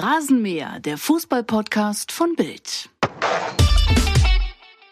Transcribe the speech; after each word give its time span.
Phrasenmäher, 0.00 0.80
der 0.80 0.96
Fußballpodcast 0.96 2.10
von 2.10 2.34
Bild. 2.34 2.88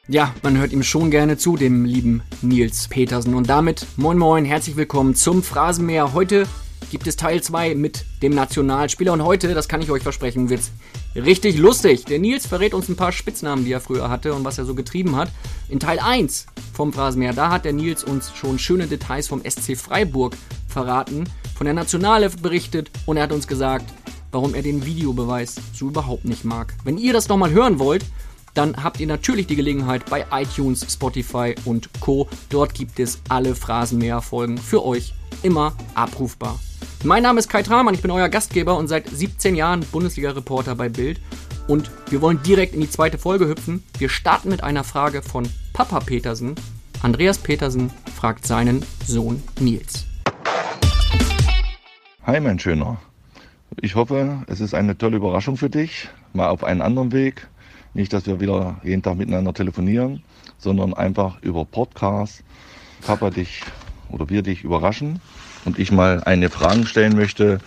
Ja, 0.07 0.35
man 0.43 0.59
hört 0.59 0.71
ihm 0.71 0.83
schon 0.83 1.11
gerne 1.11 1.39
zu, 1.39 1.57
dem 1.57 1.87
lieben 1.87 2.23
Nils 2.43 2.89
Petersen. 2.89 3.33
Und 3.33 3.49
damit, 3.49 3.87
moin 3.97 4.19
moin, 4.19 4.45
herzlich 4.45 4.77
willkommen 4.77 5.15
zum 5.15 5.43
Phrasenmäher. 5.43 6.13
Heute 6.13 6.47
gibt 6.91 7.07
es 7.07 7.17
Teil 7.17 7.43
2 7.43 7.75
mit 7.75 8.05
dem 8.21 8.35
Nationalspieler. 8.35 9.15
Und 9.15 9.25
heute, 9.25 9.55
das 9.55 9.67
kann 9.67 9.81
ich 9.81 9.91
euch 9.91 10.03
versprechen, 10.03 10.51
wird's 10.51 10.73
richtig 11.15 11.57
lustig. 11.57 12.05
Der 12.05 12.19
Nils 12.19 12.47
verrät 12.47 12.75
uns 12.75 12.91
ein 12.91 12.97
paar 12.97 13.13
Spitznamen, 13.13 13.65
die 13.65 13.73
er 13.73 13.81
früher 13.81 14.11
hatte 14.11 14.35
und 14.35 14.45
was 14.45 14.59
er 14.59 14.67
so 14.67 14.75
getrieben 14.75 15.17
hat. 15.17 15.31
In 15.71 15.81
Teil 15.81 16.01
1 16.01 16.49
vom 16.75 16.93
Phrasenmäher, 16.93 17.33
da 17.33 17.51
hat 17.51 17.65
der 17.65 17.73
Nils 17.73 18.05
uns 18.05 18.31
schon 18.37 18.59
schöne 18.59 18.87
Details 18.87 19.29
vom 19.29 19.41
SC 19.43 19.75
Freiburg 19.75 20.37
verraten, 20.67 21.25
von 21.57 21.65
der 21.65 21.73
Nationale 21.73 22.29
berichtet 22.29 22.91
und 23.07 23.17
er 23.17 23.23
hat 23.23 23.33
uns 23.33 23.49
gesagt, 23.49 23.87
warum 24.33 24.55
er 24.55 24.63
den 24.63 24.85
Videobeweis 24.85 25.57
so 25.73 25.89
überhaupt 25.89 26.25
nicht 26.25 26.45
mag. 26.45 26.75
Wenn 26.85 26.99
ihr 26.99 27.13
das 27.13 27.29
nochmal 27.29 27.51
hören 27.51 27.79
wollt, 27.79 28.05
dann 28.55 28.83
habt 28.83 28.99
ihr 28.99 29.07
natürlich 29.07 29.47
die 29.47 29.57
Gelegenheit 29.57 30.05
bei 30.11 30.27
iTunes, 30.33 30.87
Spotify 30.93 31.55
und 31.65 31.89
Co. 32.01 32.29
Dort 32.49 32.75
gibt 32.75 32.99
es 32.99 33.21
alle 33.29 33.55
Phrasenmäher-Folgen 33.55 34.59
für 34.59 34.85
euch 34.85 35.15
immer 35.43 35.75
abrufbar. 35.95 36.59
Mein 37.05 37.23
Name 37.23 37.39
ist 37.39 37.49
Kai 37.49 37.63
Tramann, 37.63 37.95
ich 37.95 38.03
bin 38.03 38.11
euer 38.11 38.29
Gastgeber 38.29 38.77
und 38.77 38.89
seit 38.89 39.09
17 39.09 39.55
Jahren 39.55 39.81
Bundesliga-Reporter 39.93 40.75
bei 40.75 40.89
Bild. 40.89 41.21
Und 41.69 41.91
wir 42.11 42.21
wollen 42.23 42.43
direkt 42.43 42.75
in 42.75 42.81
die 42.81 42.91
zweite 42.91 43.19
Folge 43.19 43.47
hüpfen. 43.47 43.85
Wir 43.99 44.09
starten 44.09 44.49
mit 44.49 44.65
einer 44.65 44.85
Frage 44.85 45.23
von 45.23 45.49
Papa 45.73 46.01
Petersen. 46.01 46.57
Andreas 47.03 47.39
Petersen 47.39 47.93
fragt 48.17 48.47
seinen 48.47 48.85
Sohn 49.07 49.43
Nils. 49.61 50.07
Hi, 52.25 52.41
mein 52.41 52.59
Schöner. 52.59 52.99
Ich 53.77 53.95
hoffe, 53.95 54.45
es 54.47 54.61
ist 54.61 54.75
eine 54.75 54.97
tolle 54.97 55.19
Überraschung 55.19 55.57
für 55.57 55.69
dich. 55.69 56.09
Mal 56.33 56.49
auf 56.49 56.65
einen 56.65 56.81
anderen 56.81 57.13
Weg. 57.13 57.49
Nicht, 57.95 58.13
dass 58.13 58.27
wir 58.27 58.41
wieder 58.41 58.81
jeden 58.83 59.03
Tag 59.03 59.17
miteinander 59.17 59.53
telefonieren, 59.53 60.23
sondern 60.57 60.95
einfach 60.95 61.41
über 61.43 61.65
Podcast 61.65 62.43
Papa 63.03 63.31
dich 63.31 63.63
oder 64.11 64.29
wir 64.31 64.43
dich 64.43 64.65
überraschen 64.65 65.21
und 65.65 65.79
ich 65.79 65.93
mal 65.93 66.25
eine 66.25 66.51
Frage 66.51 66.87
stellen 66.87 67.15
möchte, 67.15 67.59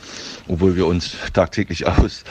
obwohl 0.48 0.76
wir 0.76 0.88
uns 0.88 1.16
tagtäglich 1.34 1.88
aus, 1.88 2.24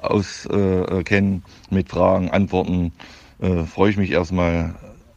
aus 0.00 0.46
äh, 0.46 1.02
kennen 1.04 1.42
mit 1.68 1.88
Fragen, 1.88 2.30
Antworten, 2.30 2.92
äh, 3.40 3.64
freue 3.64 3.90
ich 3.90 3.96
mich 3.96 4.10
erstmal 4.10 4.74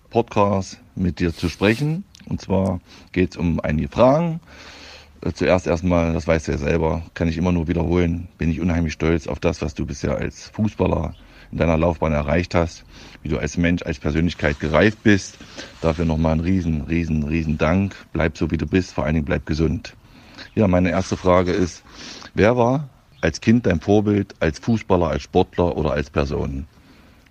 Podcast 0.10 0.78
mit 0.96 1.20
dir 1.20 1.34
zu 1.34 1.50
sprechen. 1.50 2.04
Und 2.28 2.42
zwar 2.42 2.80
geht 3.12 3.32
es 3.32 3.38
um 3.38 3.60
einige 3.62 3.88
Fragen. 3.88 4.40
Äh, 5.24 5.34
zuerst 5.34 5.68
erstmal, 5.68 6.14
das 6.14 6.28
weißt 6.28 6.48
du 6.48 6.52
ja 6.54 6.58
selber, 6.58 7.04
kann 7.14 7.28
ich 7.28 7.38
immer 7.38 7.52
nur 7.52 7.68
wiederholen, 7.68 8.28
bin 8.38 8.52
ich 8.52 8.60
unheimlich 8.60 8.94
stolz 8.94 9.28
auf 9.28 9.40
das, 9.40 9.62
was 9.62 9.74
du 9.74 9.86
bisher 9.86 10.18
als 10.18 10.50
Fußballer 10.50 11.14
in 11.52 11.58
deiner 11.60 11.78
Laufbahn 11.78 12.14
erreicht 12.14 12.56
hast, 12.56 12.84
wie 13.22 13.30
du 13.30 13.38
als 13.38 13.58
Mensch, 13.58 13.84
als 13.84 14.00
Persönlichkeit 14.00 14.60
gereift 14.60 15.04
bist. 15.04 15.38
Dafür 15.82 16.06
nochmal 16.06 16.34
ein 16.34 16.40
riesen, 16.40 16.82
riesen, 16.82 17.24
riesen 17.24 17.58
Dank. 17.58 17.96
Bleib 18.12 18.38
so, 18.38 18.50
wie 18.50 18.58
du 18.58 18.66
bist, 18.66 18.94
vor 18.94 19.06
allen 19.06 19.14
Dingen 19.14 19.26
bleib 19.26 19.46
gesund. 19.46 19.96
Ja, 20.56 20.68
meine 20.68 20.90
erste 20.90 21.16
Frage 21.16 21.52
ist, 21.52 21.84
wer 22.34 22.58
war 22.58 22.90
als 23.22 23.40
Kind 23.40 23.68
dein 23.68 23.80
Vorbild, 23.80 24.36
als 24.40 24.60
Fußballer, 24.60 25.10
als 25.10 25.24
Sportler 25.24 25.78
oder 25.78 25.92
als 25.92 26.10
Person? 26.10 26.66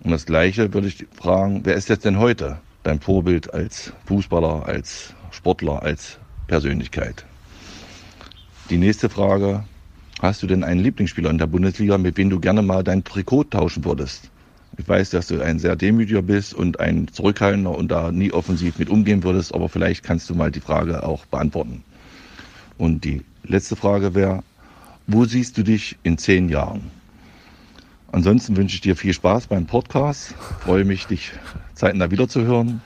Und 0.03 0.11
das 0.11 0.25
Gleiche 0.25 0.73
würde 0.73 0.87
ich 0.87 1.05
fragen, 1.13 1.61
wer 1.65 1.75
ist 1.75 1.89
jetzt 1.89 2.05
denn 2.05 2.17
heute 2.17 2.59
dein 2.83 3.01
Vorbild 3.01 3.53
als 3.53 3.93
Fußballer, 4.05 4.65
als 4.65 5.13
Sportler, 5.31 5.83
als 5.83 6.17
Persönlichkeit? 6.47 7.25
Die 8.69 8.77
nächste 8.77 9.09
Frage, 9.09 9.63
Hast 10.23 10.41
du 10.41 10.47
denn 10.47 10.63
einen 10.63 10.79
Lieblingsspieler 10.79 11.29
in 11.29 11.37
der 11.37 11.47
Bundesliga, 11.47 11.97
mit 11.97 12.17
dem 12.17 12.29
du 12.29 12.39
gerne 12.39 12.61
mal 12.61 12.81
dein 12.81 13.03
Trikot 13.03 13.43
tauschen 13.43 13.83
würdest? 13.83 14.29
Ich 14.77 14.87
weiß, 14.87 15.09
dass 15.09 15.27
du 15.27 15.41
ein 15.41 15.59
sehr 15.59 15.75
demütiger 15.75 16.21
bist 16.21 16.53
und 16.53 16.79
ein 16.79 17.09
Zurückhaltender 17.09 17.77
und 17.77 17.91
da 17.91 18.09
nie 18.09 18.31
offensiv 18.31 18.79
mit 18.79 18.87
umgehen 18.87 19.21
würdest, 19.23 19.53
aber 19.53 19.67
vielleicht 19.67 20.01
kannst 20.01 20.29
du 20.29 20.35
mal 20.35 20.49
die 20.49 20.61
Frage 20.61 21.03
auch 21.03 21.25
beantworten. 21.25 21.83
Und 22.77 23.03
die 23.03 23.25
letzte 23.43 23.75
Frage 23.75 24.15
wäre, 24.15 24.43
wo 25.07 25.25
siehst 25.25 25.57
du 25.57 25.63
dich 25.63 25.97
in 26.03 26.17
zehn 26.17 26.47
Jahren? 26.47 26.89
Ansonsten 28.13 28.55
wünsche 28.55 28.75
ich 28.75 28.81
dir 28.81 28.95
viel 28.95 29.13
Spaß 29.13 29.47
beim 29.47 29.65
Podcast. 29.65 30.35
Freue 30.61 30.85
mich, 30.85 31.05
dich 31.05 31.33
zeitnah 31.73 32.11
wiederzuhören. 32.11 32.81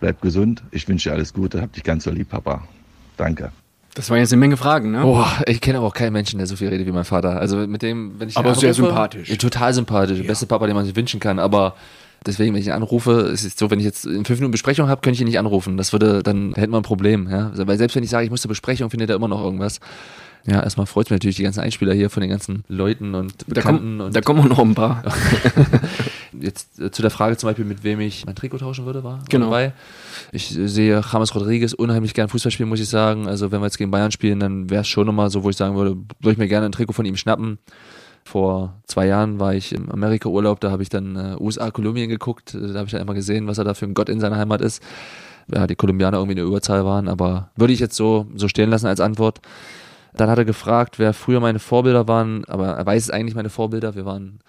Bleib 0.00 0.20
gesund. 0.22 0.64
Ich 0.72 0.88
wünsche 0.88 1.10
dir 1.10 1.14
alles 1.14 1.32
Gute. 1.34 1.62
Hab 1.62 1.72
dich 1.72 1.84
ganz 1.84 2.02
so 2.02 2.10
lieb, 2.10 2.30
Papa. 2.30 2.66
Danke. 3.16 3.52
Das 4.00 4.08
waren 4.08 4.18
jetzt 4.18 4.32
eine 4.32 4.40
Menge 4.40 4.56
Fragen, 4.56 4.92
ne? 4.92 5.02
Boah, 5.02 5.30
ich 5.46 5.60
kenne 5.60 5.76
aber 5.76 5.86
auch 5.86 5.92
keinen 5.92 6.14
Menschen, 6.14 6.38
der 6.38 6.46
so 6.46 6.56
viel 6.56 6.68
redet 6.68 6.86
wie 6.86 6.90
mein 6.90 7.04
Vater. 7.04 7.38
Also 7.38 7.58
mit 7.58 7.82
dem, 7.82 8.18
wenn 8.18 8.30
ich 8.30 8.36
Aber 8.38 8.54
sehr 8.54 8.72
sympathisch. 8.72 9.28
Ja, 9.28 9.36
total 9.36 9.74
sympathisch. 9.74 10.18
Der 10.20 10.26
beste 10.26 10.46
Papa, 10.46 10.66
den 10.66 10.74
man 10.74 10.86
sich 10.86 10.96
wünschen 10.96 11.20
kann. 11.20 11.38
Aber 11.38 11.74
deswegen, 12.24 12.54
wenn 12.54 12.62
ich 12.62 12.68
ihn 12.68 12.72
anrufe, 12.72 13.12
ist 13.30 13.44
es 13.44 13.58
so, 13.58 13.70
wenn 13.70 13.78
ich 13.78 13.84
jetzt 13.84 14.06
in 14.06 14.24
fünf 14.24 14.38
Minuten 14.40 14.52
Besprechung 14.52 14.88
habe, 14.88 15.02
könnte 15.02 15.16
ich 15.16 15.20
ihn 15.20 15.26
nicht 15.26 15.38
anrufen. 15.38 15.76
Das 15.76 15.92
würde, 15.92 16.22
dann 16.22 16.54
hätten 16.54 16.72
wir 16.72 16.78
ein 16.78 16.82
Problem. 16.82 17.28
Ja? 17.30 17.52
Weil 17.54 17.76
selbst 17.76 17.94
wenn 17.94 18.02
ich 18.02 18.08
sage, 18.08 18.24
ich 18.24 18.30
muss 18.30 18.40
zur 18.40 18.48
Besprechung, 18.48 18.88
findet 18.88 19.10
er 19.10 19.16
immer 19.16 19.28
noch 19.28 19.44
irgendwas. 19.44 19.80
Ja, 20.46 20.62
erstmal 20.62 20.86
freut 20.86 21.06
mich 21.06 21.16
natürlich 21.16 21.36
die 21.36 21.42
ganzen 21.42 21.60
Einspieler 21.60 21.92
hier 21.92 22.10
von 22.10 22.22
den 22.22 22.30
ganzen 22.30 22.64
Leuten 22.68 23.14
und 23.14 23.34
da 23.46 23.60
kommen, 23.60 24.00
und 24.00 24.16
da 24.16 24.20
kommen 24.20 24.48
noch 24.48 24.58
ein 24.58 24.74
paar. 24.74 25.02
Jetzt 26.40 26.80
äh, 26.80 26.90
zu 26.90 27.02
der 27.02 27.10
Frage 27.10 27.36
zum 27.36 27.48
Beispiel, 27.48 27.64
mit 27.64 27.84
wem 27.84 28.00
ich 28.00 28.24
mein 28.24 28.34
Trikot 28.34 28.58
tauschen 28.58 28.86
würde, 28.86 29.04
war 29.04 29.20
genau. 29.28 29.46
dabei. 29.46 29.72
Ich 30.32 30.48
sehe 30.48 31.02
James 31.12 31.34
Rodriguez 31.34 31.72
unheimlich 31.72 32.14
gern 32.14 32.28
Fußball 32.28 32.50
spielen, 32.50 32.68
muss 32.68 32.80
ich 32.80 32.88
sagen. 32.88 33.28
Also 33.28 33.52
wenn 33.52 33.60
wir 33.60 33.66
jetzt 33.66 33.78
gegen 33.78 33.90
Bayern 33.90 34.10
spielen, 34.10 34.40
dann 34.40 34.70
wäre 34.70 34.82
es 34.82 34.88
schon 34.88 35.06
nochmal 35.06 35.30
so, 35.30 35.42
wo 35.42 35.50
ich 35.50 35.56
sagen 35.56 35.76
würde, 35.76 35.96
würde 36.20 36.32
ich 36.32 36.38
mir 36.38 36.48
gerne 36.48 36.66
ein 36.66 36.72
Trikot 36.72 36.94
von 36.94 37.04
ihm 37.04 37.16
schnappen. 37.16 37.58
Vor 38.24 38.74
zwei 38.86 39.06
Jahren 39.06 39.40
war 39.40 39.54
ich 39.54 39.72
im 39.72 39.90
Amerika-Urlaub, 39.90 40.60
da 40.60 40.70
habe 40.70 40.82
ich 40.82 40.88
dann 40.88 41.16
äh, 41.16 41.36
USA, 41.40 41.70
Kolumbien 41.70 42.08
geguckt. 42.08 42.54
Da 42.54 42.74
habe 42.74 42.84
ich 42.84 42.92
dann 42.92 43.00
einmal 43.00 43.16
gesehen, 43.16 43.46
was 43.46 43.58
er 43.58 43.64
da 43.64 43.74
für 43.74 43.86
ein 43.86 43.94
Gott 43.94 44.08
in 44.08 44.20
seiner 44.20 44.36
Heimat 44.36 44.60
ist. 44.60 44.82
Ja, 45.52 45.66
die 45.66 45.74
Kolumbianer 45.74 46.18
irgendwie 46.18 46.38
eine 46.38 46.46
Überzahl 46.46 46.84
waren, 46.84 47.08
aber 47.08 47.50
würde 47.56 47.72
ich 47.72 47.80
jetzt 47.80 47.96
so, 47.96 48.26
so 48.36 48.46
stehen 48.46 48.70
lassen 48.70 48.86
als 48.86 49.00
Antwort. 49.00 49.40
Dann 50.20 50.28
hat 50.28 50.36
er 50.36 50.44
gefragt, 50.44 50.98
wer 50.98 51.14
früher 51.14 51.40
meine 51.40 51.58
Vorbilder 51.58 52.06
waren, 52.06 52.44
aber 52.44 52.68
er 52.68 52.84
weiß 52.84 53.04
es 53.04 53.10
eigentlich 53.10 53.34
meine 53.34 53.48
Vorbilder. 53.48 53.94
Wir 53.94 54.04
waren, 54.04 54.40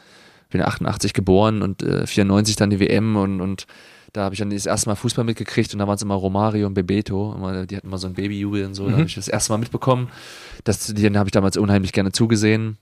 ich 0.43 0.49
bin 0.49 0.61
88 0.61 1.13
geboren 1.13 1.61
und 1.61 1.81
äh, 1.81 2.05
94 2.05 2.57
dann 2.57 2.69
die 2.69 2.81
WM 2.81 3.15
und, 3.15 3.39
und 3.39 3.67
da 4.11 4.23
habe 4.25 4.35
ich 4.35 4.39
dann 4.39 4.49
das 4.49 4.65
erste 4.65 4.89
Mal 4.89 4.95
Fußball 4.95 5.23
mitgekriegt 5.23 5.71
und 5.71 5.79
da 5.79 5.87
waren 5.87 5.95
es 5.95 6.01
immer 6.01 6.15
Romario 6.15 6.67
und 6.67 6.73
Bebeto. 6.73 7.33
Immer, 7.33 7.65
die 7.65 7.77
hatten 7.77 7.87
immer 7.87 7.99
so 7.99 8.07
ein 8.07 8.15
Babyjubel 8.15 8.65
und 8.65 8.73
so. 8.73 8.83
Mhm. 8.83 8.87
Da 8.89 8.97
habe 8.97 9.05
ich 9.05 9.15
das 9.15 9.29
erste 9.29 9.53
Mal 9.53 9.59
mitbekommen. 9.59 10.09
Das, 10.65 10.87
den 10.87 11.17
habe 11.17 11.29
ich 11.29 11.31
damals 11.31 11.55
unheimlich 11.55 11.93
gerne 11.93 12.11
zugesehen. 12.11 12.77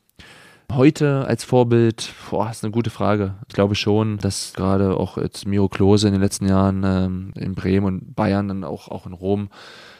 Heute 0.71 1.25
als 1.27 1.43
Vorbild, 1.43 2.11
boah, 2.31 2.49
ist 2.49 2.63
eine 2.63 2.71
gute 2.71 2.89
Frage. 2.89 3.35
Ich 3.47 3.53
glaube 3.53 3.75
schon, 3.75 4.17
dass 4.17 4.53
gerade 4.55 4.97
auch 4.97 5.19
jetzt 5.19 5.45
Miro 5.45 5.69
Klose 5.69 6.07
in 6.07 6.13
den 6.13 6.21
letzten 6.21 6.47
Jahren 6.47 6.83
ähm, 6.83 7.33
in 7.35 7.53
Bremen 7.53 7.85
und 7.85 8.15
Bayern, 8.15 8.47
dann 8.47 8.63
auch, 8.63 8.87
auch 8.87 9.05
in 9.05 9.13
Rom, 9.13 9.49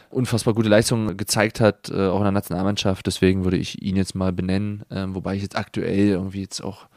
unfassbar 0.09 0.53
gute 0.53 0.69
Leistungen 0.69 1.17
gezeigt 1.17 1.59
hat, 1.59 1.89
äh, 1.89 2.07
auch 2.07 2.17
in 2.17 2.23
der 2.23 2.31
Nationalmannschaft. 2.31 3.05
Deswegen 3.05 3.43
würde 3.43 3.57
ich 3.57 3.81
ihn 3.81 3.95
jetzt 3.95 4.15
mal 4.15 4.31
benennen, 4.33 4.83
ähm, 4.91 5.15
wobei 5.15 5.35
ich 5.35 5.41
jetzt 5.41 5.57
aktuell 5.57 6.07
irgendwie 6.09 6.41
jetzt 6.41 6.61
auch 6.61 6.87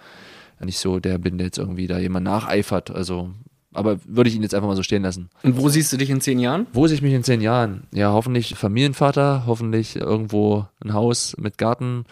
nicht 0.61 0.78
so 0.78 1.00
der 1.00 1.19
bin, 1.19 1.39
der 1.39 1.47
jetzt 1.47 1.59
irgendwie 1.59 1.87
da 1.87 1.99
jemand 1.99 2.25
nacheifert. 2.25 2.91
Also 2.91 3.31
aber 3.75 3.99
würde 4.05 4.28
ich 4.28 4.37
ihn 4.37 4.43
jetzt 4.43 4.55
einfach 4.55 4.69
mal 4.69 4.77
so 4.77 4.83
stehen 4.83 5.03
lassen. 5.03 5.31
Und 5.43 5.56
wo 5.56 5.69
siehst 5.69 5.93
du 5.93 5.97
dich 5.97 6.11
in 6.11 6.21
zehn 6.21 6.39
Jahren? 6.39 6.67
Wo 6.73 6.87
sehe 6.87 6.97
ich 6.97 7.03
mich 7.03 7.15
in 7.15 7.25
zehn 7.25 7.41
Jahren? 7.41 7.84
Ja, 7.93 8.12
hoffentlich 8.12 8.55
Familienvater, 8.55 9.44
hoffentlich 9.47 9.97
irgendwo 9.97 10.67
ein 10.84 10.93
Haus 10.93 11.34
mit 11.39 11.59
Garten, 11.59 12.05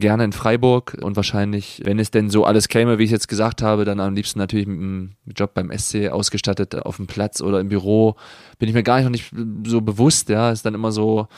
gerne 0.00 0.24
in 0.24 0.32
Freiburg 0.32 0.96
und 1.00 1.16
wahrscheinlich, 1.16 1.80
wenn 1.84 1.98
es 1.98 2.10
denn 2.10 2.30
so 2.30 2.44
alles 2.44 2.68
käme, 2.68 2.98
wie 2.98 3.04
ich 3.04 3.10
jetzt 3.10 3.28
gesagt 3.28 3.62
habe, 3.62 3.84
dann 3.84 4.00
am 4.00 4.14
liebsten 4.14 4.38
natürlich 4.38 4.66
mit 4.66 4.78
einem 4.78 5.16
Job 5.36 5.54
beim 5.54 5.70
SC 5.76 6.08
ausgestattet 6.10 6.74
auf 6.74 6.96
dem 6.96 7.06
Platz 7.06 7.40
oder 7.40 7.60
im 7.60 7.68
Büro. 7.68 8.16
Bin 8.58 8.68
ich 8.68 8.74
mir 8.74 8.82
gar 8.82 8.96
nicht 8.96 9.04
noch 9.04 9.10
nicht 9.10 9.70
so 9.70 9.80
bewusst, 9.80 10.28
ja. 10.28 10.50
Ist 10.50 10.64
dann 10.64 10.74
immer 10.74 10.92
so, 10.92 11.28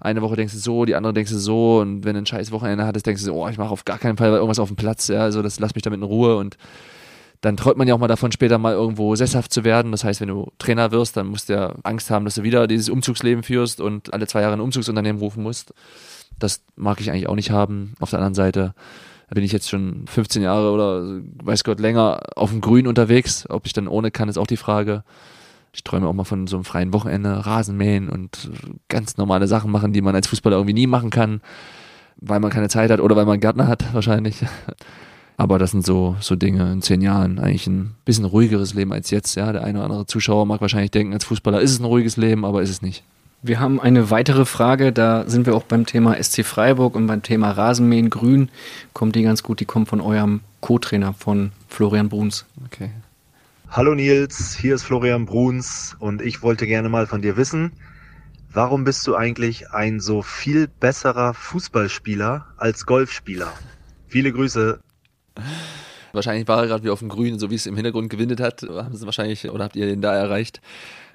eine 0.00 0.22
Woche 0.22 0.36
denkst 0.36 0.54
du 0.54 0.58
so, 0.58 0.84
die 0.84 0.94
andere 0.94 1.12
denkst 1.12 1.30
du 1.30 1.38
so 1.38 1.80
und 1.80 2.04
wenn 2.04 2.14
du 2.14 2.22
ein 2.22 2.26
scheiß 2.26 2.52
Wochenende 2.52 2.86
hattest, 2.86 3.06
denkst 3.06 3.22
du 3.22 3.26
so, 3.26 3.34
oh, 3.34 3.48
ich 3.48 3.58
mache 3.58 3.70
auf 3.70 3.84
gar 3.84 3.98
keinen 3.98 4.16
Fall 4.16 4.30
irgendwas 4.30 4.58
auf 4.58 4.68
dem 4.68 4.76
Platz, 4.76 5.08
ja, 5.08 5.20
also 5.20 5.42
das 5.42 5.60
lass 5.60 5.74
mich 5.74 5.82
damit 5.82 5.98
in 5.98 6.04
Ruhe 6.04 6.36
und 6.36 6.56
dann 7.42 7.56
träumt 7.56 7.78
man 7.78 7.88
ja 7.88 7.94
auch 7.94 7.98
mal 7.98 8.08
davon, 8.08 8.32
später 8.32 8.58
mal 8.58 8.74
irgendwo 8.74 9.14
sesshaft 9.14 9.52
zu 9.52 9.64
werden. 9.64 9.92
Das 9.92 10.04
heißt, 10.04 10.20
wenn 10.20 10.28
du 10.28 10.52
Trainer 10.58 10.92
wirst, 10.92 11.16
dann 11.16 11.26
musst 11.26 11.48
du 11.48 11.54
ja 11.54 11.74
Angst 11.84 12.10
haben, 12.10 12.26
dass 12.26 12.34
du 12.34 12.42
wieder 12.42 12.66
dieses 12.66 12.90
Umzugsleben 12.90 13.42
führst 13.42 13.80
und 13.80 14.12
alle 14.12 14.26
zwei 14.26 14.42
Jahre 14.42 14.54
ein 14.54 14.60
Umzugsunternehmen 14.60 15.20
rufen 15.20 15.42
musst. 15.42 15.72
Das 16.40 16.62
mag 16.76 17.00
ich 17.00 17.10
eigentlich 17.10 17.28
auch 17.28 17.36
nicht 17.36 17.50
haben. 17.50 17.94
Auf 18.00 18.10
der 18.10 18.18
anderen 18.18 18.34
Seite 18.34 18.74
bin 19.32 19.44
ich 19.44 19.52
jetzt 19.52 19.70
schon 19.70 20.06
15 20.06 20.42
Jahre 20.42 20.72
oder 20.72 21.20
weiß 21.42 21.62
Gott 21.62 21.78
länger 21.78 22.20
auf 22.36 22.50
dem 22.50 22.60
Grün 22.60 22.86
unterwegs. 22.86 23.46
Ob 23.48 23.66
ich 23.66 23.72
dann 23.72 23.86
ohne 23.86 24.10
kann, 24.10 24.28
ist 24.28 24.38
auch 24.38 24.46
die 24.46 24.56
Frage. 24.56 25.04
Ich 25.72 25.84
träume 25.84 26.08
auch 26.08 26.12
mal 26.12 26.24
von 26.24 26.48
so 26.48 26.56
einem 26.56 26.64
freien 26.64 26.92
Wochenende, 26.92 27.46
Rasenmähen 27.46 28.08
und 28.08 28.50
ganz 28.88 29.16
normale 29.16 29.46
Sachen 29.46 29.70
machen, 29.70 29.92
die 29.92 30.00
man 30.00 30.16
als 30.16 30.26
Fußballer 30.26 30.56
irgendwie 30.56 30.74
nie 30.74 30.88
machen 30.88 31.10
kann, 31.10 31.42
weil 32.16 32.40
man 32.40 32.50
keine 32.50 32.68
Zeit 32.68 32.90
hat 32.90 32.98
oder 32.98 33.14
weil 33.14 33.24
man 33.24 33.34
einen 33.34 33.40
Gärtner 33.40 33.68
hat 33.68 33.84
wahrscheinlich. 33.94 34.44
Aber 35.36 35.58
das 35.58 35.70
sind 35.70 35.86
so, 35.86 36.16
so 36.20 36.34
Dinge 36.34 36.72
in 36.72 36.82
zehn 36.82 37.00
Jahren. 37.00 37.38
Eigentlich 37.38 37.68
ein 37.68 37.94
bisschen 38.04 38.24
ruhigeres 38.24 38.74
Leben 38.74 38.92
als 38.92 39.10
jetzt. 39.10 39.36
Ja, 39.36 39.52
der 39.52 39.62
eine 39.62 39.78
oder 39.78 39.86
andere 39.86 40.06
Zuschauer 40.06 40.44
mag 40.44 40.60
wahrscheinlich 40.60 40.90
denken, 40.90 41.14
als 41.14 41.24
Fußballer 41.24 41.60
ist 41.60 41.70
es 41.70 41.78
ein 41.78 41.84
ruhiges 41.84 42.16
Leben, 42.16 42.44
aber 42.44 42.62
ist 42.62 42.70
es 42.70 42.82
nicht. 42.82 43.04
Wir 43.42 43.58
haben 43.58 43.80
eine 43.80 44.10
weitere 44.10 44.44
Frage, 44.44 44.92
da 44.92 45.26
sind 45.26 45.46
wir 45.46 45.54
auch 45.54 45.62
beim 45.62 45.86
Thema 45.86 46.22
SC 46.22 46.44
Freiburg 46.44 46.94
und 46.94 47.06
beim 47.06 47.22
Thema 47.22 47.50
Rasenmähen 47.52 48.10
grün. 48.10 48.50
Kommt 48.92 49.16
die 49.16 49.22
ganz 49.22 49.42
gut, 49.42 49.60
die 49.60 49.64
kommt 49.64 49.88
von 49.88 50.02
eurem 50.02 50.40
Co-Trainer, 50.60 51.14
von 51.14 51.52
Florian 51.66 52.10
Bruns. 52.10 52.44
Okay. 52.66 52.90
Hallo 53.70 53.94
Nils, 53.94 54.54
hier 54.54 54.74
ist 54.74 54.82
Florian 54.82 55.24
Bruns 55.24 55.96
und 55.98 56.20
ich 56.20 56.42
wollte 56.42 56.66
gerne 56.66 56.90
mal 56.90 57.06
von 57.06 57.22
dir 57.22 57.38
wissen, 57.38 57.72
warum 58.52 58.84
bist 58.84 59.06
du 59.06 59.16
eigentlich 59.16 59.70
ein 59.70 60.00
so 60.00 60.20
viel 60.20 60.68
besserer 60.68 61.32
Fußballspieler 61.32 62.44
als 62.58 62.84
Golfspieler? 62.84 63.50
Viele 64.06 64.32
Grüße. 64.32 64.80
Wahrscheinlich 66.12 66.46
war 66.46 66.60
er 66.60 66.66
gerade 66.66 66.84
wie 66.84 66.90
auf 66.90 66.98
dem 66.98 67.08
Grün, 67.08 67.38
so 67.38 67.50
wie 67.50 67.54
es 67.54 67.64
im 67.64 67.76
Hintergrund 67.76 68.10
gewindet 68.10 68.40
hat, 68.40 68.62
haben 68.68 68.94
sie 68.94 69.06
wahrscheinlich 69.06 69.48
oder 69.48 69.64
habt 69.64 69.76
ihr 69.76 69.86
den 69.86 70.02
da 70.02 70.14
erreicht? 70.14 70.60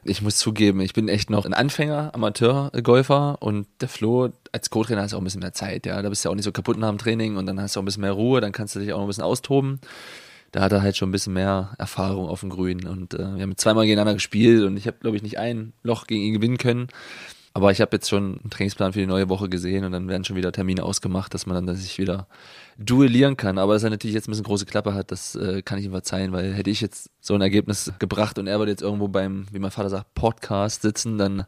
Ich 0.07 0.21
muss 0.21 0.37
zugeben, 0.37 0.81
ich 0.81 0.93
bin 0.93 1.09
echt 1.09 1.31
noch 1.31 1.45
ein 1.45 1.55
Anfänger, 1.55 2.11
Amateur-Golfer 2.13 3.41
und 3.41 3.65
der 3.81 3.89
Flo 3.89 4.29
als 4.51 4.69
Co-Trainer 4.69 5.01
hast 5.01 5.13
du 5.13 5.17
auch 5.17 5.21
ein 5.21 5.23
bisschen 5.23 5.41
mehr 5.41 5.53
Zeit, 5.53 5.87
ja. 5.87 5.99
Da 5.99 6.09
bist 6.09 6.23
du 6.23 6.27
ja 6.27 6.31
auch 6.31 6.35
nicht 6.35 6.45
so 6.45 6.51
kaputt 6.51 6.77
nach 6.77 6.89
dem 6.89 6.99
Training 6.99 7.37
und 7.37 7.47
dann 7.47 7.59
hast 7.59 7.75
du 7.75 7.79
auch 7.79 7.81
ein 7.81 7.85
bisschen 7.85 8.01
mehr 8.01 8.11
Ruhe, 8.11 8.39
dann 8.39 8.51
kannst 8.51 8.75
du 8.75 8.79
dich 8.79 8.93
auch 8.93 8.97
noch 8.97 9.05
ein 9.05 9.07
bisschen 9.07 9.23
austoben. 9.23 9.79
Da 10.51 10.61
hat 10.61 10.71
er 10.73 10.83
halt 10.83 10.95
schon 10.95 11.09
ein 11.09 11.11
bisschen 11.11 11.33
mehr 11.33 11.73
Erfahrung 11.79 12.27
auf 12.29 12.41
dem 12.41 12.51
Grün 12.51 12.85
und 12.85 13.15
äh, 13.15 13.17
wir 13.35 13.41
haben 13.41 13.57
zweimal 13.57 13.85
gegeneinander 13.85 14.13
gespielt 14.13 14.63
und 14.63 14.77
ich 14.77 14.85
habe, 14.85 14.97
glaube 15.01 15.17
ich, 15.17 15.23
nicht 15.23 15.39
ein 15.39 15.73
Loch 15.81 16.05
gegen 16.05 16.21
ihn 16.21 16.33
gewinnen 16.33 16.59
können. 16.59 16.87
Aber 17.55 17.71
ich 17.71 17.81
habe 17.81 17.95
jetzt 17.95 18.07
schon 18.07 18.39
einen 18.41 18.51
Trainingsplan 18.51 18.93
für 18.93 18.99
die 18.99 19.07
neue 19.07 19.27
Woche 19.29 19.49
gesehen 19.49 19.85
und 19.85 19.91
dann 19.91 20.07
werden 20.07 20.23
schon 20.23 20.35
wieder 20.35 20.51
Termine 20.51 20.83
ausgemacht, 20.83 21.33
dass 21.33 21.47
man 21.47 21.65
dann 21.65 21.75
sich 21.75 21.97
wieder 21.97 22.27
duellieren 22.77 23.37
kann. 23.37 23.57
Aber 23.57 23.73
dass 23.73 23.83
er 23.83 23.89
natürlich 23.89 24.13
jetzt 24.13 24.27
ein 24.27 24.31
bisschen 24.31 24.45
große 24.45 24.65
Klappe 24.65 24.93
hat, 24.93 25.11
das 25.11 25.35
äh, 25.35 25.61
kann 25.61 25.79
ich 25.79 25.85
ihm 25.85 25.91
verzeihen, 25.91 26.31
weil 26.31 26.53
hätte 26.53 26.69
ich 26.69 26.81
jetzt 26.81 27.09
so 27.21 27.35
ein 27.35 27.41
Ergebnis 27.41 27.93
gebracht 27.99 28.37
und 28.39 28.47
er 28.47 28.59
würde 28.59 28.71
jetzt 28.71 28.81
irgendwo 28.81 29.07
beim, 29.07 29.47
wie 29.51 29.59
mein 29.59 29.71
Vater 29.71 29.89
sagt, 29.89 30.13
Podcast 30.13 30.81
sitzen, 30.81 31.17
dann 31.17 31.41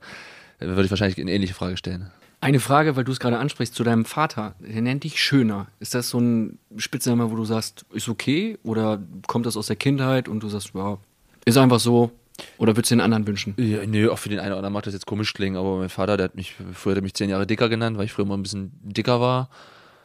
äh, 0.60 0.68
würde 0.68 0.86
ich 0.86 0.90
wahrscheinlich 0.90 1.20
eine 1.20 1.32
ähnliche 1.32 1.54
Frage 1.54 1.78
stellen. 1.78 2.12
Eine 2.40 2.60
Frage, 2.60 2.96
weil 2.96 3.04
du 3.04 3.12
es 3.12 3.20
gerade 3.20 3.40
ansprichst, 3.40 3.74
zu 3.74 3.84
deinem 3.84 4.06
Vater. 4.06 4.54
Der 4.60 4.82
nennt 4.82 5.04
dich 5.04 5.22
Schöner. 5.22 5.68
Ist 5.80 5.96
das 5.96 6.10
so 6.10 6.20
ein 6.20 6.60
Spitzname, 6.78 7.32
wo 7.32 7.36
du 7.36 7.46
sagst, 7.46 7.86
ist 7.92 8.10
okay? 8.10 8.60
Oder 8.64 9.02
kommt 9.26 9.48
das 9.48 9.58
aus 9.58 9.68
der 9.68 9.76
Kindheit 9.76 10.28
und 10.28 10.44
du 10.44 10.50
sagst, 10.50 10.72
ja, 10.76 11.00
ist 11.46 11.58
einfach 11.58 11.80
so, 11.80 12.12
oder 12.58 12.76
würdest 12.76 12.92
du 12.92 12.96
den 12.96 13.02
anderen 13.02 13.26
wünschen? 13.26 13.56
Ja, 13.58 13.86
nö, 13.86 14.12
auch 14.12 14.20
für 14.20 14.30
den 14.30 14.40
einen 14.40 14.50
oder 14.50 14.58
anderen 14.58 14.74
macht 14.74 14.86
das 14.86 14.94
jetzt 14.94 15.08
komisch 15.08 15.34
klingen, 15.34 15.58
aber 15.58 15.78
mein 15.78 15.90
Vater, 15.90 16.18
der 16.18 16.26
hat 16.26 16.36
mich, 16.36 16.56
früher 16.74 16.92
hat 16.92 17.00
er 17.00 17.04
mich 17.04 17.16
zehn 17.16 17.30
Jahre 17.30 17.48
dicker 17.48 17.70
genannt, 17.70 17.98
weil 17.98 18.06
ich 18.06 18.14
früher 18.14 18.26
immer 18.26 18.38
ein 18.38 18.44
bisschen 18.44 18.72
dicker 18.84 19.20
war. 19.20 19.50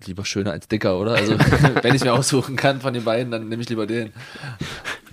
Lieber 0.06 0.24
schöner 0.24 0.52
als 0.52 0.68
dicker, 0.68 0.98
oder? 0.98 1.12
Also, 1.12 1.38
wenn 1.82 1.94
ich 1.94 2.04
mir 2.04 2.12
aussuchen 2.12 2.56
kann 2.56 2.80
von 2.80 2.94
den 2.94 3.04
beiden, 3.04 3.30
dann 3.30 3.48
nehme 3.48 3.62
ich 3.62 3.68
lieber 3.68 3.86
den. 3.86 4.12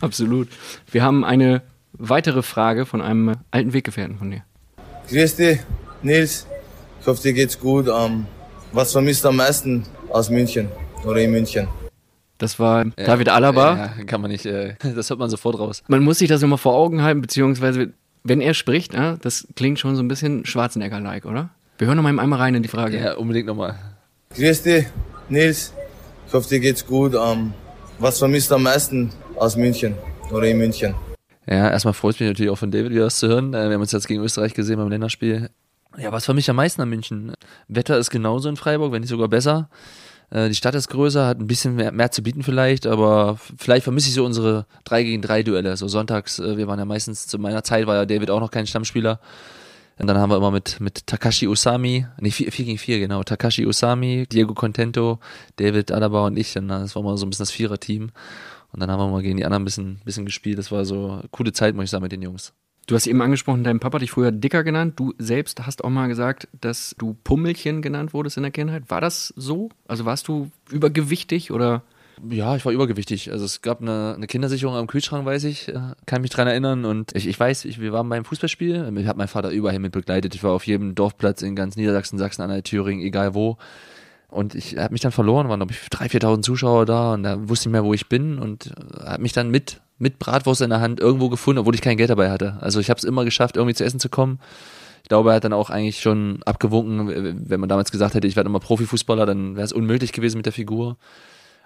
Absolut. 0.02 0.48
Wir 0.92 1.04
haben 1.04 1.24
eine 1.24 1.62
weitere 1.94 2.42
Frage 2.42 2.86
von 2.86 3.02
einem 3.02 3.36
alten 3.52 3.74
Weggefährten 3.74 4.18
von 4.18 4.32
dir. 4.32 4.44
Grüß 5.10 5.36
dich, 5.36 5.60
Nils. 6.04 6.48
Ich 7.02 7.08
hoffe, 7.08 7.22
dir 7.22 7.34
geht's 7.34 7.60
gut. 7.60 7.88
Ähm, 7.88 8.26
was 8.72 8.92
vermisst 8.92 9.24
du 9.24 9.30
am 9.30 9.38
meisten 9.38 9.84
aus 10.10 10.30
München 10.30 10.70
oder 11.06 11.22
in 11.22 11.32
München? 11.32 11.68
Das 12.38 12.58
war 12.58 12.86
David 12.96 13.30
Alaba. 13.30 13.94
Ja, 13.98 14.04
kann 14.06 14.22
man 14.22 14.32
nicht, 14.32 14.46
äh, 14.46 14.76
das 14.96 15.10
hört 15.10 15.20
man 15.20 15.30
sofort 15.30 15.60
raus. 15.60 15.84
Man 15.88 16.04
muss 16.04 16.20
sich 16.20 16.30
das 16.30 16.42
immer 16.42 16.58
vor 16.58 16.74
Augen 16.74 17.02
halten, 17.02 17.22
beziehungsweise, 17.22 17.92
wenn 18.24 18.42
er 18.42 18.54
spricht, 18.54 18.94
ja, 18.94 19.18
das 19.18 19.48
klingt 19.56 19.80
schon 19.80 19.96
so 19.96 20.02
ein 20.02 20.08
bisschen 20.08 20.46
Schwarzenegger-like, 20.46 21.26
oder? 21.26 21.50
Wir 21.78 21.88
hören 21.88 21.98
noch 21.98 22.04
mal 22.04 22.18
einmal 22.18 22.40
rein 22.40 22.56
in 22.56 22.64
die 22.64 22.70
Frage. 22.70 23.00
Ja, 23.00 23.16
unbedingt 23.16 23.48
nochmal. 23.48 23.76
Grüß 24.36 24.62
dich, 24.62 24.86
Nils. 25.28 25.74
Ich 26.28 26.34
hoffe, 26.34 26.48
dir 26.48 26.60
geht's 26.60 26.86
gut. 26.86 27.16
Ähm, 27.16 27.52
was 27.98 28.20
vermisst 28.20 28.52
du 28.52 28.56
am 28.56 28.64
meisten 28.64 29.12
aus 29.36 29.56
München 29.56 29.96
oder 30.32 30.46
in 30.48 30.60
München? 30.60 30.94
Ja, 31.48 31.72
erstmal 31.72 31.96
freut 31.96 32.20
mich 32.20 32.30
natürlich 32.30 32.52
auch 32.52 32.58
von 32.58 32.70
David 32.70 32.92
wieder 32.92 33.06
was 33.06 33.18
zu 33.18 33.28
hören. 33.28 33.56
Äh, 33.56 33.68
Wir 33.68 33.74
haben 33.74 33.82
uns 33.82 33.92
jetzt 33.92 34.08
gegen 34.08 34.22
Österreich 34.24 34.54
gesehen 34.54 34.78
beim 34.78 34.90
Länderspiel. 34.90 35.50
Ja, 35.98 36.12
was 36.12 36.26
vermisst 36.26 36.48
am 36.50 36.58
meisten 36.58 36.80
an 36.82 36.90
München? 36.90 37.34
Wetter 37.68 37.98
ist 37.98 38.12
genauso 38.12 38.50
in 38.50 38.56
Freiburg, 38.56 38.92
wenn 38.92 39.02
nicht 39.02 39.10
sogar 39.10 39.30
besser. 39.30 39.68
Äh, 40.30 40.50
Die 40.50 40.56
Stadt 40.56 40.76
ist 40.76 40.90
größer, 40.90 41.26
hat 41.26 41.40
ein 41.40 41.48
bisschen 41.48 41.76
mehr, 41.76 41.92
mehr 41.92 42.12
zu 42.12 42.22
bieten 42.22 42.44
vielleicht, 42.44 42.86
aber 42.86 43.40
vielleicht 43.58 43.84
vermisse 43.84 44.10
ich 44.10 44.14
so 44.14 44.24
unsere 44.26 44.68
3 44.84 45.02
gegen 45.04 45.24
3 45.24 45.42
Duelle. 45.42 45.76
So 45.76 45.88
sonntags, 45.88 46.38
äh, 46.38 46.56
wir 46.56 46.68
waren 46.68 46.78
ja 46.78 46.86
meistens, 46.86 47.26
zu 47.26 47.40
meiner 47.40 47.64
Zeit 47.64 47.88
war 47.88 47.96
ja 47.96 48.06
David 48.06 48.30
auch 48.30 48.40
noch 48.42 48.52
kein 48.52 48.68
Stammspieler. 48.68 49.20
Und 50.00 50.08
dann 50.08 50.18
haben 50.18 50.30
wir 50.30 50.38
immer 50.38 50.52
mit, 50.52 50.80
mit 50.80 51.06
Takashi 51.08 51.48
Usami, 51.48 52.06
nee, 52.20 52.32
4, 52.32 52.50
gegen 52.52 52.78
4, 52.78 53.00
genau, 53.00 53.22
Takashi 53.24 53.66
Usami, 53.66 54.26
Diego 54.32 54.54
Contento, 54.54 55.20
David 55.58 55.92
Alaba 55.92 56.26
und 56.26 56.38
ich. 56.38 56.58
Und 56.58 56.70
das 56.70 56.96
war 56.96 57.04
mal 57.04 57.18
so 57.18 57.26
ein 57.26 57.30
bisschen 57.30 57.44
das 57.44 57.52
Vierer-Team. 57.52 58.12
Und 58.72 58.80
dann 58.80 58.90
haben 58.90 59.00
wir 59.00 59.10
mal 59.10 59.22
gegen 59.22 59.38
die 59.38 59.46
anderen 59.46 59.64
ein 59.64 59.66
bisschen, 59.66 60.00
bisschen 60.06 60.26
gespielt. 60.26 60.58
Das 60.58 60.72
war 60.72 60.86
so 60.86 61.12
eine 61.12 61.24
coole 61.32 61.52
Zeit, 61.52 61.76
muss 61.76 61.86
ich 61.86 61.90
sagen, 61.90 62.04
mit 62.04 62.14
den 62.14 62.22
Jungs. 62.22 62.54
Du 62.88 62.96
hast 62.96 63.08
eben 63.08 63.22
angesprochen, 63.22 63.64
dein 63.64 63.80
Papa 63.80 63.96
hat 63.96 64.02
dich 64.02 64.12
früher 64.12 64.32
Dicker 64.32 64.64
genannt. 64.64 64.94
Du 64.96 65.14
selbst 65.18 65.66
hast 65.66 65.84
auch 65.84 65.90
mal 65.90 66.08
gesagt, 66.08 66.48
dass 66.60 66.96
du 66.98 67.16
Pummelchen 67.24 67.82
genannt 67.82 68.14
wurdest 68.14 68.38
in 68.38 68.44
der 68.44 68.52
Kindheit. 68.52 68.90
War 68.90 69.02
das 69.02 69.34
so? 69.36 69.70
Also 69.88 70.06
warst 70.06 70.28
du 70.28 70.50
übergewichtig 70.72 71.52
oder? 71.52 71.84
Ja, 72.30 72.56
ich 72.56 72.66
war 72.66 72.72
übergewichtig. 72.72 73.32
Also 73.32 73.46
es 73.46 73.62
gab 73.62 73.82
eine, 73.82 74.14
eine 74.16 74.28
Kindersicherung 74.28 74.76
am 74.76 74.88
Kühlschrank, 74.88 75.26
weiß 75.26 75.46
ich. 75.46 75.70
äh, 75.70 75.80
Kann 76.06 76.22
mich 76.22 76.32
dran 76.32 76.48
erinnern. 76.48 76.86
Und 76.86 77.16
ich, 77.16 77.28
ich 77.28 77.40
weiß, 77.40 77.66
ich, 77.66 77.80
wir 77.80 77.94
waren 77.94 78.10
beim 78.10 78.26
Fußballspiel. 78.26 78.92
Ich 78.98 79.08
habe 79.08 79.18
meinen 79.18 79.28
Vater 79.28 79.50
überall 79.52 79.80
mit 79.80 79.92
begleitet. 79.92 80.36
Ich 80.36 80.44
war 80.44 80.52
auf 80.52 80.68
jedem 80.68 80.96
Dorfplatz 80.96 81.42
in 81.42 81.56
ganz 81.56 81.76
Niedersachsen, 81.76 82.18
Sachsen-Anhalt, 82.18 82.66
Thüringen, 82.66 83.06
egal 83.06 83.34
wo. 83.36 83.58
Und 84.30 84.54
ich 84.54 84.78
habe 84.78 84.92
mich 84.92 85.02
dann 85.02 85.12
verloren, 85.12 85.50
waren 85.50 85.60
glaube 85.60 85.74
ich 85.74 85.80
3.000, 85.80 86.22
4.000 86.22 86.42
Zuschauer 86.44 86.86
da 86.86 87.14
und 87.14 87.24
da 87.24 87.50
wusste 87.50 87.64
ich 87.64 87.66
nicht 87.68 87.72
mehr, 87.72 87.84
wo 87.84 87.96
ich 87.96 88.10
bin 88.10 88.38
und 88.38 88.72
habe 89.04 89.24
mich 89.24 89.34
dann 89.34 89.50
mit, 89.50 89.82
mit 89.98 90.20
Bratwurst 90.20 90.62
in 90.62 90.70
der 90.70 90.82
Hand 90.82 91.00
irgendwo 91.00 91.30
gefunden, 91.30 91.60
obwohl 91.60 91.74
ich 91.74 91.82
kein 91.82 91.98
Geld 91.98 92.12
dabei 92.12 92.30
hatte. 92.30 92.58
Also 92.62 92.80
ich 92.80 92.92
habe 92.92 93.00
es 93.00 93.04
immer 93.04 93.26
geschafft, 93.26 93.58
irgendwie 93.58 93.74
zu 93.74 93.84
essen 93.84 94.00
zu 94.00 94.08
kommen. 94.10 94.40
Ich 95.02 95.10
glaube, 95.10 95.32
er 95.32 95.38
hat 95.38 95.46
dann 95.46 95.54
auch 95.54 95.72
eigentlich 95.72 96.00
schon 96.00 96.44
abgewunken, 96.46 97.40
wenn 97.50 97.60
man 97.60 97.70
damals 97.70 97.90
gesagt 97.92 98.14
hätte, 98.14 98.28
ich 98.28 98.36
werde 98.36 98.50
immer 98.50 98.60
Profifußballer, 98.60 99.26
dann 99.26 99.56
wäre 99.56 99.66
es 99.66 99.74
unmöglich 99.74 100.12
gewesen 100.14 100.38
mit 100.38 100.46
der 100.46 100.54
Figur. 100.54 100.98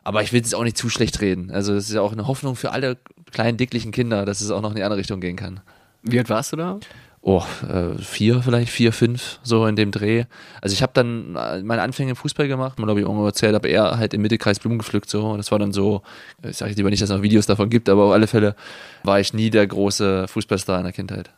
Aber 0.03 0.21
ich 0.21 0.33
will 0.33 0.41
es 0.41 0.53
auch 0.53 0.63
nicht 0.63 0.77
zu 0.77 0.89
schlecht 0.89 1.21
reden. 1.21 1.51
Also 1.51 1.73
es 1.73 1.87
ist 1.89 1.95
ja 1.95 2.01
auch 2.01 2.11
eine 2.11 2.27
Hoffnung 2.27 2.55
für 2.55 2.71
alle 2.71 2.97
kleinen, 3.31 3.57
dicklichen 3.57 3.91
Kinder, 3.91 4.25
dass 4.25 4.41
es 4.41 4.51
auch 4.51 4.61
noch 4.61 4.71
in 4.71 4.75
die 4.75 4.83
andere 4.83 4.99
Richtung 4.99 5.21
gehen 5.21 5.35
kann. 5.35 5.61
Wie 6.01 6.17
alt 6.19 6.29
warst 6.29 6.51
du 6.51 6.57
da? 6.57 6.79
Oh, 7.25 7.41
äh, 7.69 7.97
vier 7.99 8.41
vielleicht, 8.41 8.69
vier, 8.69 8.91
fünf, 8.91 9.39
so 9.43 9.65
in 9.65 9.77
dem 9.77 9.91
Dreh. 9.91 10.25
Also 10.59 10.73
ich 10.73 10.81
habe 10.81 10.91
dann 10.93 11.37
äh, 11.37 11.63
meine 11.63 11.81
Anfänge 11.81 12.09
im 12.09 12.15
Fußball 12.17 12.49
gemacht, 12.49 12.79
mal 12.79 12.85
glaube 12.85 12.99
ich 12.99 13.05
irgendwo 13.05 13.25
erzählt, 13.25 13.55
aber 13.55 13.69
eher 13.69 13.97
halt 13.97 14.13
im 14.13 14.21
Mittelkreis 14.21 14.59
Blumen 14.59 14.77
gepflückt 14.77 15.09
so. 15.09 15.29
Und 15.29 15.37
das 15.37 15.49
war 15.49 15.57
dann 15.57 15.71
so, 15.71 16.01
ich 16.43 16.57
sage 16.57 16.73
lieber 16.73 16.89
nicht, 16.89 17.01
dass 17.01 17.09
es 17.09 17.15
noch 17.15 17.23
Videos 17.23 17.45
davon 17.45 17.69
gibt, 17.69 17.87
aber 17.87 18.03
auf 18.03 18.11
alle 18.11 18.27
Fälle 18.27 18.57
war 19.03 19.21
ich 19.21 19.33
nie 19.33 19.49
der 19.49 19.65
große 19.65 20.27
Fußballstar 20.27 20.79
in 20.79 20.83
der 20.83 20.91
Kindheit. 20.91 21.29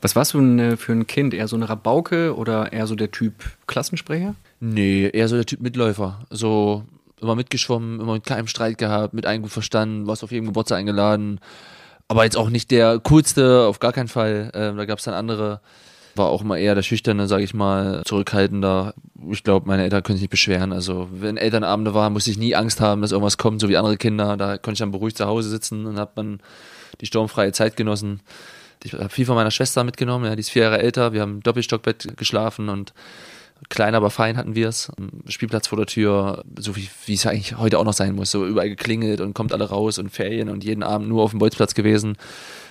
Was 0.00 0.16
warst 0.16 0.32
du 0.32 0.40
äh, 0.40 0.78
für 0.78 0.92
ein 0.92 1.06
Kind? 1.06 1.34
Eher 1.34 1.46
so 1.46 1.56
eine 1.56 1.68
Rabauke 1.68 2.34
oder 2.34 2.72
eher 2.72 2.86
so 2.86 2.94
der 2.94 3.10
Typ 3.10 3.34
Klassensprecher? 3.66 4.34
Nee, 4.60 5.10
eher 5.12 5.28
so 5.28 5.36
der 5.36 5.44
Typ 5.44 5.60
Mitläufer. 5.60 6.24
So 6.30 6.84
immer 7.24 7.34
mitgeschwommen, 7.34 8.00
immer 8.00 8.14
mit 8.14 8.24
keinem 8.24 8.46
Streit 8.46 8.78
gehabt, 8.78 9.14
mit 9.14 9.26
allen 9.26 9.42
gut 9.42 9.50
verstanden, 9.50 10.06
warst 10.06 10.22
auf 10.22 10.30
jedem 10.30 10.46
Geburtstag 10.46 10.78
eingeladen. 10.78 11.40
Aber 12.08 12.24
jetzt 12.24 12.36
auch 12.36 12.50
nicht 12.50 12.70
der 12.70 13.00
coolste, 13.00 13.66
auf 13.66 13.80
gar 13.80 13.92
keinen 13.92 14.08
Fall. 14.08 14.50
Ähm, 14.54 14.76
da 14.76 14.84
gab 14.84 14.98
es 14.98 15.04
dann 15.04 15.14
andere. 15.14 15.60
War 16.16 16.26
auch 16.26 16.42
immer 16.42 16.58
eher 16.58 16.74
der 16.76 16.82
Schüchterne, 16.82 17.26
sage 17.26 17.42
ich 17.42 17.54
mal, 17.54 18.02
zurückhaltender. 18.04 18.94
Ich 19.30 19.42
glaube, 19.42 19.66
meine 19.66 19.82
Eltern 19.82 20.02
können 20.02 20.16
sich 20.16 20.24
nicht 20.24 20.30
beschweren. 20.30 20.72
Also, 20.72 21.08
wenn 21.10 21.36
Elternabende 21.36 21.92
waren, 21.92 22.12
musste 22.12 22.30
ich 22.30 22.38
nie 22.38 22.54
Angst 22.54 22.80
haben, 22.80 23.02
dass 23.02 23.10
irgendwas 23.10 23.38
kommt, 23.38 23.60
so 23.60 23.68
wie 23.68 23.76
andere 23.76 23.96
Kinder. 23.96 24.36
Da 24.36 24.58
konnte 24.58 24.74
ich 24.74 24.78
dann 24.78 24.92
beruhigt 24.92 25.16
zu 25.16 25.26
Hause 25.26 25.48
sitzen 25.48 25.86
und 25.86 25.98
hat 25.98 26.16
man 26.16 26.40
die 27.00 27.06
sturmfreie 27.06 27.52
Zeit 27.52 27.76
genossen. 27.76 28.20
Ich 28.84 28.92
habe 28.92 29.08
viel 29.08 29.26
von 29.26 29.34
meiner 29.34 29.50
Schwester 29.50 29.82
mitgenommen, 29.82 30.26
ja, 30.26 30.36
die 30.36 30.40
ist 30.40 30.50
vier 30.50 30.64
Jahre 30.64 30.78
älter. 30.78 31.12
Wir 31.14 31.22
haben 31.22 31.36
im 31.36 31.42
Doppelstockbett 31.42 32.16
geschlafen 32.16 32.68
und 32.68 32.92
klein, 33.68 33.94
aber 33.94 34.10
fein 34.10 34.36
hatten 34.36 34.54
wir 34.54 34.68
es. 34.68 34.90
Spielplatz 35.28 35.68
vor 35.68 35.76
der 35.76 35.86
Tür, 35.86 36.44
so 36.58 36.76
wie, 36.76 36.88
wie 37.06 37.14
es 37.14 37.26
eigentlich 37.26 37.56
heute 37.58 37.78
auch 37.78 37.84
noch 37.84 37.92
sein 37.92 38.14
muss. 38.14 38.30
So 38.30 38.46
überall 38.46 38.68
geklingelt 38.68 39.20
und 39.20 39.34
kommt 39.34 39.52
alle 39.52 39.68
raus 39.68 39.98
und 39.98 40.10
Ferien 40.10 40.48
und 40.48 40.64
jeden 40.64 40.82
Abend 40.82 41.08
nur 41.08 41.22
auf 41.22 41.30
dem 41.30 41.38
Bolzplatz 41.38 41.74
gewesen. 41.74 42.16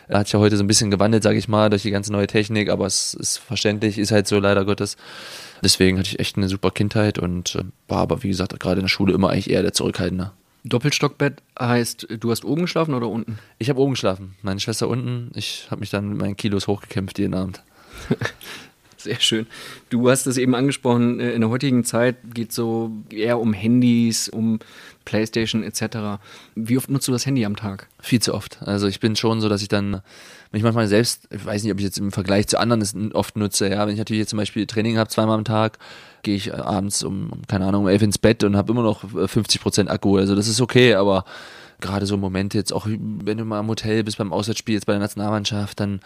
Er 0.08 0.20
hat 0.20 0.28
sich 0.28 0.34
ja 0.34 0.40
heute 0.40 0.58
so 0.58 0.64
ein 0.64 0.68
bisschen 0.68 0.92
gewandelt, 0.92 1.24
sage 1.24 1.38
ich 1.38 1.48
mal, 1.48 1.70
durch 1.70 1.84
die 1.84 1.92
ganze 1.92 2.12
neue 2.12 2.28
Technik, 2.28 2.70
aber 2.70 2.86
es 2.86 3.14
ist 3.14 3.38
verständlich, 3.38 3.98
ist 3.98 4.12
halt 4.12 4.28
so 4.28 4.40
leider 4.40 4.66
Gottes. 4.66 4.98
Deswegen 5.64 5.98
hatte 5.98 6.10
ich 6.10 6.20
echt 6.20 6.38
eine 6.38 6.50
super 6.50 6.72
Kindheit 6.72 7.20
und 7.20 7.56
äh, 7.56 7.64
war 7.88 8.00
aber, 8.00 8.22
wie 8.24 8.28
gesagt, 8.28 8.60
gerade 8.60 8.80
in 8.80 8.86
der 8.86 8.90
Schule 8.90 9.14
immer 9.14 9.30
eigentlich 9.30 9.50
eher 9.50 9.62
der 9.62 9.74
Zurückhaltende. 9.74 10.32
Doppelstockbett 10.66 11.42
heißt, 11.60 12.08
du 12.20 12.32
hast 12.32 12.46
oben 12.46 12.62
geschlafen 12.62 12.94
oder 12.94 13.10
unten? 13.10 13.38
Ich 13.60 13.70
habe 13.70 13.80
oben 13.82 13.94
geschlafen, 13.94 14.36
meine 14.42 14.60
Schwester 14.60 14.88
unten. 14.88 15.32
Ich 15.36 15.68
habe 15.70 15.82
mich 15.82 15.90
dann 15.90 16.10
mit 16.10 16.18
meinen 16.18 16.38
Kilos 16.38 16.68
hochgekämpft 16.68 17.20
jeden 17.20 17.34
Abend. 17.34 17.62
Sehr 19.04 19.20
schön. 19.20 19.48
Du 19.90 20.10
hast 20.10 20.28
es 20.28 20.38
eben 20.38 20.56
angesprochen, 20.56 21.20
äh, 21.20 21.34
in 21.34 21.42
der 21.42 21.50
heutigen 21.50 21.84
Zeit 21.84 22.16
geht 22.34 22.52
es 22.52 22.56
so 22.56 22.90
eher 23.10 23.38
um 23.40 23.52
Handys, 23.52 24.30
um 24.30 24.60
Playstation 25.04 25.62
etc. 25.62 26.22
Wie 26.56 26.78
oft 26.78 26.90
nutzt 26.90 27.10
du 27.10 27.12
das 27.12 27.26
Handy 27.26 27.44
am 27.44 27.58
Tag? 27.58 27.90
Viel 28.00 28.22
zu 28.22 28.34
oft. 28.34 28.60
Also 28.62 28.88
ich 28.88 29.02
bin 29.02 29.18
schon 29.18 29.42
so, 29.42 29.50
dass 29.50 29.62
ich 29.62 29.68
dann 29.68 30.02
mich 30.54 30.64
manchmal 30.64 30.88
selbst, 30.88 31.28
ich 31.32 31.46
weiß 31.46 31.64
nicht, 31.64 31.74
ob 31.74 31.80
ich 31.80 31.84
jetzt 31.84 31.98
im 31.98 32.14
Vergleich 32.14 32.48
zu 32.48 32.58
anderen 32.58 32.82
es 32.82 32.96
oft 33.14 33.36
nutze, 33.36 33.70
ja, 33.70 33.86
wenn 33.86 33.94
ich 33.94 34.00
natürlich 34.00 34.22
jetzt 34.22 34.30
zum 34.30 34.38
Beispiel 34.38 34.66
Training 34.68 34.98
habe, 34.98 35.10
zweimal 35.10 35.38
am 35.38 35.44
Tag, 35.44 35.80
gehe 36.22 36.36
ich 36.36 36.54
abends 36.54 37.04
um, 37.04 37.32
keine 37.50 37.66
Ahnung, 37.66 37.84
um 37.84 37.90
elf 37.90 38.02
ins 38.02 38.18
Bett 38.18 38.46
und 38.46 38.56
habe 38.56 38.72
immer 38.72 38.84
noch 38.84 39.04
50% 39.04 39.90
Akku. 39.90 40.16
Also 40.16 40.34
das 40.34 40.48
ist 40.48 40.62
okay, 40.62 40.94
aber 40.94 41.26
gerade 41.84 42.08
so 42.08 42.18
Momente 42.18 42.58
jetzt 42.58 42.74
auch, 42.74 42.88
wenn 42.88 43.38
du 43.38 43.46
mal 43.46 43.60
im 43.60 43.68
Hotel 43.68 44.04
bist 44.04 44.18
beim 44.18 44.34
Auswärtsspiel 44.34 44.74
jetzt 44.74 44.86
bei 44.86 44.94
der 44.94 45.02
Nationalmannschaft, 45.02 45.80
dann 45.80 46.00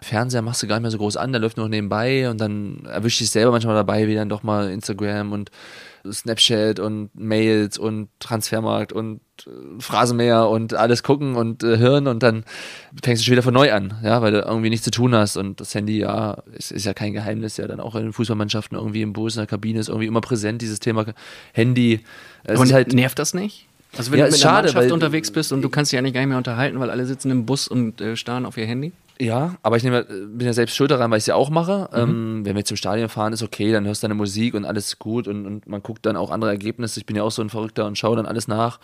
Fernseher 0.00 0.42
machst 0.42 0.62
du 0.62 0.66
gar 0.66 0.76
nicht 0.76 0.82
mehr 0.82 0.90
so 0.90 0.98
groß 0.98 1.16
an, 1.16 1.32
der 1.32 1.40
läuft 1.40 1.56
nur 1.56 1.68
nebenbei 1.68 2.28
und 2.28 2.40
dann 2.40 2.84
erwischt 2.86 3.20
dich 3.20 3.30
selber 3.30 3.52
manchmal 3.52 3.74
dabei, 3.74 4.06
wie 4.06 4.14
dann 4.14 4.28
doch 4.28 4.42
mal 4.42 4.70
Instagram 4.70 5.32
und 5.32 5.50
Snapchat 6.10 6.80
und 6.80 7.10
Mails 7.14 7.78
und 7.78 8.08
Transfermarkt 8.18 8.92
und 8.92 9.20
äh, 9.46 9.50
Phrasenmäher 9.78 10.48
und 10.48 10.74
alles 10.74 11.02
gucken 11.02 11.36
und 11.36 11.62
äh, 11.62 11.78
hören 11.78 12.08
und 12.08 12.22
dann 12.22 12.44
fängst 13.02 13.22
du 13.22 13.24
schon 13.24 13.32
wieder 13.32 13.42
von 13.42 13.54
neu 13.54 13.72
an, 13.72 13.94
ja, 14.02 14.20
weil 14.20 14.32
du 14.32 14.40
irgendwie 14.40 14.70
nichts 14.70 14.84
zu 14.84 14.90
tun 14.90 15.14
hast 15.14 15.36
und 15.36 15.60
das 15.60 15.74
Handy, 15.74 16.00
ja, 16.00 16.42
ist, 16.52 16.72
ist 16.72 16.84
ja 16.84 16.94
kein 16.94 17.12
Geheimnis, 17.12 17.56
ja, 17.56 17.68
dann 17.68 17.80
auch 17.80 17.94
in 17.94 18.02
den 18.02 18.12
Fußballmannschaften 18.12 18.76
irgendwie 18.76 19.02
im 19.02 19.12
Bus, 19.12 19.36
in 19.36 19.40
der 19.40 19.46
Kabine 19.46 19.78
ist 19.78 19.88
irgendwie 19.88 20.08
immer 20.08 20.20
präsent, 20.20 20.60
dieses 20.60 20.80
Thema 20.80 21.06
Handy. 21.52 22.00
Es 22.44 22.60
Aber 22.60 22.68
halt, 22.72 22.92
nervt 22.92 23.18
das 23.18 23.34
nicht? 23.34 23.68
Also 23.96 24.10
wenn 24.10 24.18
ja, 24.18 24.26
du 24.26 24.32
mit 24.32 24.40
schade, 24.40 24.68
Mannschaft 24.68 24.92
unterwegs 24.92 25.30
bist 25.30 25.52
und 25.52 25.62
du 25.62 25.68
kannst 25.68 25.92
dich 25.92 25.98
eigentlich 25.98 26.14
gar 26.14 26.20
nicht 26.20 26.30
mehr 26.30 26.38
unterhalten, 26.38 26.80
weil 26.80 26.90
alle 26.90 27.04
sitzen 27.04 27.30
im 27.30 27.44
Bus 27.44 27.68
und 27.68 28.00
äh, 28.00 28.16
starren 28.16 28.46
auf 28.46 28.56
ihr 28.56 28.66
Handy? 28.66 28.92
Ja, 29.18 29.54
aber 29.62 29.76
ich 29.76 29.84
nehme, 29.84 30.04
bin 30.04 30.46
ja 30.46 30.52
selbst 30.52 30.74
schuld 30.74 30.90
daran, 30.90 31.10
weil 31.10 31.18
ich 31.18 31.22
es 31.22 31.26
ja 31.26 31.34
auch 31.34 31.50
mache. 31.50 31.88
Mhm. 31.92 31.98
Ähm, 31.98 32.40
wenn 32.44 32.56
wir 32.56 32.64
zum 32.64 32.76
Stadion 32.76 33.08
fahren, 33.08 33.32
ist 33.32 33.42
okay, 33.42 33.70
dann 33.70 33.84
hörst 33.84 34.02
du 34.02 34.06
deine 34.06 34.14
Musik 34.14 34.54
und 34.54 34.64
alles 34.64 34.98
gut 34.98 35.28
und, 35.28 35.46
und 35.46 35.68
man 35.68 35.82
guckt 35.82 36.06
dann 36.06 36.16
auch 36.16 36.30
andere 36.30 36.50
Ergebnisse. 36.50 36.98
Ich 36.98 37.06
bin 37.06 37.16
ja 37.16 37.22
auch 37.22 37.30
so 37.30 37.42
ein 37.42 37.50
Verrückter 37.50 37.86
und 37.86 37.98
schaue 37.98 38.16
dann 38.16 38.26
alles 38.26 38.48
nach. 38.48 38.80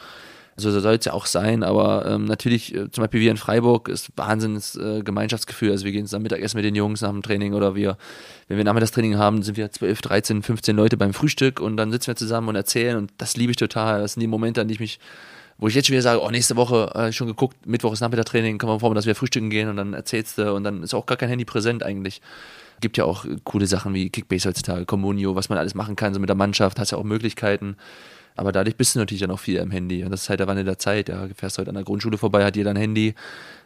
So 0.59 0.71
soll 0.79 0.95
es 0.95 1.05
ja 1.05 1.12
auch 1.12 1.27
sein, 1.27 1.62
aber 1.62 2.05
ähm, 2.07 2.25
natürlich, 2.25 2.75
äh, 2.75 2.91
zum 2.91 3.03
Beispiel 3.03 3.21
wir 3.21 3.31
in 3.31 3.37
Freiburg, 3.37 3.88
ist 3.88 4.11
Wahnsinns 4.17 4.75
äh, 4.77 5.03
Gemeinschaftsgefühl. 5.03 5.71
Also 5.71 5.85
wir 5.85 5.93
gehen 5.93 6.07
zusammen 6.07 6.25
Mittagessen 6.25 6.57
mit 6.57 6.65
den 6.65 6.75
Jungs 6.75 7.00
nach 7.00 7.11
dem 7.11 7.23
Training 7.23 7.55
oder 7.55 7.75
wir, 7.75 7.97
wenn 8.49 8.57
wir 8.57 8.65
Nachmittagstraining 8.65 9.17
haben, 9.17 9.43
sind 9.43 9.57
wir 9.57 9.71
12, 9.71 10.03
13, 10.03 10.43
15 10.43 10.77
Leute 10.77 10.97
beim 10.97 11.15
Frühstück 11.15 11.61
und 11.61 11.77
dann 11.77 11.93
sitzen 11.93 12.09
wir 12.09 12.17
zusammen 12.17 12.49
und 12.49 12.57
erzählen 12.57 12.97
und 12.97 13.12
das 13.19 13.37
liebe 13.37 13.53
ich 13.53 13.57
total. 13.57 14.00
Das 14.00 14.15
sind 14.15 14.21
die 14.21 14.27
Momente, 14.27 14.61
an 14.61 14.69
die 14.69 14.75
ich 14.75 14.81
mich 14.81 14.99
wo 15.59 15.67
ich 15.67 15.75
jetzt 15.75 15.87
schon 15.87 15.95
wieder 15.95 16.03
sage, 16.03 16.23
oh, 16.23 16.31
nächste 16.31 16.57
Woche 16.57 16.93
äh, 16.95 17.12
schon 17.12 17.27
geguckt, 17.27 17.67
Mittwoch 17.67 17.93
ist 17.93 18.00
Nachmittagtraining, 18.00 18.59
kann 18.59 18.69
man 18.69 18.79
vor, 18.81 18.95
dass 18.95 19.07
wir 19.07 19.17
frühstücken 19.17 19.50
gehen 19.50 19.69
und 19.69 19.77
dann 19.77 19.93
erzählst 19.93 20.38
du 20.38 20.55
und 20.55 20.62
dann 20.62 20.85
ist 20.85 20.95
auch 20.95 21.05
gar 21.05 21.19
kein 21.19 21.29
Handy 21.29 21.45
präsent 21.45 21.83
eigentlich. 21.83 22.23
Gibt 22.81 22.97
ja 22.97 23.05
auch 23.05 23.27
coole 23.43 23.67
Sachen 23.67 23.93
wie 23.93 24.09
Kickbase 24.09 24.49
heutzutage, 24.49 24.87
Communio, 24.87 25.35
was 25.35 25.49
man 25.49 25.59
alles 25.59 25.75
machen 25.75 25.97
kann, 25.97 26.15
so 26.15 26.21
mit 26.21 26.29
der 26.29 26.37
Mannschaft, 26.37 26.79
hast 26.79 26.93
ja 26.93 26.99
auch 26.99 27.05
Möglichkeiten. 27.05 27.77
Aber 28.38 28.52
dadurch 28.52 28.76
bist 28.76 28.95
du 28.95 29.00
natürlich 29.00 29.21
dann 29.21 29.33
auch 29.33 29.40
viel 29.40 29.59
am 29.61 29.73
Handy. 29.73 30.04
Und 30.04 30.12
das 30.12 30.23
ist 30.23 30.28
halt 30.28 30.38
der 30.38 30.47
Wandel 30.47 30.64
der 30.64 30.78
Zeit. 30.78 31.09
Ja, 31.09 31.26
fährst 31.35 31.59
heute 31.59 31.71
an 31.71 31.75
der 31.75 31.83
Grundschule 31.83 32.18
vorbei, 32.18 32.45
hat 32.45 32.54
jeder 32.54 32.71
ein 32.71 32.76
Handy. 32.76 33.16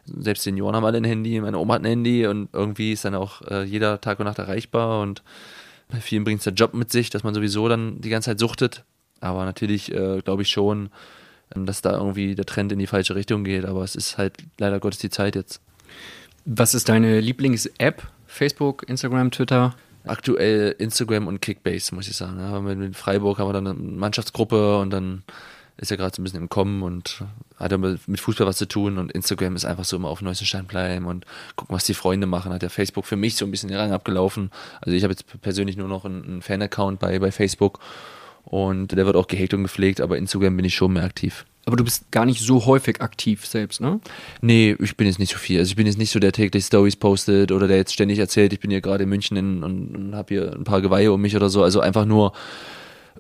Selbst 0.07 0.45
Senioren 0.45 0.75
haben 0.75 0.87
alle 0.87 0.97
ein 0.97 1.05
Handy, 1.05 1.39
meine 1.43 1.59
Oma 1.59 1.75
hat 1.75 1.83
ein 1.83 1.87
Handy 1.87 2.27
und 2.27 2.49
irgendwie 2.55 2.93
ist 2.93 3.05
dann 3.05 3.15
auch 3.15 3.43
äh, 3.43 3.65
jeder 3.65 4.01
Tag 4.01 4.19
und 4.19 4.25
Nacht 4.25 4.39
erreichbar. 4.39 5.03
Und 5.03 5.23
bei 5.91 6.01
vielen 6.01 6.25
bringt 6.25 6.39
es 6.39 6.45
der 6.45 6.55
Job 6.55 6.73
mit 6.73 6.91
sich, 6.91 7.11
dass 7.11 7.23
man 7.23 7.35
sowieso 7.35 7.69
dann 7.69 8.01
die 8.01 8.09
ganze 8.09 8.31
Zeit 8.31 8.39
suchtet. 8.39 8.83
Aber 9.21 9.45
natürlich 9.45 9.93
äh, 9.93 10.23
glaube 10.25 10.41
ich 10.41 10.49
schon, 10.49 10.89
dass 11.55 11.83
da 11.83 11.93
irgendwie 11.93 12.35
der 12.35 12.47
Trend 12.47 12.73
in 12.73 12.79
die 12.79 12.87
falsche 12.87 13.15
Richtung 13.15 13.45
geht. 13.45 13.67
Aber 13.67 13.85
es 13.85 13.95
ist 13.95 14.17
halt 14.17 14.39
leider 14.59 14.81
Gottes 14.81 15.01
die 15.01 15.11
Zeit 15.11 15.37
jetzt. 15.37 15.61
Was 16.47 16.73
ist 16.73 16.89
deine 16.89 17.21
Lieblings-App? 17.21 18.09
Facebook, 18.27 18.89
Instagram, 18.89 19.33
Twitter? 19.33 19.75
Aktuell 20.05 20.75
Instagram 20.79 21.27
und 21.27 21.41
Kickbase, 21.41 21.95
muss 21.95 22.09
ich 22.09 22.17
sagen. 22.17 22.39
Ja, 22.39 22.61
mit 22.61 22.97
Freiburg 22.97 23.39
haben 23.39 23.49
wir 23.49 23.53
dann 23.53 23.67
eine 23.67 23.75
Mannschaftsgruppe 23.75 24.79
und 24.79 24.91
dann 24.91 25.23
ist 25.77 25.91
ja 25.91 25.97
gerade 25.97 26.15
so 26.15 26.21
ein 26.21 26.25
bisschen 26.25 26.41
im 26.41 26.49
Kommen 26.49 26.83
und 26.83 27.25
hat 27.57 27.73
ja 27.73 27.79
mit 27.79 28.21
Fußball 28.21 28.47
was 28.47 28.57
zu 28.57 28.69
tun 28.69 28.99
und 28.99 29.11
Instagram 29.13 29.57
ist 29.57 29.65
einfach 29.65 29.85
so 29.85 29.97
immer 29.97 30.09
auf 30.09 30.19
dem 30.19 30.27
neuesten 30.27 30.45
Stand 30.45 30.69
bleiben 30.69 31.07
und 31.07 31.25
gucken, 31.57 31.75
was 31.75 31.85
die 31.85 31.95
Freunde 31.95 32.27
machen. 32.27 32.53
Hat 32.53 32.63
ja 32.63 32.69
Facebook 32.69 33.07
für 33.07 33.17
mich 33.17 33.37
so 33.37 33.45
ein 33.45 33.51
bisschen 33.51 33.69
den 33.69 33.79
Rang 33.79 33.93
abgelaufen. 33.93 34.51
Also 34.81 34.97
ich 34.97 35.03
habe 35.03 35.13
jetzt 35.13 35.25
persönlich 35.41 35.77
nur 35.77 35.89
noch 35.89 36.05
einen, 36.05 36.25
einen 36.25 36.43
Fan-Account 36.43 37.01
bei, 37.01 37.19
bei 37.19 37.33
Facebook 37.33 37.81
und 38.45 38.93
der 38.93 39.07
wird 39.07 39.17
auch 39.17 39.27
gehegt 39.27 39.55
und 39.55 39.63
gepflegt, 39.63 40.01
aber 40.01 40.19
Instagram 40.19 40.57
bin 40.57 40.65
ich 40.65 40.75
schon 40.75 40.93
mehr 40.93 41.05
aktiv. 41.05 41.45
Aber 41.65 41.77
du 41.77 41.85
bist 41.85 42.11
gar 42.11 42.27
nicht 42.27 42.41
so 42.41 42.67
häufig 42.67 43.01
aktiv 43.01 43.47
selbst, 43.47 43.81
ne? 43.81 44.01
Nee, 44.41 44.77
ich 44.81 44.97
bin 44.97 45.07
jetzt 45.07 45.21
nicht 45.21 45.33
so 45.33 45.39
viel. 45.39 45.61
Also 45.61 45.71
ich 45.71 45.77
bin 45.77 45.87
jetzt 45.87 45.99
nicht 45.99 46.11
so, 46.11 46.19
der 46.19 46.33
täglich 46.33 46.65
Stories 46.65 46.97
postet 46.97 47.53
oder 47.53 47.69
der 47.69 47.77
jetzt 47.77 47.93
ständig 47.93 48.19
erzählt, 48.19 48.53
ich 48.53 48.59
bin 48.59 48.71
hier 48.71 48.81
gerade 48.81 49.05
in 49.05 49.09
München 49.09 49.37
in, 49.37 49.63
und, 49.63 49.95
und 49.95 50.15
habe 50.17 50.35
hier 50.35 50.53
ein 50.53 50.65
paar 50.65 50.81
Geweihe 50.81 51.13
um 51.13 51.21
mich 51.21 51.37
oder 51.37 51.49
so. 51.49 51.63
Also 51.63 51.79
einfach 51.79 52.05
nur, 52.05 52.33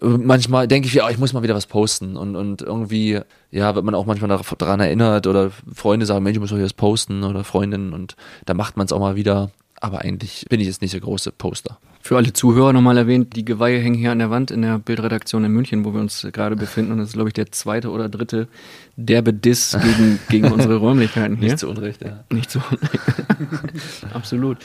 manchmal 0.01 0.67
denke 0.67 0.89
ich, 0.89 0.95
ja, 0.95 1.09
ich 1.09 1.19
muss 1.19 1.33
mal 1.33 1.45
wieder 1.45 1.55
was 1.55 1.67
posten 1.67 2.17
und, 2.17 2.35
und 2.35 2.63
irgendwie, 2.63 3.21
ja, 3.53 3.75
wird 3.77 3.85
man 3.85 3.95
auch 3.95 4.07
manchmal 4.07 4.41
daran 4.59 4.81
erinnert 4.81 5.29
oder 5.29 5.53
Freunde 5.73 6.07
sagen, 6.07 6.25
Mensch, 6.25 6.37
ich 6.37 6.41
muss 6.41 6.51
doch 6.51 6.57
hier 6.57 6.65
was 6.65 6.73
posten 6.73 7.23
oder 7.23 7.45
Freundinnen 7.45 7.93
und 7.93 8.17
da 8.45 8.55
macht 8.55 8.77
man 8.77 8.87
es 8.87 8.93
auch 8.93 9.01
mal 9.01 9.15
wieder. 9.15 9.53
Aber 9.81 10.01
eigentlich 10.01 10.47
bin 10.49 10.61
ich 10.61 10.67
jetzt 10.67 10.83
nicht 10.83 10.95
der 10.95 11.01
große 11.01 11.33
Poster. 11.33 11.79
Für 12.05 12.17
alle 12.17 12.33
Zuhörer 12.33 12.73
nochmal 12.73 12.99
erwähnt, 12.99 13.37
die 13.37 13.45
Geweihe 13.45 13.79
hängen 13.79 13.95
hier 13.95 14.11
an 14.11 14.19
der 14.19 14.29
Wand 14.29 14.51
in 14.51 14.63
der 14.63 14.81
Bildredaktion 14.81 15.45
in 15.45 15.53
München, 15.53 15.85
wo 15.85 15.95
wir 15.95 16.01
uns 16.01 16.27
gerade 16.33 16.57
befinden. 16.57 16.91
Und 16.91 16.99
das 16.99 17.11
ist, 17.11 17.15
glaube 17.15 17.29
ich, 17.29 17.33
der 17.33 17.53
zweite 17.53 17.91
oder 17.91 18.09
dritte 18.09 18.49
derbe 18.97 19.33
Diss 19.33 19.79
gegen, 19.81 20.19
gegen 20.29 20.51
unsere 20.51 20.77
Räumlichkeiten 20.77 21.37
hier. 21.37 21.51
Nicht 21.51 21.61
zu 21.61 21.71
Unrecht, 21.71 22.03
ja. 22.03 22.25
Nicht 22.31 22.51
zu 22.51 22.59
Unrecht. 22.59 24.13
Absolut. 24.13 24.59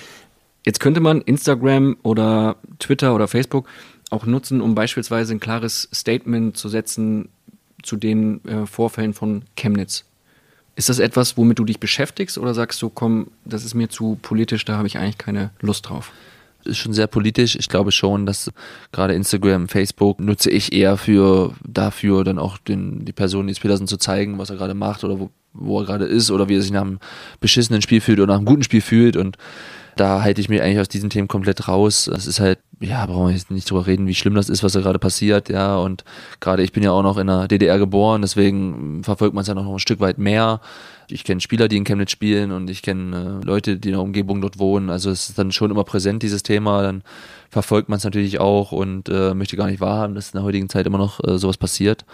Jetzt 0.66 0.80
könnte 0.80 1.00
man 1.00 1.22
Instagram 1.22 1.98
oder 2.02 2.56
Twitter 2.80 3.14
oder 3.14 3.28
Facebook 3.28 3.68
auch 4.10 4.26
nutzen, 4.26 4.60
um 4.60 4.74
beispielsweise 4.74 5.36
ein 5.36 5.40
klares 5.40 5.88
Statement 5.94 6.58
zu 6.58 6.70
setzen 6.70 7.30
zu 7.84 7.98
den 7.98 8.44
äh, 8.46 8.66
Vorfällen 8.66 9.14
von 9.14 9.44
Chemnitz. 9.56 10.06
Ist 10.76 10.90
das 10.90 10.98
etwas, 10.98 11.38
womit 11.38 11.60
du 11.60 11.66
dich 11.66 11.80
beschäftigst 11.80 12.40
oder 12.40 12.56
sagst 12.56 12.82
du, 12.82 12.90
komm, 12.90 13.28
das 13.46 13.64
ist 13.64 13.76
mir 13.76 13.90
zu 13.90 14.18
politisch, 14.24 14.66
da 14.66 14.78
habe 14.78 14.88
ich 14.88 14.98
eigentlich 14.98 15.20
keine 15.20 15.52
Lust 15.60 15.88
drauf? 15.88 16.12
Ist 16.68 16.78
schon 16.78 16.94
sehr 16.94 17.08
politisch. 17.08 17.56
Ich 17.56 17.70
glaube 17.70 17.92
schon, 17.92 18.26
dass 18.26 18.52
gerade 18.92 19.14
Instagram, 19.14 19.68
Facebook 19.68 20.20
nutze 20.20 20.50
ich 20.52 20.74
eher 20.74 20.98
für 20.98 21.54
dafür, 21.66 22.24
dann 22.24 22.40
auch 22.40 22.58
den, 22.58 23.06
die 23.06 23.14
Person 23.14 23.46
Nils 23.46 23.60
Petersen 23.60 23.88
zu 23.88 23.98
zeigen, 23.98 24.38
was 24.38 24.50
er 24.50 24.58
gerade 24.58 24.74
macht 24.74 25.04
oder 25.04 25.20
wo, 25.20 25.32
wo 25.54 25.80
er 25.80 25.86
gerade 25.86 26.06
ist 26.06 26.30
oder 26.32 26.50
wie 26.50 26.56
er 26.56 26.62
sich 26.62 26.72
nach 26.72 26.82
einem 26.82 27.00
beschissenen 27.40 27.82
Spiel 27.82 28.02
fühlt 28.02 28.20
oder 28.20 28.34
nach 28.34 28.38
einem 28.38 28.46
guten 28.46 28.64
Spiel 28.64 28.82
fühlt 28.82 29.18
und 29.18 29.38
da 30.00 30.22
halte 30.22 30.42
ich 30.42 30.50
mich 30.50 30.62
eigentlich 30.62 30.80
aus 30.80 30.90
diesen 30.90 31.10
Themen 31.10 31.28
komplett 31.28 31.68
raus. 31.68 32.08
Es 32.08 32.28
ist 32.28 32.40
halt, 32.40 32.60
ja, 32.80 33.06
brauchen 33.06 33.28
wir 33.28 33.34
jetzt 33.34 33.52
nicht 33.52 33.70
drüber 33.70 33.88
reden, 33.88 34.08
wie 34.08 34.16
schlimm 34.16 34.36
das 34.36 34.50
ist, 34.50 34.64
was 34.64 34.74
da 34.74 34.82
gerade 34.82 35.00
passiert, 35.00 35.50
ja. 35.50 35.78
Und 35.78 36.04
gerade 36.40 36.64
ich 36.64 36.72
bin 36.72 36.84
ja 36.84 36.92
auch 36.92 37.04
noch 37.04 37.18
in 37.18 37.28
der 37.28 37.48
DDR 37.48 37.80
geboren, 37.80 38.22
deswegen 38.22 39.04
verfolgt 39.04 39.34
man 39.34 39.42
es 39.42 39.48
ja 39.48 39.56
noch 39.56 39.68
ein 39.68 39.80
Stück 39.80 40.00
weit 40.00 40.18
mehr. 40.18 40.62
Ich 41.10 41.24
kenne 41.24 41.40
Spieler, 41.40 41.68
die 41.68 41.78
in 41.78 41.86
Chemnitz 41.86 42.12
spielen 42.12 42.52
und 42.52 42.70
ich 42.70 42.82
kenne 42.82 43.40
äh, 43.42 43.46
Leute, 43.46 43.78
die 43.78 43.90
in 43.90 43.94
der 43.94 44.02
Umgebung 44.02 44.42
dort 44.42 44.60
wohnen. 44.60 44.90
Also 44.90 45.10
es 45.10 45.30
ist 45.30 45.38
dann 45.38 45.52
schon 45.52 45.72
immer 45.72 45.86
präsent, 45.86 46.22
dieses 46.22 46.44
Thema. 46.44 46.82
Dann 46.82 47.02
verfolgt 47.50 47.88
man 47.88 47.98
es 47.98 48.04
natürlich 48.04 48.40
auch 48.40 48.72
und 48.72 49.08
äh, 49.08 49.34
möchte 49.34 49.56
gar 49.56 49.68
nicht 49.68 49.80
wahrhaben, 49.80 50.16
dass 50.16 50.30
in 50.30 50.38
der 50.38 50.44
heutigen 50.44 50.70
Zeit 50.70 50.86
immer 50.86 50.98
noch 50.98 51.24
äh, 51.24 51.38
sowas 51.38 51.58
passiert. 51.58 52.06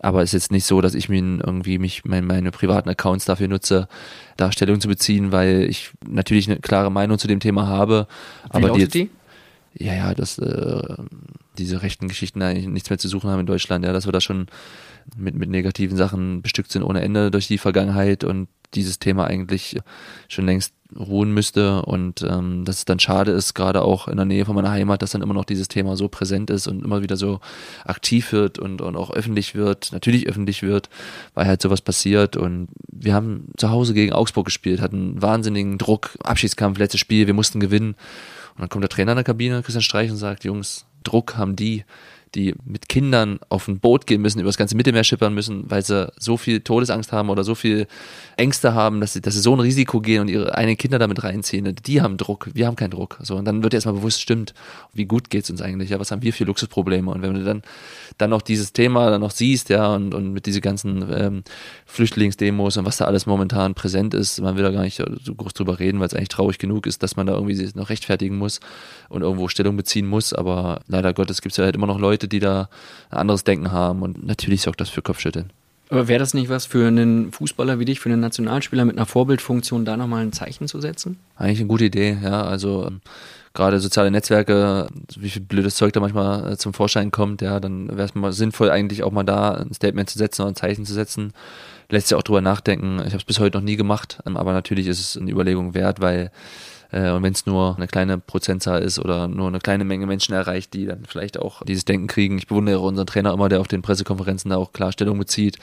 Aber 0.00 0.22
es 0.22 0.30
ist 0.30 0.42
jetzt 0.42 0.50
nicht 0.50 0.64
so, 0.64 0.80
dass 0.80 0.94
ich 0.94 1.08
mir 1.08 1.18
irgendwie 1.18 1.78
mich 1.78 2.04
mein, 2.04 2.26
meine 2.26 2.50
privaten 2.50 2.88
Accounts 2.88 3.24
dafür 3.24 3.46
nutze, 3.46 3.86
da 4.36 4.50
Stellung 4.50 4.80
zu 4.80 4.88
beziehen, 4.88 5.30
weil 5.30 5.62
ich 5.70 5.92
natürlich 6.04 6.50
eine 6.50 6.58
klare 6.58 6.90
Meinung 6.90 7.18
zu 7.18 7.28
dem 7.28 7.38
Thema 7.38 7.68
habe. 7.68 8.08
Wie 8.52 8.56
aber 8.56 8.70
die, 8.70 8.88
die? 8.88 9.10
Ja, 9.74 9.94
ja, 9.94 10.14
dass 10.14 10.38
äh, 10.38 10.82
diese 11.56 11.82
rechten 11.82 12.08
Geschichten 12.08 12.42
eigentlich 12.42 12.66
nichts 12.66 12.90
mehr 12.90 12.98
zu 12.98 13.08
suchen 13.08 13.30
haben 13.30 13.40
in 13.40 13.46
Deutschland, 13.46 13.84
ja, 13.84 13.92
dass 13.92 14.06
wir 14.06 14.12
da 14.12 14.20
schon 14.20 14.46
mit, 15.16 15.34
mit 15.34 15.48
negativen 15.48 15.96
Sachen 15.96 16.42
bestückt 16.42 16.72
sind 16.72 16.82
ohne 16.82 17.02
Ende 17.02 17.30
durch 17.30 17.48
die 17.48 17.58
Vergangenheit 17.58 18.24
und 18.24 18.48
dieses 18.74 18.98
Thema 18.98 19.26
eigentlich 19.26 19.78
schon 20.28 20.46
längst 20.46 20.74
ruhen 20.98 21.32
müsste. 21.32 21.82
Und 21.82 22.22
ähm, 22.22 22.64
dass 22.64 22.78
es 22.78 22.84
dann 22.84 22.98
schade 22.98 23.30
ist, 23.32 23.54
gerade 23.54 23.82
auch 23.82 24.08
in 24.08 24.16
der 24.16 24.26
Nähe 24.26 24.44
von 24.44 24.54
meiner 24.54 24.70
Heimat, 24.70 25.02
dass 25.02 25.12
dann 25.12 25.22
immer 25.22 25.34
noch 25.34 25.44
dieses 25.44 25.68
Thema 25.68 25.96
so 25.96 26.08
präsent 26.08 26.50
ist 26.50 26.66
und 26.66 26.84
immer 26.84 27.02
wieder 27.02 27.16
so 27.16 27.40
aktiv 27.84 28.32
wird 28.32 28.58
und, 28.58 28.80
und 28.80 28.96
auch 28.96 29.10
öffentlich 29.10 29.54
wird, 29.54 29.92
natürlich 29.92 30.26
öffentlich 30.26 30.62
wird, 30.62 30.88
weil 31.34 31.46
halt 31.46 31.62
sowas 31.62 31.80
passiert. 31.80 32.36
Und 32.36 32.68
wir 32.90 33.14
haben 33.14 33.48
zu 33.56 33.70
Hause 33.70 33.94
gegen 33.94 34.12
Augsburg 34.12 34.46
gespielt, 34.46 34.80
hatten 34.80 35.20
wahnsinnigen 35.20 35.78
Druck, 35.78 36.16
Abschiedskampf, 36.22 36.78
letztes 36.78 37.00
Spiel, 37.00 37.26
wir 37.26 37.34
mussten 37.34 37.60
gewinnen. 37.60 37.94
Und 38.54 38.60
dann 38.60 38.68
kommt 38.68 38.82
der 38.82 38.90
Trainer 38.90 39.12
in 39.12 39.16
der 39.16 39.24
Kabine, 39.24 39.62
Christian 39.62 39.82
Streich 39.82 40.10
und 40.10 40.16
sagt, 40.16 40.44
Jungs, 40.44 40.84
Druck 41.04 41.36
haben 41.36 41.56
die, 41.56 41.84
die 42.34 42.54
mit 42.64 42.88
Kindern 42.88 43.38
auf 43.48 43.68
ein 43.68 43.78
Boot 43.78 44.06
gehen 44.06 44.22
müssen, 44.22 44.40
über 44.40 44.48
das 44.48 44.56
ganze 44.56 44.76
Mittelmeer 44.76 45.04
schippern 45.04 45.34
müssen, 45.34 45.70
weil 45.70 45.82
sie 45.82 46.12
so 46.18 46.36
viel 46.36 46.60
Todesangst 46.60 47.12
haben 47.12 47.30
oder 47.30 47.44
so 47.44 47.54
viel 47.54 47.86
Ängste 48.36 48.74
haben, 48.74 49.00
dass 49.00 49.12
sie, 49.12 49.20
dass 49.20 49.34
sie 49.34 49.40
so 49.40 49.54
ein 49.54 49.60
Risiko 49.60 50.00
gehen 50.00 50.22
und 50.22 50.28
ihre 50.28 50.54
eigenen 50.54 50.76
Kinder 50.76 50.98
damit 50.98 51.22
reinziehen. 51.22 51.74
Die 51.86 52.02
haben 52.02 52.16
Druck, 52.16 52.50
wir 52.54 52.66
haben 52.66 52.76
keinen 52.76 52.90
Druck. 52.90 53.18
So, 53.22 53.36
und 53.36 53.44
dann 53.44 53.62
wird 53.62 53.74
erstmal 53.74 53.94
bewusst, 53.94 54.20
stimmt, 54.20 54.54
wie 54.92 55.04
gut 55.04 55.30
geht's 55.30 55.50
uns 55.50 55.62
eigentlich, 55.62 55.90
ja, 55.90 56.00
was 56.00 56.10
haben 56.10 56.22
wir 56.22 56.32
für 56.32 56.44
Luxusprobleme? 56.44 57.10
Und 57.10 57.22
wenn 57.22 57.34
du 57.34 57.44
dann, 57.44 57.62
dann 58.18 58.30
noch 58.30 58.42
dieses 58.42 58.72
Thema 58.72 59.10
dann 59.10 59.20
noch 59.20 59.30
siehst, 59.30 59.68
ja, 59.68 59.94
und, 59.94 60.14
und 60.14 60.32
mit 60.32 60.46
diesen 60.46 60.60
ganzen 60.60 61.06
ähm, 61.14 61.42
Flüchtlingsdemos 61.86 62.76
und 62.76 62.84
was 62.84 62.96
da 62.96 63.04
alles 63.04 63.26
momentan 63.26 63.74
präsent 63.74 64.14
ist, 64.14 64.40
man 64.40 64.56
will 64.56 64.62
da 64.62 64.70
gar 64.70 64.82
nicht 64.82 65.02
so 65.22 65.34
groß 65.34 65.54
drüber 65.54 65.78
reden, 65.78 66.00
weil 66.00 66.06
es 66.06 66.14
eigentlich 66.14 66.28
traurig 66.28 66.58
genug 66.58 66.86
ist, 66.86 67.02
dass 67.02 67.16
man 67.16 67.26
da 67.26 67.34
irgendwie 67.34 67.54
sich 67.54 67.74
noch 67.74 67.90
rechtfertigen 67.90 68.36
muss 68.36 68.60
und 69.08 69.22
irgendwo 69.22 69.48
Stellung 69.48 69.76
beziehen 69.76 70.06
muss. 70.06 70.32
Aber 70.32 70.80
leider 70.86 71.12
Gottes 71.12 71.42
gibt 71.42 71.52
es 71.52 71.56
ja 71.58 71.64
halt 71.64 71.76
immer 71.76 71.86
noch 71.86 71.98
Leute, 71.98 72.21
die 72.28 72.40
da 72.40 72.68
ein 73.10 73.18
anderes 73.18 73.44
Denken 73.44 73.72
haben 73.72 74.02
und 74.02 74.26
natürlich 74.26 74.62
sorgt 74.62 74.80
das 74.80 74.88
für 74.88 75.02
Kopfschütteln. 75.02 75.50
Aber 75.92 76.08
wäre 76.08 76.18
das 76.18 76.32
nicht 76.32 76.48
was 76.48 76.64
für 76.64 76.86
einen 76.86 77.32
Fußballer 77.32 77.78
wie 77.78 77.84
dich, 77.84 78.00
für 78.00 78.08
einen 78.08 78.20
Nationalspieler 78.20 78.86
mit 78.86 78.96
einer 78.96 79.04
Vorbildfunktion, 79.04 79.84
da 79.84 79.98
nochmal 79.98 80.22
ein 80.22 80.32
Zeichen 80.32 80.66
zu 80.66 80.80
setzen? 80.80 81.18
Eigentlich 81.36 81.58
eine 81.58 81.68
gute 81.68 81.84
Idee, 81.84 82.16
ja. 82.22 82.44
Also 82.44 82.86
ähm, 82.86 83.02
gerade 83.52 83.78
soziale 83.78 84.10
Netzwerke, 84.10 84.88
wie 85.16 85.28
viel 85.28 85.42
blödes 85.42 85.76
Zeug 85.76 85.92
da 85.92 86.00
manchmal 86.00 86.52
äh, 86.52 86.56
zum 86.56 86.72
Vorschein 86.72 87.10
kommt, 87.10 87.42
ja, 87.42 87.60
dann 87.60 87.88
wäre 87.88 88.04
es 88.04 88.14
mal 88.14 88.32
sinnvoll, 88.32 88.70
eigentlich 88.70 89.02
auch 89.02 89.12
mal 89.12 89.24
da 89.24 89.52
ein 89.52 89.74
Statement 89.74 90.08
zu 90.08 90.18
setzen 90.18 90.40
oder 90.40 90.52
ein 90.52 90.56
Zeichen 90.56 90.86
zu 90.86 90.94
setzen. 90.94 91.34
Lässt 91.90 92.08
sich 92.08 92.16
auch 92.16 92.22
drüber 92.22 92.40
nachdenken. 92.40 92.98
Ich 93.00 93.12
habe 93.12 93.18
es 93.18 93.24
bis 93.24 93.38
heute 93.38 93.58
noch 93.58 93.64
nie 93.64 93.76
gemacht, 93.76 94.20
ähm, 94.26 94.38
aber 94.38 94.54
natürlich 94.54 94.86
ist 94.86 94.98
es 94.98 95.20
eine 95.20 95.30
Überlegung 95.30 95.74
wert, 95.74 96.00
weil 96.00 96.30
und 96.92 97.22
wenn 97.22 97.32
es 97.32 97.46
nur 97.46 97.74
eine 97.76 97.86
kleine 97.86 98.18
Prozentzahl 98.18 98.82
ist 98.82 98.98
oder 98.98 99.26
nur 99.26 99.48
eine 99.48 99.60
kleine 99.60 99.84
Menge 99.84 100.06
Menschen 100.06 100.34
erreicht, 100.34 100.74
die 100.74 100.84
dann 100.84 101.04
vielleicht 101.06 101.38
auch 101.38 101.62
dieses 101.64 101.86
Denken 101.86 102.06
kriegen. 102.06 102.36
Ich 102.36 102.46
bewundere 102.46 102.80
unseren 102.80 103.06
Trainer 103.06 103.32
immer, 103.32 103.48
der 103.48 103.60
auf 103.60 103.68
den 103.68 103.80
Pressekonferenzen 103.80 104.50
da 104.50 104.58
auch 104.58 104.72
Klarstellung 104.72 105.18
bezieht, 105.18 105.58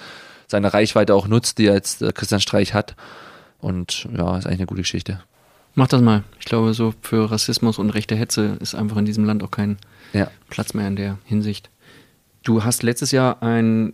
seine 0.47 0.73
Reichweite 0.73 1.13
auch 1.13 1.27
nutzt, 1.27 1.59
die 1.59 1.67
er 1.67 1.75
jetzt 1.75 2.01
äh, 2.01 2.11
Christian 2.11 2.41
Streich 2.41 2.73
hat. 2.73 2.95
Und 3.59 4.07
ja, 4.17 4.37
ist 4.37 4.47
eigentlich 4.47 4.59
eine 4.59 4.65
gute 4.65 4.81
Geschichte. 4.81 5.21
Mach 5.75 5.87
das 5.87 6.01
mal. 6.01 6.23
Ich 6.39 6.45
glaube, 6.45 6.73
so 6.73 6.93
für 7.01 7.29
Rassismus 7.29 7.77
und 7.77 7.91
rechte 7.91 8.15
Hetze 8.15 8.57
ist 8.59 8.73
einfach 8.73 8.97
in 8.97 9.05
diesem 9.05 9.25
Land 9.25 9.43
auch 9.43 9.51
kein 9.51 9.77
ja. 10.13 10.31
Platz 10.49 10.73
mehr 10.73 10.87
in 10.87 10.95
der 10.95 11.19
Hinsicht. 11.25 11.69
Du 12.43 12.63
hast 12.63 12.83
letztes 12.83 13.11
Jahr 13.11 13.43
ein 13.43 13.93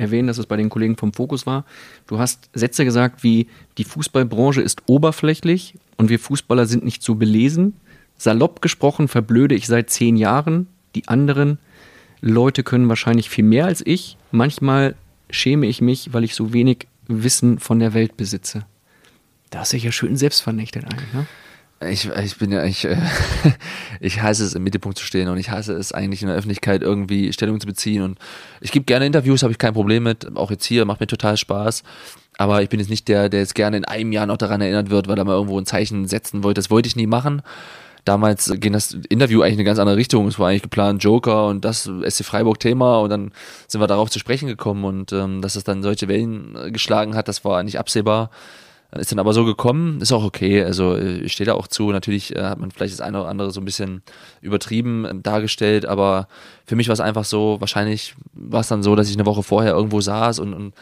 erwähnen, 0.00 0.26
dass 0.26 0.38
es 0.38 0.46
bei 0.46 0.56
den 0.56 0.68
Kollegen 0.68 0.96
vom 0.96 1.12
Fokus 1.12 1.46
war. 1.46 1.64
Du 2.06 2.18
hast 2.18 2.50
Sätze 2.52 2.84
gesagt 2.84 3.22
wie, 3.22 3.46
die 3.78 3.84
Fußballbranche 3.84 4.60
ist 4.62 4.82
oberflächlich 4.86 5.74
und 5.96 6.08
wir 6.08 6.18
Fußballer 6.18 6.66
sind 6.66 6.84
nicht 6.84 7.02
so 7.02 7.14
belesen. 7.14 7.74
Salopp 8.16 8.62
gesprochen 8.62 9.08
verblöde 9.08 9.54
ich 9.54 9.66
seit 9.66 9.90
zehn 9.90 10.16
Jahren. 10.16 10.66
Die 10.94 11.08
anderen 11.08 11.58
Leute 12.20 12.62
können 12.62 12.88
wahrscheinlich 12.88 13.30
viel 13.30 13.44
mehr 13.44 13.66
als 13.66 13.84
ich. 13.86 14.16
Manchmal 14.30 14.94
schäme 15.30 15.66
ich 15.66 15.80
mich, 15.80 16.12
weil 16.12 16.24
ich 16.24 16.34
so 16.34 16.52
wenig 16.52 16.86
Wissen 17.06 17.58
von 17.58 17.78
der 17.78 17.94
Welt 17.94 18.16
besitze. 18.16 18.66
Da 19.50 19.62
ist 19.62 19.70
sich 19.70 19.84
ja 19.84 19.92
schön 19.92 20.16
selbstvernichtet 20.16 20.84
eigentlich, 20.84 21.12
ne? 21.12 21.26
Ich, 21.82 22.10
ich 22.10 22.36
bin 22.36 22.52
ja, 22.52 22.62
ich, 22.64 22.84
äh, 22.84 22.96
ich 24.00 24.20
hasse 24.20 24.44
es, 24.44 24.54
im 24.54 24.62
Mittelpunkt 24.62 24.98
zu 24.98 25.04
stehen 25.04 25.28
und 25.28 25.38
ich 25.38 25.50
hasse 25.50 25.72
es 25.72 25.92
eigentlich 25.92 26.20
in 26.20 26.28
der 26.28 26.36
Öffentlichkeit 26.36 26.82
irgendwie 26.82 27.32
Stellung 27.32 27.58
zu 27.58 27.66
beziehen 27.66 28.02
und 28.02 28.18
ich 28.60 28.70
gebe 28.70 28.84
gerne 28.84 29.06
Interviews, 29.06 29.42
habe 29.42 29.52
ich 29.52 29.58
kein 29.58 29.72
Problem 29.72 30.02
mit, 30.02 30.36
auch 30.36 30.50
jetzt 30.50 30.66
hier, 30.66 30.84
macht 30.84 31.00
mir 31.00 31.06
total 31.06 31.38
Spaß. 31.38 31.82
Aber 32.36 32.62
ich 32.62 32.68
bin 32.68 32.80
jetzt 32.80 32.90
nicht 32.90 33.08
der, 33.08 33.30
der 33.30 33.40
jetzt 33.40 33.54
gerne 33.54 33.78
in 33.78 33.84
einem 33.86 34.12
Jahr 34.12 34.26
noch 34.26 34.36
daran 34.36 34.60
erinnert 34.60 34.90
wird, 34.90 35.08
weil 35.08 35.18
er 35.18 35.24
mal 35.24 35.34
irgendwo 35.34 35.58
ein 35.58 35.66
Zeichen 35.66 36.06
setzen 36.06 36.42
wollte. 36.42 36.58
Das 36.58 36.70
wollte 36.70 36.86
ich 36.86 36.96
nie 36.96 37.06
machen. 37.06 37.42
Damals 38.04 38.52
ging 38.56 38.72
das 38.72 38.96
Interview 39.08 39.42
eigentlich 39.42 39.54
in 39.54 39.58
eine 39.60 39.64
ganz 39.64 39.78
andere 39.78 39.96
Richtung. 39.96 40.26
Es 40.26 40.38
war 40.38 40.48
eigentlich 40.48 40.62
geplant 40.62 41.02
Joker 41.02 41.46
und 41.46 41.64
das 41.64 41.90
SC 42.08 42.24
Freiburg 42.24 42.58
Thema 42.58 43.00
und 43.00 43.10
dann 43.10 43.32
sind 43.68 43.80
wir 43.80 43.86
darauf 43.86 44.10
zu 44.10 44.18
sprechen 44.18 44.48
gekommen 44.48 44.84
und 44.84 45.12
ähm, 45.12 45.42
dass 45.42 45.56
es 45.56 45.64
dann 45.64 45.82
solche 45.82 46.08
Wellen 46.08 46.56
äh, 46.56 46.70
geschlagen 46.70 47.14
hat, 47.14 47.28
das 47.28 47.44
war 47.44 47.62
nicht 47.62 47.78
absehbar. 47.78 48.30
Ist 48.98 49.12
dann 49.12 49.20
aber 49.20 49.32
so 49.32 49.44
gekommen, 49.44 50.00
ist 50.00 50.10
auch 50.10 50.24
okay. 50.24 50.64
Also 50.64 50.96
äh, 50.96 51.18
ich 51.18 51.32
stehe 51.32 51.46
da 51.46 51.54
auch 51.54 51.68
zu. 51.68 51.92
Natürlich 51.92 52.34
äh, 52.34 52.42
hat 52.42 52.58
man 52.58 52.72
vielleicht 52.72 52.92
das 52.92 53.00
eine 53.00 53.20
oder 53.20 53.28
andere 53.28 53.52
so 53.52 53.60
ein 53.60 53.64
bisschen 53.64 54.02
übertrieben 54.40 55.04
äh, 55.04 55.14
dargestellt, 55.14 55.86
aber 55.86 56.26
für 56.66 56.74
mich 56.74 56.88
war 56.88 56.94
es 56.94 57.00
einfach 57.00 57.24
so, 57.24 57.60
wahrscheinlich 57.60 58.14
war 58.32 58.60
es 58.60 58.68
dann 58.68 58.82
so, 58.82 58.96
dass 58.96 59.08
ich 59.08 59.16
eine 59.16 59.26
Woche 59.26 59.44
vorher 59.44 59.72
irgendwo 59.74 60.00
saß 60.00 60.40
und, 60.40 60.54
und 60.54 60.74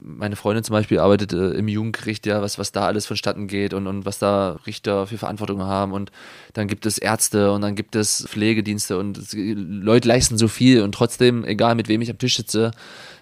meine 0.00 0.36
Freundin 0.36 0.64
zum 0.64 0.74
Beispiel 0.74 0.98
arbeitet 0.98 1.32
äh, 1.32 1.50
im 1.50 1.68
Jugendgericht, 1.68 2.26
ja, 2.26 2.42
was, 2.42 2.58
was 2.58 2.72
da 2.72 2.86
alles 2.86 3.06
vonstatten 3.06 3.46
geht 3.46 3.72
und, 3.72 3.86
und 3.86 4.04
was 4.04 4.18
da 4.18 4.58
Richter 4.66 5.06
für 5.06 5.16
Verantwortung 5.16 5.62
haben. 5.62 5.92
Und 5.92 6.10
dann 6.52 6.68
gibt 6.68 6.86
es 6.86 6.98
Ärzte 6.98 7.52
und 7.52 7.62
dann 7.62 7.74
gibt 7.74 7.96
es 7.96 8.26
Pflegedienste 8.28 8.98
und 8.98 9.32
Leute 9.32 10.08
leisten 10.08 10.36
so 10.36 10.48
viel 10.48 10.82
und 10.82 10.92
trotzdem, 10.92 11.44
egal 11.44 11.74
mit 11.74 11.88
wem 11.88 12.02
ich 12.02 12.10
am 12.10 12.18
Tisch 12.18 12.36
sitze, 12.36 12.72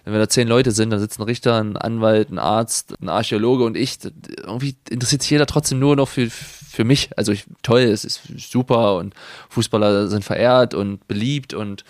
wenn 0.03 0.13
wir 0.13 0.19
da 0.19 0.29
zehn 0.29 0.47
Leute 0.47 0.71
sind, 0.71 0.89
da 0.89 0.99
sitzt 0.99 1.19
ein 1.19 1.23
Richter, 1.23 1.59
ein 1.61 1.77
Anwalt, 1.77 2.29
ein 2.29 2.39
Arzt, 2.39 2.95
ein 3.01 3.09
Archäologe 3.09 3.63
und 3.63 3.77
ich, 3.77 3.99
irgendwie 4.37 4.75
interessiert 4.89 5.21
sich 5.21 5.31
jeder 5.31 5.45
trotzdem 5.45 5.79
nur 5.79 5.95
noch 5.95 6.09
für, 6.09 6.29
für 6.29 6.83
mich. 6.83 7.09
Also 7.17 7.31
ich, 7.31 7.45
toll, 7.61 7.81
es 7.81 8.03
ist 8.03 8.21
super 8.37 8.97
und 8.97 9.13
Fußballer 9.49 10.07
sind 10.07 10.25
verehrt 10.25 10.73
und 10.73 11.07
beliebt 11.07 11.53
und 11.53 11.85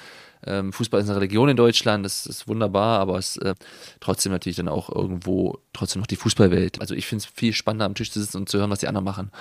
ähm, 0.46 0.74
Fußball 0.74 1.02
ist 1.02 1.10
eine 1.10 1.18
Religion 1.18 1.50
in 1.50 1.58
Deutschland, 1.58 2.06
das 2.06 2.26
ist 2.26 2.48
wunderbar, 2.48 3.00
aber 3.00 3.18
es 3.18 3.38
ist 3.38 3.44
äh, 3.44 3.56
trotzdem 4.00 4.32
natürlich 4.32 4.58
dann 4.58 4.68
auch 4.68 4.94
irgendwo 4.94 5.60
trotzdem 5.72 6.02
noch 6.02 6.08
die 6.08 6.18
Fußballwelt. 6.18 6.82
Also 6.82 6.96
ich 6.96 7.08
finde 7.08 7.24
es 7.24 7.32
viel 7.34 7.54
spannender 7.54 7.86
am 7.86 7.96
Tisch 7.96 8.12
zu 8.12 8.20
sitzen 8.20 8.38
und 8.38 8.50
zu 8.50 8.58
hören, 8.58 8.70
was 8.70 8.80
die 8.80 8.88
anderen 8.88 9.06
machen. 9.06 9.32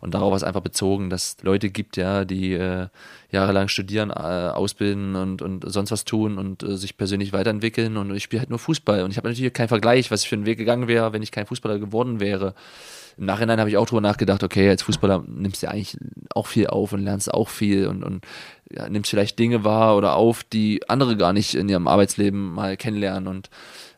Und 0.00 0.12
darauf 0.12 0.34
ist 0.36 0.42
einfach 0.42 0.60
bezogen, 0.60 1.08
dass 1.08 1.36
es 1.38 1.42
Leute 1.42 1.70
gibt, 1.70 1.96
ja, 1.96 2.24
die 2.24 2.52
äh, 2.52 2.88
jahrelang 3.30 3.68
studieren, 3.68 4.10
äh, 4.10 4.12
ausbilden 4.12 5.16
und, 5.16 5.42
und 5.42 5.64
sonst 5.70 5.90
was 5.90 6.04
tun 6.04 6.38
und 6.38 6.62
äh, 6.62 6.76
sich 6.76 6.96
persönlich 6.96 7.32
weiterentwickeln. 7.32 7.96
Und 7.96 8.14
ich 8.14 8.24
spiele 8.24 8.40
halt 8.40 8.50
nur 8.50 8.58
Fußball. 8.58 9.02
Und 9.02 9.10
ich 9.10 9.16
habe 9.16 9.28
natürlich 9.28 9.52
keinen 9.52 9.68
Vergleich, 9.68 10.10
was 10.10 10.22
ich 10.22 10.28
für 10.28 10.36
einen 10.36 10.46
Weg 10.46 10.58
gegangen 10.58 10.88
wäre, 10.88 11.12
wenn 11.12 11.22
ich 11.22 11.32
kein 11.32 11.46
Fußballer 11.46 11.78
geworden 11.78 12.20
wäre 12.20 12.54
im 13.20 13.26
Nachhinein 13.26 13.60
habe 13.60 13.68
ich 13.68 13.76
auch 13.76 13.86
drüber 13.86 14.00
nachgedacht, 14.00 14.42
okay, 14.42 14.70
als 14.70 14.82
Fußballer 14.82 15.24
nimmst 15.26 15.62
du 15.62 15.66
ja 15.66 15.72
eigentlich 15.72 15.98
auch 16.34 16.46
viel 16.46 16.68
auf 16.68 16.92
und 16.92 17.02
lernst 17.02 17.32
auch 17.32 17.50
viel 17.50 17.86
und, 17.86 18.02
und 18.02 18.24
ja, 18.72 18.88
nimmst 18.88 19.10
vielleicht 19.10 19.38
Dinge 19.38 19.62
wahr 19.62 19.96
oder 19.96 20.16
auf, 20.16 20.42
die 20.42 20.88
andere 20.88 21.16
gar 21.18 21.34
nicht 21.34 21.54
in 21.54 21.68
ihrem 21.68 21.86
Arbeitsleben 21.86 22.52
mal 22.54 22.78
kennenlernen 22.78 23.28
und 23.28 23.50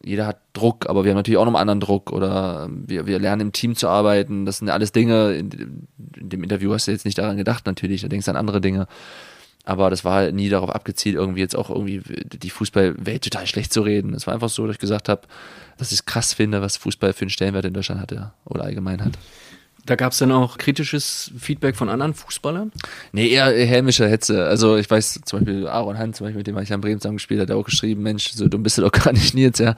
jeder 0.04 0.26
hat 0.26 0.40
Druck, 0.52 0.88
aber 0.88 1.04
wir 1.04 1.10
haben 1.10 1.16
natürlich 1.16 1.38
auch 1.38 1.44
noch 1.44 1.54
einen 1.54 1.68
anderen 1.68 1.80
Druck 1.80 2.12
oder 2.12 2.68
wir, 2.70 3.06
wir 3.06 3.18
lernen 3.18 3.40
im 3.40 3.52
Team 3.52 3.76
zu 3.76 3.88
arbeiten. 3.88 4.46
Das 4.46 4.58
sind 4.58 4.68
alles 4.68 4.92
Dinge, 4.92 5.34
in, 5.34 5.88
in 6.16 6.28
dem 6.28 6.42
Interview 6.42 6.72
hast 6.72 6.86
du 6.86 6.92
jetzt 6.92 7.04
nicht 7.04 7.18
daran 7.18 7.36
gedacht 7.36 7.66
natürlich, 7.66 8.02
da 8.02 8.08
denkst 8.08 8.26
du 8.26 8.30
an 8.30 8.36
andere 8.36 8.60
Dinge. 8.60 8.86
Aber 9.64 9.90
das 9.90 10.04
war 10.04 10.14
halt 10.14 10.34
nie 10.34 10.48
darauf 10.48 10.70
abgezielt, 10.70 11.14
irgendwie 11.14 11.40
jetzt 11.40 11.54
auch 11.54 11.70
irgendwie 11.70 12.02
die 12.04 12.50
Fußballwelt 12.50 13.22
total 13.22 13.46
schlecht 13.46 13.72
zu 13.72 13.82
reden. 13.82 14.12
Es 14.12 14.26
war 14.26 14.34
einfach 14.34 14.48
so, 14.48 14.66
dass 14.66 14.74
ich 14.74 14.80
gesagt 14.80 15.08
habe, 15.08 15.22
dass 15.78 15.92
ich 15.92 16.00
es 16.00 16.04
krass 16.04 16.34
finde, 16.34 16.62
was 16.62 16.76
Fußball 16.78 17.12
für 17.12 17.22
einen 17.22 17.30
Stellenwert 17.30 17.64
in 17.64 17.74
Deutschland 17.74 18.00
hat 18.00 18.10
ja, 18.10 18.34
oder 18.44 18.64
allgemein 18.64 19.04
hat. 19.04 19.12
Da 19.84 19.96
gab 19.96 20.12
es 20.12 20.18
dann 20.18 20.30
auch 20.30 20.58
kritisches 20.58 21.32
Feedback 21.36 21.74
von 21.74 21.88
anderen 21.88 22.14
Fußballern? 22.14 22.70
Nee, 23.10 23.28
eher 23.28 23.46
hämischer 23.46 24.08
Hetze. 24.08 24.44
Also 24.44 24.76
ich 24.76 24.88
weiß 24.88 25.20
zum 25.24 25.40
Beispiel 25.40 25.66
Aaron 25.66 25.98
Hunt, 25.98 26.14
zum 26.14 26.26
Beispiel, 26.26 26.38
mit 26.38 26.46
dem 26.46 26.58
ich 26.58 26.72
am 26.72 26.80
Bremen 26.80 27.00
zusammen 27.00 27.16
gespielt 27.16 27.40
hat, 27.40 27.50
auch 27.50 27.64
geschrieben, 27.64 28.02
Mensch, 28.02 28.30
so 28.32 28.46
dumm 28.46 28.62
bist 28.62 28.78
du 28.78 28.82
doch 28.82 28.92
gar 28.92 29.12
nicht 29.12 29.34
Nils, 29.34 29.58
ja. 29.58 29.74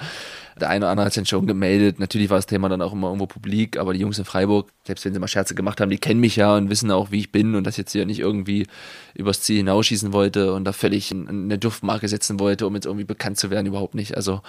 Der 0.61 0.69
eine 0.69 0.85
oder 0.85 0.91
andere 0.91 1.07
hat 1.07 1.13
sich 1.13 1.29
schon 1.29 1.47
gemeldet. 1.47 1.99
Natürlich 1.99 2.31
war 2.31 2.39
das 2.39 2.47
Thema 2.47 2.69
dann 2.69 2.83
auch 2.83 2.93
immer 2.93 3.09
irgendwo 3.09 3.27
publik, 3.27 3.77
aber 3.79 3.93
die 3.93 4.01
Jungs 4.01 4.19
in 4.19 4.25
Freiburg, 4.25 4.71
selbst 4.85 5.05
wenn 5.05 5.13
sie 5.13 5.19
mal 5.19 5.27
Scherze 5.27 5.55
gemacht 5.55 5.81
haben, 5.81 5.91
die 5.91 5.99
kennen 5.99 6.21
mich 6.21 6.37
ja 6.37 6.57
und 6.57 6.71
wissen 6.71 6.91
auch, 6.91 7.11
wie 7.11 7.19
ich 7.19 7.33
bin 7.33 7.55
und 7.55 7.65
dass 7.65 7.75
ich 7.75 7.79
jetzt 7.79 7.93
hier 7.93 8.07
nicht 8.07 8.21
irgendwie 8.21 8.67
übers 9.15 9.41
Ziel 9.41 9.57
hinausschießen 9.59 10.13
wollte 10.13 10.53
und 10.53 10.65
da 10.65 10.73
völlig 10.73 11.13
eine 11.13 11.59
Duftmarke 11.59 12.09
setzen 12.09 12.39
wollte, 12.39 12.67
um 12.67 12.75
jetzt 12.75 12.87
irgendwie 12.87 13.05
bekannt 13.05 13.39
zu 13.39 13.51
werden, 13.51 13.67
überhaupt 13.67 13.95
nicht. 13.95 14.17
Also 14.17 14.43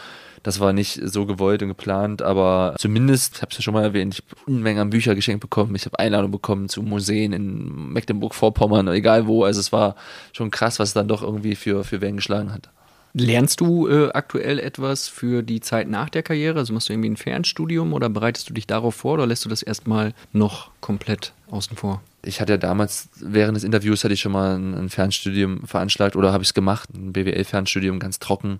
das 0.43 0.59
war 0.59 0.73
nicht 0.73 0.99
so 1.03 1.25
gewollt 1.25 1.63
und 1.63 1.69
geplant, 1.69 2.21
aber 2.21 2.75
zumindest, 2.77 3.37
ich 3.37 3.41
habe 3.41 3.51
es 3.51 3.57
ja 3.57 3.63
schon 3.63 3.73
mal 3.73 3.83
erwähnt, 3.83 4.13
ich 4.13 4.23
habe 4.23 4.41
Unmengen 4.45 4.81
an 4.81 4.89
Bücher 4.91 5.15
geschenkt 5.15 5.41
bekommen, 5.41 5.73
ich 5.73 5.85
habe 5.85 5.97
Einladungen 5.97 6.31
bekommen 6.31 6.69
zu 6.69 6.83
Museen 6.83 7.33
in 7.33 7.93
Mecklenburg-Vorpommern, 7.93 8.87
egal 8.89 9.25
wo. 9.25 9.43
Also 9.43 9.59
es 9.59 9.71
war 9.71 9.95
schon 10.33 10.51
krass, 10.51 10.77
was 10.77 10.89
es 10.89 10.93
dann 10.93 11.07
doch 11.07 11.23
irgendwie 11.23 11.55
für, 11.55 11.83
für 11.83 11.99
Wellen 12.01 12.17
geschlagen 12.17 12.53
hat. 12.53 12.69
Lernst 13.17 13.61
du 13.61 13.87
äh, 13.87 14.09
aktuell 14.11 14.59
etwas 14.59 15.07
für 15.07 15.41
die 15.41 15.61
Zeit 15.61 15.87
nach 15.87 16.09
der 16.09 16.21
Karriere? 16.21 16.59
Also 16.59 16.73
machst 16.73 16.89
du 16.89 16.93
irgendwie 16.93 17.11
ein 17.11 17.15
Fernstudium 17.15 17.93
oder 17.93 18.09
bereitest 18.09 18.49
du 18.49 18.53
dich 18.53 18.67
darauf 18.67 18.93
vor 18.93 19.13
oder 19.13 19.25
lässt 19.25 19.45
du 19.45 19.49
das 19.49 19.63
erstmal 19.63 20.13
noch 20.33 20.69
komplett 20.81 21.31
außen 21.49 21.77
vor? 21.77 22.01
Ich 22.25 22.41
hatte 22.41 22.53
ja 22.53 22.57
damals, 22.57 23.07
während 23.21 23.55
des 23.55 23.63
Interviews 23.63 24.03
hatte 24.03 24.13
ich 24.13 24.19
schon 24.19 24.33
mal 24.33 24.57
ein, 24.57 24.89
Fernstudium 24.89 25.65
veranschlagt 25.65 26.17
oder 26.17 26.33
habe 26.33 26.43
ich 26.43 26.49
es 26.49 26.53
gemacht, 26.53 26.89
ein 26.93 27.13
BWL-Fernstudium, 27.13 27.99
ganz 27.99 28.19
trocken 28.19 28.59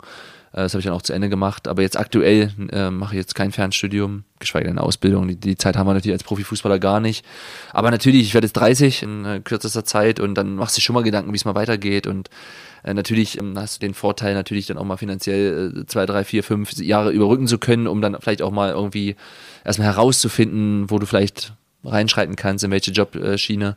Äh, 0.53 0.63
das 0.63 0.73
habe 0.73 0.79
ich 0.79 0.85
dann 0.85 0.93
auch 0.93 1.01
zu 1.01 1.11
Ende 1.11 1.27
gemacht. 1.27 1.67
Aber 1.67 1.81
jetzt 1.81 1.99
aktuell 1.99 2.53
äh, 2.71 2.89
mache 2.91 3.15
ich 3.15 3.17
jetzt 3.17 3.35
kein 3.35 3.51
Fernstudium, 3.51 4.23
geschweige 4.39 4.67
denn 4.67 4.77
eine 4.77 4.87
Ausbildung. 4.87 5.27
Die, 5.27 5.35
die, 5.35 5.57
Zeit 5.57 5.75
haben 5.75 5.87
wir 5.87 5.95
natürlich 5.95 6.15
als 6.15 6.23
Profifußballer 6.23 6.79
gar 6.79 7.01
nicht. 7.01 7.25
Aber 7.73 7.91
natürlich, 7.91 8.21
ich 8.21 8.33
werde 8.33 8.47
jetzt 8.47 8.53
30 8.53 9.03
in 9.03 9.25
äh, 9.25 9.41
kürzester 9.41 9.83
Zeit 9.83 10.21
und 10.21 10.35
dann 10.35 10.55
machst 10.55 10.77
du 10.77 10.81
schon 10.81 10.93
mal 10.93 11.03
Gedanken, 11.03 11.33
wie 11.33 11.35
es 11.35 11.43
mal 11.43 11.55
weitergeht. 11.55 12.07
Und 12.07 12.29
äh, 12.85 12.93
natürlich 12.93 13.39
ähm, 13.39 13.57
hast 13.57 13.77
du 13.77 13.85
den 13.85 13.93
Vorteil, 13.93 14.35
natürlich 14.35 14.67
dann 14.67 14.77
auch 14.77 14.85
mal 14.85 14.97
finanziell 14.97 15.73
äh, 15.75 15.85
zwei, 15.87 16.05
drei, 16.05 16.23
vier, 16.23 16.43
fünf 16.43 16.73
Jahre 16.73 17.11
überrücken 17.11 17.47
zu 17.47 17.57
können, 17.57 17.87
um 17.87 18.01
dann 18.01 18.15
vielleicht 18.19 18.41
auch 18.41 18.51
mal 18.51 18.71
irgendwie 18.71 19.15
erstmal 19.63 19.87
herauszufinden, 19.87 20.89
wo 20.89 20.99
du 20.99 21.05
vielleicht 21.05 21.53
reinschreiten 21.83 22.35
kannst, 22.35 22.63
in 22.63 22.71
welche 22.71 22.91
Jobschiene. 22.91 23.75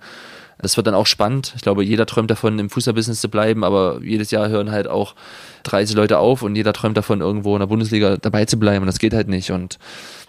Das 0.60 0.76
wird 0.76 0.88
dann 0.88 0.94
auch 0.94 1.06
spannend. 1.06 1.52
Ich 1.56 1.62
glaube, 1.62 1.84
jeder 1.84 2.04
träumt 2.04 2.30
davon, 2.30 2.58
im 2.58 2.68
Fußballbusiness 2.68 3.20
zu 3.20 3.28
bleiben, 3.28 3.62
aber 3.62 4.00
jedes 4.02 4.32
Jahr 4.32 4.48
hören 4.48 4.72
halt 4.72 4.88
auch 4.88 5.14
30 5.62 5.94
Leute 5.94 6.18
auf 6.18 6.42
und 6.42 6.56
jeder 6.56 6.72
träumt 6.72 6.96
davon, 6.96 7.20
irgendwo 7.20 7.54
in 7.54 7.60
der 7.60 7.68
Bundesliga 7.68 8.16
dabei 8.16 8.44
zu 8.44 8.58
bleiben. 8.58 8.82
Und 8.82 8.88
das 8.88 8.98
geht 8.98 9.14
halt 9.14 9.28
nicht. 9.28 9.52
Und 9.52 9.78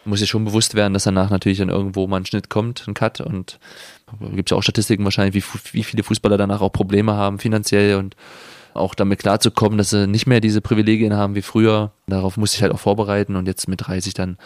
muss 0.05 0.19
sich 0.19 0.29
schon 0.29 0.45
bewusst 0.45 0.75
werden, 0.75 0.93
dass 0.93 1.03
danach 1.03 1.31
natürlich 1.31 1.57
dann 1.57 1.69
irgendwo 1.69 2.05
mal 2.07 2.17
ein 2.17 2.25
Schnitt 2.25 2.49
kommt, 2.49 2.87
ein 2.87 2.93
Cut. 2.93 3.21
Und 3.21 3.59
gibt 4.31 4.49
es 4.49 4.51
ja 4.51 4.57
auch 4.57 4.63
Statistiken 4.63 5.03
wahrscheinlich, 5.03 5.35
wie, 5.35 5.73
wie 5.73 5.83
viele 5.83 6.03
Fußballer 6.03 6.37
danach 6.37 6.61
auch 6.61 6.71
Probleme 6.71 7.13
haben, 7.13 7.39
finanziell 7.39 7.95
und 7.95 8.15
auch 8.73 8.95
damit 8.95 9.19
klarzukommen, 9.19 9.77
dass 9.77 9.89
sie 9.89 10.07
nicht 10.07 10.27
mehr 10.27 10.41
diese 10.41 10.61
Privilegien 10.61 11.13
haben 11.13 11.35
wie 11.35 11.41
früher. 11.41 11.91
Darauf 12.07 12.37
muss 12.37 12.53
ich 12.53 12.61
halt 12.61 12.71
auch 12.71 12.79
vorbereiten 12.79 13.35
und 13.35 13.47
jetzt 13.47 13.67
mit 13.67 13.87
30 13.87 14.13
dann 14.13 14.37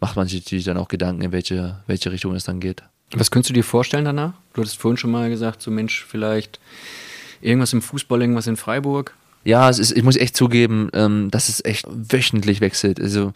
macht 0.00 0.16
man 0.16 0.28
sich 0.28 0.44
natürlich 0.44 0.64
dann 0.64 0.76
auch 0.76 0.88
Gedanken, 0.88 1.22
in 1.22 1.32
welche, 1.32 1.80
welche 1.86 2.12
Richtung 2.12 2.34
es 2.34 2.44
dann 2.44 2.60
geht. 2.60 2.82
Was 3.12 3.30
könntest 3.30 3.50
du 3.50 3.54
dir 3.54 3.64
vorstellen 3.64 4.04
danach? 4.04 4.34
Du 4.52 4.60
hattest 4.60 4.78
vorhin 4.78 4.96
schon 4.96 5.10
mal 5.10 5.30
gesagt, 5.30 5.62
so 5.62 5.70
Mensch, 5.70 6.04
vielleicht 6.06 6.60
irgendwas 7.40 7.72
im 7.72 7.82
Fußball, 7.82 8.20
irgendwas 8.20 8.46
in 8.46 8.56
Freiburg. 8.56 9.14
Ja, 9.44 9.68
es 9.70 9.78
ist, 9.78 9.96
ich 9.96 10.02
muss 10.02 10.16
echt 10.16 10.36
zugeben, 10.36 10.90
ähm, 10.92 11.30
dass 11.30 11.48
es 11.48 11.64
echt 11.64 11.86
wöchentlich 11.88 12.60
wechselt. 12.60 13.00
Also 13.00 13.32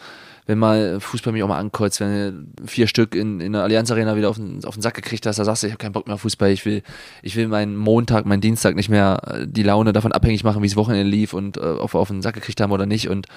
wenn 0.46 0.58
mal 0.58 0.98
Fußball 1.00 1.32
mich 1.32 1.42
auch 1.42 1.48
mal 1.48 1.58
ankotzt, 1.58 2.00
wenn 2.00 2.48
du 2.56 2.66
vier 2.66 2.88
Stück 2.88 3.14
in, 3.14 3.40
in 3.40 3.52
der 3.52 3.62
Allianz 3.62 3.90
Arena 3.90 4.16
wieder 4.16 4.28
auf 4.28 4.36
den, 4.36 4.64
auf 4.64 4.74
den 4.74 4.82
Sack 4.82 4.94
gekriegt 4.94 5.24
hast, 5.24 5.38
da 5.38 5.44
sagst 5.44 5.62
du, 5.62 5.68
ich 5.68 5.72
habe 5.72 5.80
keinen 5.80 5.92
Bock 5.92 6.06
mehr 6.06 6.14
auf 6.14 6.22
Fußball, 6.22 6.50
ich 6.50 6.64
will, 6.64 6.82
ich 7.22 7.36
will 7.36 7.46
meinen 7.46 7.76
Montag, 7.76 8.26
meinen 8.26 8.40
Dienstag 8.40 8.74
nicht 8.74 8.88
mehr 8.88 9.20
äh, 9.26 9.46
die 9.46 9.62
Laune 9.62 9.92
davon 9.92 10.10
abhängig 10.12 10.42
machen, 10.42 10.62
wie 10.62 10.66
es 10.66 10.74
Wochenende 10.76 11.08
lief 11.08 11.32
und 11.32 11.58
äh, 11.58 11.60
ob 11.60 11.94
wir 11.94 12.00
auf 12.00 12.08
den 12.08 12.22
Sack 12.22 12.34
gekriegt 12.34 12.60
haben 12.60 12.72
oder 12.72 12.86
nicht. 12.86 13.08
Und 13.08 13.28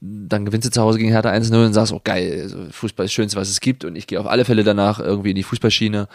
dann 0.00 0.46
gewinnst 0.46 0.66
du 0.66 0.70
zu 0.70 0.80
Hause 0.80 0.98
gegen 0.98 1.10
Hertha 1.10 1.30
1-0 1.30 1.66
und 1.66 1.74
sagst, 1.74 1.92
oh 1.92 2.00
geil, 2.02 2.40
also 2.42 2.56
Fußball 2.70 3.04
ist 3.04 3.10
das 3.10 3.14
Schönste, 3.14 3.38
was 3.38 3.50
es 3.50 3.60
gibt 3.60 3.84
und 3.84 3.96
ich 3.96 4.06
gehe 4.06 4.18
auf 4.18 4.26
alle 4.26 4.46
Fälle 4.46 4.64
danach 4.64 5.00
irgendwie 5.00 5.30
in 5.30 5.36
die 5.36 5.42
Fußballschiene. 5.42 6.08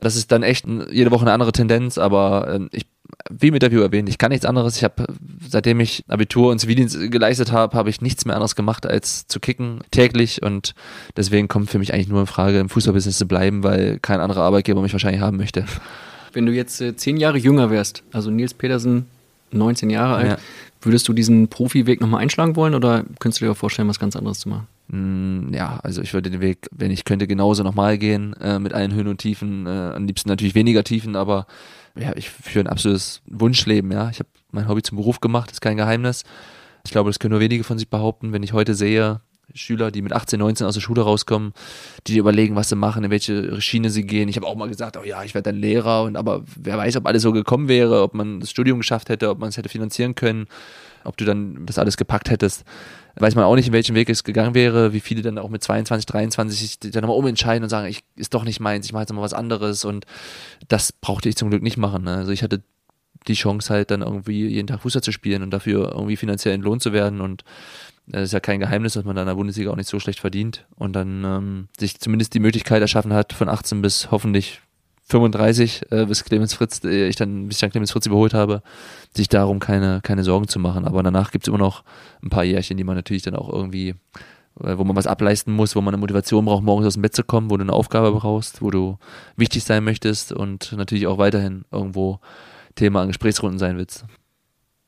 Das 0.00 0.16
ist 0.16 0.32
dann 0.32 0.42
echt 0.42 0.66
jede 0.90 1.10
Woche 1.10 1.22
eine 1.22 1.32
andere 1.32 1.52
Tendenz, 1.52 1.98
aber 1.98 2.48
äh, 2.48 2.76
ich, 2.76 2.86
wie 3.30 3.50
mit 3.50 3.62
der 3.62 3.70
View 3.70 3.80
erwähnt, 3.80 4.08
ich 4.08 4.18
kann 4.18 4.30
nichts 4.30 4.46
anderes. 4.46 4.76
Ich 4.76 4.84
habe, 4.84 5.06
seitdem 5.48 5.80
ich 5.80 6.04
Abitur 6.08 6.50
und 6.50 6.58
Zivildienst 6.58 7.10
geleistet 7.10 7.52
habe, 7.52 7.76
habe 7.76 7.90
ich 7.90 8.00
nichts 8.00 8.24
mehr 8.24 8.34
anderes 8.34 8.56
gemacht, 8.56 8.86
als 8.86 9.26
zu 9.26 9.40
kicken 9.40 9.80
täglich 9.90 10.42
und 10.42 10.74
deswegen 11.16 11.48
kommt 11.48 11.70
für 11.70 11.78
mich 11.78 11.92
eigentlich 11.92 12.08
nur 12.08 12.20
in 12.20 12.26
Frage, 12.26 12.58
im 12.58 12.68
Fußballbusiness 12.68 13.18
zu 13.18 13.26
bleiben, 13.26 13.62
weil 13.62 13.98
kein 13.98 14.20
anderer 14.20 14.42
Arbeitgeber 14.42 14.80
mich 14.82 14.92
wahrscheinlich 14.92 15.20
haben 15.20 15.36
möchte. 15.36 15.64
Wenn 16.32 16.46
du 16.46 16.52
jetzt 16.52 16.80
äh, 16.80 16.96
zehn 16.96 17.16
Jahre 17.16 17.38
jünger 17.38 17.70
wärst, 17.70 18.02
also 18.12 18.30
Nils 18.30 18.54
Petersen, 18.54 19.06
19 19.52 19.90
Jahre 19.90 20.14
alt, 20.14 20.28
ja. 20.28 20.38
Würdest 20.82 21.06
du 21.08 21.12
diesen 21.12 21.48
Profiweg 21.48 22.00
nochmal 22.00 22.22
einschlagen 22.22 22.56
wollen 22.56 22.74
oder 22.74 23.04
könntest 23.18 23.40
du 23.40 23.44
dir 23.44 23.52
auch 23.52 23.56
vorstellen, 23.56 23.88
was 23.88 23.98
ganz 23.98 24.16
anderes 24.16 24.40
zu 24.40 24.48
machen? 24.48 24.66
Mm, 24.90 25.54
ja, 25.54 25.78
also 25.82 26.02
ich 26.02 26.12
würde 26.14 26.30
den 26.30 26.40
Weg, 26.40 26.68
wenn 26.72 26.90
ich 26.90 27.04
könnte, 27.04 27.28
genauso 27.28 27.62
nochmal 27.62 27.96
gehen, 27.96 28.34
äh, 28.40 28.58
mit 28.58 28.72
allen 28.72 28.92
Höhen 28.92 29.06
und 29.06 29.18
Tiefen. 29.18 29.66
Äh, 29.66 29.70
am 29.70 30.06
liebsten 30.06 30.28
natürlich 30.28 30.54
weniger 30.54 30.82
Tiefen, 30.82 31.14
aber 31.14 31.46
ja, 31.96 32.12
ich 32.16 32.30
führe 32.30 32.64
ein 32.64 32.72
absolutes 32.72 33.22
Wunschleben, 33.26 33.92
ja. 33.92 34.10
Ich 34.10 34.18
habe 34.18 34.28
mein 34.50 34.68
Hobby 34.68 34.82
zum 34.82 34.96
Beruf 34.96 35.20
gemacht, 35.20 35.52
ist 35.52 35.60
kein 35.60 35.76
Geheimnis. 35.76 36.24
Ich 36.84 36.90
glaube, 36.90 37.10
das 37.10 37.18
können 37.18 37.32
nur 37.32 37.40
wenige 37.40 37.62
von 37.62 37.78
sich 37.78 37.88
behaupten. 37.88 38.32
Wenn 38.32 38.42
ich 38.42 38.52
heute 38.52 38.74
sehe, 38.74 39.20
Schüler, 39.54 39.90
die 39.90 40.02
mit 40.02 40.12
18, 40.12 40.38
19 40.38 40.66
aus 40.66 40.74
der 40.74 40.80
Schule 40.80 41.02
rauskommen, 41.02 41.52
die 42.06 42.18
überlegen, 42.18 42.56
was 42.56 42.68
sie 42.68 42.76
machen, 42.76 43.04
in 43.04 43.10
welche 43.10 43.60
Schiene 43.60 43.90
sie 43.90 44.04
gehen. 44.04 44.28
Ich 44.28 44.36
habe 44.36 44.46
auch 44.46 44.56
mal 44.56 44.68
gesagt, 44.68 44.96
oh 44.96 45.04
ja, 45.04 45.22
ich 45.22 45.34
werde 45.34 45.50
dann 45.50 45.60
Lehrer 45.60 46.04
und 46.04 46.16
aber 46.16 46.42
wer 46.56 46.78
weiß, 46.78 46.96
ob 46.96 47.06
alles 47.06 47.22
so 47.22 47.32
gekommen 47.32 47.68
wäre, 47.68 48.02
ob 48.02 48.14
man 48.14 48.40
das 48.40 48.50
Studium 48.50 48.78
geschafft 48.78 49.08
hätte, 49.08 49.30
ob 49.30 49.38
man 49.38 49.48
es 49.48 49.56
hätte 49.56 49.68
finanzieren 49.68 50.14
können, 50.14 50.46
ob 51.04 51.16
du 51.16 51.24
dann 51.24 51.66
das 51.66 51.78
alles 51.78 51.96
gepackt 51.96 52.30
hättest. 52.30 52.64
Weiß 53.16 53.34
man 53.34 53.44
auch 53.44 53.56
nicht, 53.56 53.68
in 53.68 53.72
welchem 53.72 53.94
Weg 53.94 54.08
es 54.08 54.24
gegangen 54.24 54.54
wäre, 54.54 54.92
wie 54.92 55.00
viele 55.00 55.22
dann 55.22 55.38
auch 55.38 55.48
mit 55.48 55.62
22, 55.62 56.06
23 56.06 56.58
sich 56.58 56.78
dann 56.78 57.02
nochmal 57.02 57.16
umentscheiden 57.16 57.64
und 57.64 57.68
sagen, 57.68 57.88
ich 57.88 58.04
ist 58.16 58.34
doch 58.34 58.44
nicht 58.44 58.60
meins, 58.60 58.86
ich 58.86 58.92
mache 58.92 59.02
jetzt 59.02 59.12
mal 59.12 59.22
was 59.22 59.34
anderes 59.34 59.84
und 59.84 60.06
das 60.68 60.92
brauchte 60.92 61.28
ich 61.28 61.36
zum 61.36 61.50
Glück 61.50 61.62
nicht 61.62 61.76
machen. 61.76 62.04
Ne? 62.04 62.16
Also 62.16 62.32
ich 62.32 62.42
hatte 62.42 62.62
die 63.26 63.34
Chance 63.34 63.72
halt 63.72 63.90
dann 63.90 64.02
irgendwie 64.02 64.48
jeden 64.48 64.66
Tag 64.66 64.80
Fußball 64.80 65.02
zu 65.02 65.12
spielen 65.12 65.42
und 65.42 65.50
dafür 65.50 65.92
irgendwie 65.92 66.16
finanziell 66.16 66.54
entlohnt 66.54 66.82
zu 66.82 66.92
werden 66.92 67.20
und 67.20 67.44
es 68.12 68.22
ist 68.22 68.32
ja 68.32 68.40
kein 68.40 68.60
Geheimnis, 68.60 68.94
dass 68.94 69.04
man 69.04 69.14
dann 69.14 69.24
in 69.24 69.28
der 69.28 69.34
Bundesliga 69.36 69.70
auch 69.70 69.76
nicht 69.76 69.88
so 69.88 70.00
schlecht 70.00 70.20
verdient 70.20 70.66
und 70.76 70.94
dann 70.94 71.24
ähm, 71.24 71.68
sich 71.78 72.00
zumindest 72.00 72.34
die 72.34 72.40
Möglichkeit 72.40 72.80
erschaffen 72.80 73.12
hat, 73.12 73.32
von 73.32 73.48
18 73.48 73.82
bis 73.82 74.10
hoffentlich 74.10 74.60
35, 75.10 75.90
äh, 75.90 76.06
bis 76.06 76.24
Clemens 76.24 76.54
Fritz, 76.54 76.82
äh, 76.84 77.08
ich 77.08 77.16
dann, 77.16 77.48
bis 77.48 77.56
ich 77.56 77.60
dann 77.60 77.70
Clemens 77.70 77.90
Fritz 77.90 78.06
überholt 78.06 78.34
habe, 78.34 78.62
sich 79.14 79.28
darum 79.28 79.58
keine, 79.58 80.00
keine 80.02 80.24
Sorgen 80.24 80.48
zu 80.48 80.58
machen. 80.58 80.84
Aber 80.84 81.02
danach 81.02 81.30
gibt 81.30 81.44
es 81.44 81.48
immer 81.48 81.58
noch 81.58 81.82
ein 82.22 82.30
paar 82.30 82.44
Jährchen, 82.44 82.76
die 82.76 82.84
man 82.84 82.96
natürlich 82.96 83.22
dann 83.22 83.34
auch 83.34 83.52
irgendwie, 83.52 83.94
äh, 84.62 84.78
wo 84.78 84.84
man 84.84 84.96
was 84.96 85.06
ableisten 85.06 85.54
muss, 85.54 85.74
wo 85.74 85.80
man 85.80 85.94
eine 85.94 86.00
Motivation 86.00 86.44
braucht, 86.44 86.62
morgens 86.62 86.86
aus 86.86 86.94
dem 86.94 87.02
Bett 87.02 87.14
zu 87.14 87.24
kommen, 87.24 87.50
wo 87.50 87.56
du 87.56 87.62
eine 87.62 87.72
Aufgabe 87.72 88.12
brauchst, 88.12 88.62
wo 88.62 88.70
du 88.70 88.98
wichtig 89.36 89.64
sein 89.64 89.84
möchtest 89.84 90.32
und 90.32 90.72
natürlich 90.76 91.06
auch 91.06 91.18
weiterhin 91.18 91.64
irgendwo 91.70 92.20
Thema 92.76 93.02
an 93.02 93.08
Gesprächsrunden 93.08 93.58
sein 93.58 93.76
willst. 93.76 94.04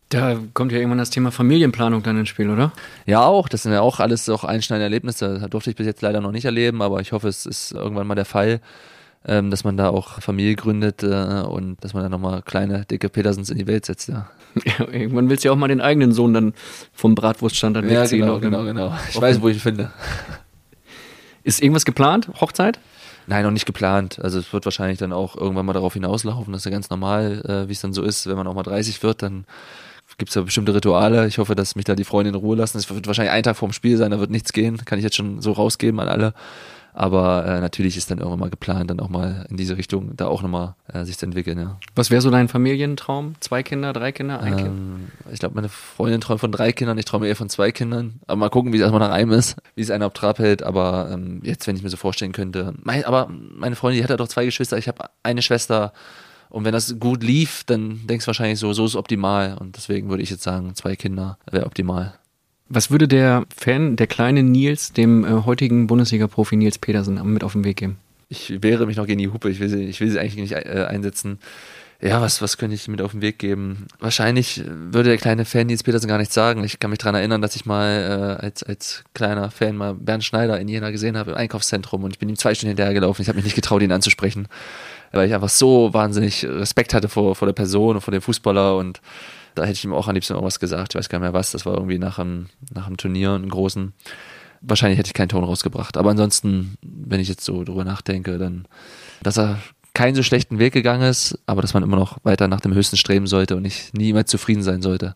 Da 0.09 0.39
kommt 0.53 0.73
ja 0.73 0.79
irgendwann 0.79 0.99
das 0.99 1.09
Thema 1.09 1.31
Familienplanung 1.33 2.03
dann 2.03 2.19
ins 2.19 2.29
Spiel, 2.29 2.51
oder? 2.51 2.73
Ja, 3.07 3.25
auch. 3.25 3.49
Das 3.49 3.63
sind 3.63 3.73
ja 3.73 3.81
auch 3.81 3.99
alles 3.99 4.29
auch 4.29 4.45
einschneidende 4.45 4.85
Erlebnisse. 4.85 5.39
Das 5.41 5.49
durfte 5.49 5.71
ich 5.71 5.77
bis 5.77 5.87
jetzt 5.87 6.03
leider 6.03 6.21
noch 6.21 6.33
nicht 6.33 6.45
erleben, 6.45 6.83
aber 6.83 7.01
ich 7.01 7.13
hoffe, 7.13 7.29
es 7.29 7.47
ist 7.47 7.73
irgendwann 7.73 8.07
mal 8.07 8.15
der 8.15 8.27
Fall, 8.27 8.61
ähm, 9.27 9.51
dass 9.51 9.65
man 9.65 9.77
da 9.77 9.89
auch 9.89 10.21
Familie 10.21 10.57
gründet 10.57 11.03
äh, 11.03 11.43
und 11.43 11.77
dass 11.83 11.95
man 11.95 12.03
da 12.03 12.09
nochmal 12.09 12.43
kleine, 12.43 12.85
dicke 12.85 13.09
Petersens 13.09 13.51
in 13.51 13.59
die 13.59 13.67
Welt 13.67 13.87
setzt, 13.87 14.09
ja. 14.09 14.29
ja 14.65 14.87
irgendwann 14.93 15.29
willst 15.29 15.45
du 15.45 15.49
ja 15.49 15.53
auch 15.53 15.59
mal 15.59 15.69
den 15.69 15.81
eigenen 15.81 16.13
Sohn 16.13 16.35
dann 16.35 16.55
vom 16.93 17.15
Bratwurststand 17.15 17.77
dann 17.77 17.89
ja, 17.89 18.03
wegziehen. 18.03 18.21
Genau, 18.21 18.41
genau, 18.41 18.65
genau. 18.65 18.95
Ich 19.09 19.21
weiß, 19.21 19.41
wo 19.41 19.49
ich 19.49 19.57
ihn 19.57 19.61
finde. 19.61 19.91
Ist 21.45 21.61
irgendwas 21.61 21.85
geplant? 21.85 22.31
Hochzeit? 22.41 22.79
Nein, 23.27 23.45
noch 23.45 23.51
nicht 23.51 23.67
geplant. 23.67 24.19
Also 24.21 24.39
es 24.39 24.53
wird 24.53 24.65
wahrscheinlich 24.65 24.99
dann 24.99 25.13
auch 25.13 25.37
irgendwann 25.37 25.67
mal 25.67 25.73
darauf 25.73 25.95
hinauslaufen. 25.95 26.53
Das 26.53 26.63
ist 26.63 26.65
ja 26.65 26.71
ganz 26.71 26.91
normal, 26.91 27.43
äh, 27.47 27.69
wie 27.69 27.73
es 27.73 27.81
dann 27.81 27.93
so 27.93 28.03
ist. 28.03 28.27
Wenn 28.27 28.37
man 28.37 28.47
auch 28.47 28.55
mal 28.55 28.63
30 28.63 29.03
wird, 29.03 29.23
dann 29.23 29.45
gibt 30.19 30.31
es 30.31 30.35
ja 30.35 30.43
bestimmte 30.43 30.75
Rituale. 30.75 31.27
Ich 31.27 31.39
hoffe, 31.39 31.55
dass 31.55 31.77
mich 31.77 31.85
da 31.85 31.95
die 31.95 32.05
Freunde 32.05 32.31
in 32.31 32.35
Ruhe 32.35 32.57
lassen. 32.57 32.79
Es 32.79 32.91
wird 32.91 33.07
wahrscheinlich 33.07 33.33
ein 33.33 33.43
Tag 33.43 33.57
vorm 33.57 33.73
Spiel 33.73 33.97
sein, 33.97 34.11
da 34.11 34.21
wird 34.21 34.31
nichts 34.31 34.53
gehen. 34.53 34.85
Kann 34.85 34.99
ich 34.99 35.05
jetzt 35.05 35.17
schon 35.17 35.41
so 35.41 35.53
rausgeben 35.53 36.01
an 36.01 36.09
alle. 36.09 36.35
Aber 36.95 37.47
äh, 37.47 37.61
natürlich 37.61 37.97
ist 37.97 38.11
dann 38.11 38.19
irgendwann 38.19 38.41
mal 38.41 38.51
geplant, 38.51 38.91
dann 38.91 39.01
auch 39.01 39.09
mal 39.09 39.47
in 39.49 39.57
diese 39.57 39.79
Richtung 39.79 40.15
da 40.17 40.27
auch 40.27 40.43
nochmal 40.43 40.75
äh, 40.93 41.05
sich 41.05 41.17
zu 41.17 41.25
entwickeln, 41.25 41.59
ja. 41.59 41.79
Was 41.95 42.11
wäre 42.11 42.21
so 42.21 42.31
dein 42.31 42.49
Familientraum? 42.49 43.35
Zwei 43.41 43.63
Kinder, 43.63 43.93
drei 43.93 44.13
Kinder, 44.13 44.41
ein 44.41 44.53
ähm, 44.53 44.59
Kind? 44.59 45.33
Ich 45.33 45.41
glaube, 45.41 45.55
meine 45.55 45.71
Freundin 45.71 46.21
träumt 46.21 46.41
von 46.41 46.53
drei 46.53 46.73
Kindern, 46.73 46.99
ich 46.99 47.07
träume 47.07 47.27
eher 47.27 47.37
von 47.37 47.49
zwei 47.49 47.73
Kindern. 47.73 48.21
Aber 48.27 48.37
mal 48.37 48.51
gucken, 48.51 48.73
wie 48.73 48.77
es 48.77 48.83
erstmal 48.83 49.01
nach 49.01 49.15
einem 49.15 49.33
ist, 49.33 49.57
wie 49.75 49.83
es 49.83 49.91
einer 49.91 50.07
auf 50.07 50.13
Trab 50.13 50.39
hält. 50.39 50.63
Aber 50.63 51.09
ähm, 51.11 51.41
jetzt, 51.45 51.67
wenn 51.67 51.77
ich 51.77 51.83
mir 51.83 51.89
so 51.89 51.97
vorstellen 51.97 52.33
könnte, 52.33 52.75
mein, 52.83 53.05
aber 53.05 53.29
meine 53.29 53.77
Freundin, 53.77 53.99
die 53.99 54.05
hat 54.05 54.11
ja 54.11 54.17
doch 54.17 54.29
zwei 54.29 54.45
Geschwister, 54.45 54.77
ich 54.77 54.89
habe 54.89 55.09
eine 55.23 55.41
Schwester. 55.41 55.93
Und 56.51 56.67
wenn 56.67 56.73
das 56.73 56.99
gut 57.01 57.23
lief, 57.23 57.65
dann 57.65 58.07
denkst 58.07 58.27
du 58.27 58.27
wahrscheinlich 58.27 58.59
so, 58.59 58.75
so 58.75 58.85
ist 58.85 58.97
optimal. 58.97 59.57
Und 59.59 59.77
deswegen 59.77 60.11
würde 60.11 60.23
ich 60.23 60.29
jetzt 60.29 60.43
sagen, 60.43 60.75
zwei 60.75 60.97
Kinder 60.97 61.39
wäre 61.51 61.65
optimal. 61.65 62.13
Was 62.75 62.91
würde 62.91 63.07
der 63.07 63.45
Fan, 63.55 63.97
der 63.97 64.07
kleine 64.07 64.43
Nils, 64.43 64.95
dem 64.95 65.27
äh, 65.27 65.45
heutigen 65.45 65.87
Bundesliga-Profi 65.89 66.57
Nils 66.57 66.79
Petersen 66.79 67.21
mit 67.31 67.45
auf 67.45 67.53
den 67.53 67.65
Weg 67.65 67.77
geben? 67.77 67.99
Ich 68.31 68.63
wehre 68.63 68.87
mich 68.87 68.97
noch 68.97 69.07
gegen 69.07 69.19
die 69.19 69.29
Hupe, 69.29 69.51
ich 69.51 69.61
will 69.61 69.69
sie, 69.69 69.85
ich 69.85 70.01
will 70.01 70.11
sie 70.11 70.19
eigentlich 70.19 70.37
nicht 70.37 70.53
äh, 70.53 70.87
einsetzen. 70.89 71.39
Ja, 72.01 72.23
was, 72.23 72.41
was 72.41 72.57
könnte 72.57 72.75
ich 72.75 72.89
mit 72.89 73.03
auf 73.03 73.11
den 73.11 73.21
Weg 73.21 73.39
geben? 73.39 73.89
Wahrscheinlich 74.01 74.63
würde 74.67 75.11
der 75.11 75.19
kleine 75.19 75.45
Fan 75.45 75.67
Nils 75.67 75.83
Petersen 75.83 76.09
gar 76.09 76.17
nichts 76.17 76.33
sagen. 76.33 76.65
Ich 76.65 76.81
kann 76.81 76.89
mich 76.89 76.99
daran 76.99 77.15
erinnern, 77.15 77.43
dass 77.43 77.57
ich 77.57 77.67
mal 77.67 78.39
äh, 78.41 78.43
als, 78.43 78.63
als 78.63 79.05
kleiner 79.13 79.51
Fan 79.51 79.77
mal 79.77 79.93
Bernd 79.93 80.25
Schneider 80.25 80.59
in 80.59 80.67
Jena 80.67 80.91
gesehen 80.91 81.19
habe 81.19 81.33
im 81.33 81.37
Einkaufszentrum 81.37 82.05
und 82.05 82.13
ich 82.13 82.19
bin 82.19 82.31
ihm 82.31 82.37
zwei 82.37 82.55
Stunden 82.55 82.71
hinterhergelaufen. 82.71 83.21
Ich 83.21 83.29
habe 83.29 83.37
mich 83.37 83.45
nicht 83.45 83.55
getraut, 83.55 83.83
ihn 83.83 83.93
anzusprechen, 83.93 84.49
weil 85.13 85.29
ich 85.29 85.35
einfach 85.35 85.51
so 85.51 85.93
wahnsinnig 85.93 86.47
Respekt 86.47 86.95
hatte 86.95 87.11
vor, 87.11 87.37
vor 87.37 87.45
der 87.45 87.53
Person 87.53 87.97
und 87.97 88.01
vor 88.01 88.13
dem 88.13 88.23
Fußballer 88.23 88.79
und 88.79 89.03
da 89.55 89.63
hätte 89.63 89.75
ich 89.75 89.85
ihm 89.85 89.93
auch 89.93 90.09
am 90.09 90.15
liebsten 90.15 90.35
irgendwas 90.35 90.61
gesagt. 90.61 90.95
Ich 90.95 90.99
weiß 90.99 91.09
gar 91.09 91.19
nicht 91.19 91.25
mehr 91.25 91.33
was. 91.33 91.53
Das 91.53 91.67
war 91.67 91.75
irgendwie 91.75 91.99
nach 91.99 92.19
einem, 92.19 92.47
nach 92.73 92.87
einem 92.87 92.97
Turnier, 92.97 93.33
einem 93.33 93.49
großen. 93.49 93.93
Wahrscheinlich 94.61 94.99
hätte 94.99 95.09
ich 95.09 95.15
keinen 95.15 95.29
Ton 95.29 95.45
rausgebracht. 95.45 95.97
Aber 95.97 96.11
ansonsten, 96.11 96.77
wenn 96.83 97.21
ich 97.21 97.29
jetzt 97.29 97.45
so 97.45 97.65
drüber 97.65 97.85
nachdenke, 97.85 98.39
dann, 98.39 98.67
dass 99.23 99.39
er 99.39 99.59
keinen 99.95 100.15
so 100.15 100.23
schlechten 100.23 100.59
Weg 100.59 100.73
gegangen 100.73 101.03
ist, 101.03 101.39
aber 101.47 101.63
dass 101.63 101.75
man 101.75 101.83
immer 101.83 101.97
noch 101.97 102.19
weiter 102.25 102.49
nach 102.49 102.61
dem 102.61 102.73
Höchsten 102.73 102.97
streben 102.97 103.27
sollte 103.27 103.57
und 103.57 103.63
nicht 103.63 103.95
niemals 103.95 104.31
zufrieden 104.31 104.63
sein 104.63 104.83
sollte. 104.83 105.15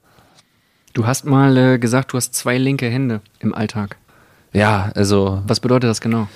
Du 0.92 1.06
hast 1.06 1.24
mal 1.24 1.56
äh, 1.56 1.78
gesagt, 1.78 2.12
du 2.12 2.16
hast 2.16 2.34
zwei 2.34 2.58
linke 2.58 2.88
Hände 2.88 3.20
im 3.38 3.54
Alltag. 3.54 3.96
Ja, 4.52 4.90
also. 4.94 5.42
Was 5.46 5.60
bedeutet 5.60 5.90
das 5.90 6.00
genau? 6.00 6.28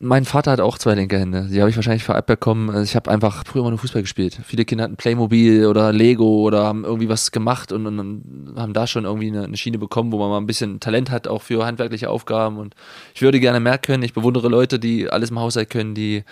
Mein 0.00 0.24
Vater 0.24 0.52
hat 0.52 0.60
auch 0.60 0.78
zwei 0.78 0.94
linke 0.94 1.18
Hände. 1.18 1.48
Die 1.50 1.58
habe 1.58 1.70
ich 1.70 1.74
wahrscheinlich 1.74 2.04
vererbt 2.04 2.28
bekommen. 2.28 2.70
Also 2.70 2.84
ich 2.84 2.94
habe 2.94 3.10
einfach 3.10 3.44
früher 3.44 3.62
immer 3.62 3.70
nur 3.70 3.80
Fußball 3.80 4.02
gespielt. 4.02 4.38
Viele 4.44 4.64
Kinder 4.64 4.84
hatten 4.84 4.94
Playmobil 4.94 5.66
oder 5.66 5.92
Lego 5.92 6.42
oder 6.42 6.62
haben 6.62 6.84
irgendwie 6.84 7.08
was 7.08 7.32
gemacht 7.32 7.72
und, 7.72 7.84
und, 7.84 7.98
und 7.98 8.54
haben 8.56 8.72
da 8.74 8.86
schon 8.86 9.06
irgendwie 9.06 9.26
eine, 9.26 9.42
eine, 9.42 9.56
Schiene 9.56 9.76
bekommen, 9.76 10.12
wo 10.12 10.18
man 10.18 10.30
mal 10.30 10.36
ein 10.36 10.46
bisschen 10.46 10.78
Talent 10.78 11.10
hat, 11.10 11.26
auch 11.26 11.42
für 11.42 11.66
handwerkliche 11.66 12.10
Aufgaben. 12.10 12.58
Und 12.58 12.76
ich 13.12 13.22
würde 13.22 13.40
gerne 13.40 13.58
mehr 13.58 13.78
können. 13.78 14.04
Ich 14.04 14.14
bewundere 14.14 14.48
Leute, 14.48 14.78
die 14.78 15.10
alles 15.10 15.30
im 15.30 15.40
Haushalt 15.40 15.68
können, 15.68 15.96
die 15.96 16.22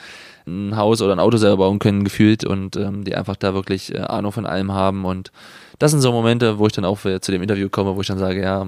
ein 0.47 0.77
Haus 0.77 1.03
oder 1.03 1.13
ein 1.13 1.19
Auto 1.19 1.37
selber 1.37 1.57
bauen 1.57 1.81
können, 1.81 2.05
gefühlt 2.05 2.45
und 2.45 2.77
ähm, 2.77 3.03
die 3.03 3.17
einfach 3.17 3.35
da 3.35 3.53
wirklich 3.53 3.93
äh, 3.93 3.99
Ahnung 3.99 4.31
von 4.31 4.47
allem 4.47 4.73
haben 4.73 5.05
und 5.05 5.33
das 5.79 5.91
sind 5.91 6.01
so 6.01 6.11
Momente, 6.11 6.59
wo 6.59 6.67
ich 6.67 6.73
dann 6.73 6.87
auch 6.87 6.99
zu 6.99 7.33
dem 7.33 7.43
Interview 7.43 7.69
komme, 7.69 7.97
wo 7.97 8.01
ich 8.01 8.07
dann 8.07 8.19
sage, 8.19 8.41
ja, 8.41 8.67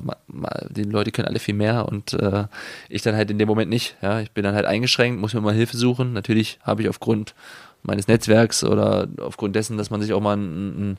die 0.69 0.83
Leute 0.83 1.11
können 1.11 1.29
alle 1.29 1.39
viel 1.39 1.55
mehr 1.55 1.89
und 1.89 2.13
äh, 2.13 2.45
ich 2.91 3.01
dann 3.03 3.17
halt 3.17 3.31
in 3.31 3.39
dem 3.39 3.49
Moment 3.49 3.71
nicht. 3.71 3.97
Ja, 4.03 4.21
ich 4.21 4.31
bin 4.33 4.45
dann 4.45 4.55
halt 4.55 4.67
eingeschränkt, 4.67 4.88
muss 5.20 5.35
mir 5.35 5.40
mal 5.40 5.55
Hilfe 5.55 5.77
suchen. 5.77 6.12
Natürlich 6.12 6.59
habe 6.62 6.83
ich 6.83 6.88
aufgrund 6.88 7.35
meines 7.83 8.09
Netzwerks 8.09 8.64
oder 8.64 9.09
aufgrund 9.20 9.55
dessen, 9.57 9.79
dass 9.79 9.90
man 9.90 10.01
sich 10.01 10.12
auch 10.12 10.20
mal 10.20 10.33
einen, 10.33 10.77
einen 10.77 10.98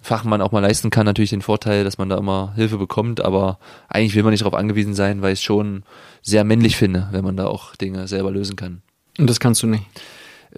Fachmann 0.00 0.42
auch 0.42 0.52
mal 0.52 0.60
leisten 0.60 0.90
kann, 0.90 1.06
natürlich 1.06 1.30
den 1.30 1.42
Vorteil, 1.42 1.84
dass 1.84 1.98
man 1.98 2.08
da 2.08 2.18
immer 2.18 2.52
Hilfe 2.54 2.78
bekommt, 2.78 3.24
aber 3.24 3.58
eigentlich 3.88 4.14
will 4.14 4.22
man 4.22 4.32
nicht 4.32 4.42
darauf 4.42 4.58
angewiesen 4.58 4.94
sein, 4.94 5.22
weil 5.22 5.32
ich 5.32 5.40
es 5.40 5.44
schon 5.44 5.84
sehr 6.22 6.44
männlich 6.44 6.76
finde, 6.76 7.08
wenn 7.12 7.24
man 7.24 7.36
da 7.36 7.46
auch 7.46 7.76
Dinge 7.76 8.08
selber 8.08 8.30
lösen 8.30 8.56
kann. 8.56 8.82
Und 9.18 9.30
das 9.30 9.40
kannst 9.40 9.62
du 9.62 9.66
nicht 9.66 9.84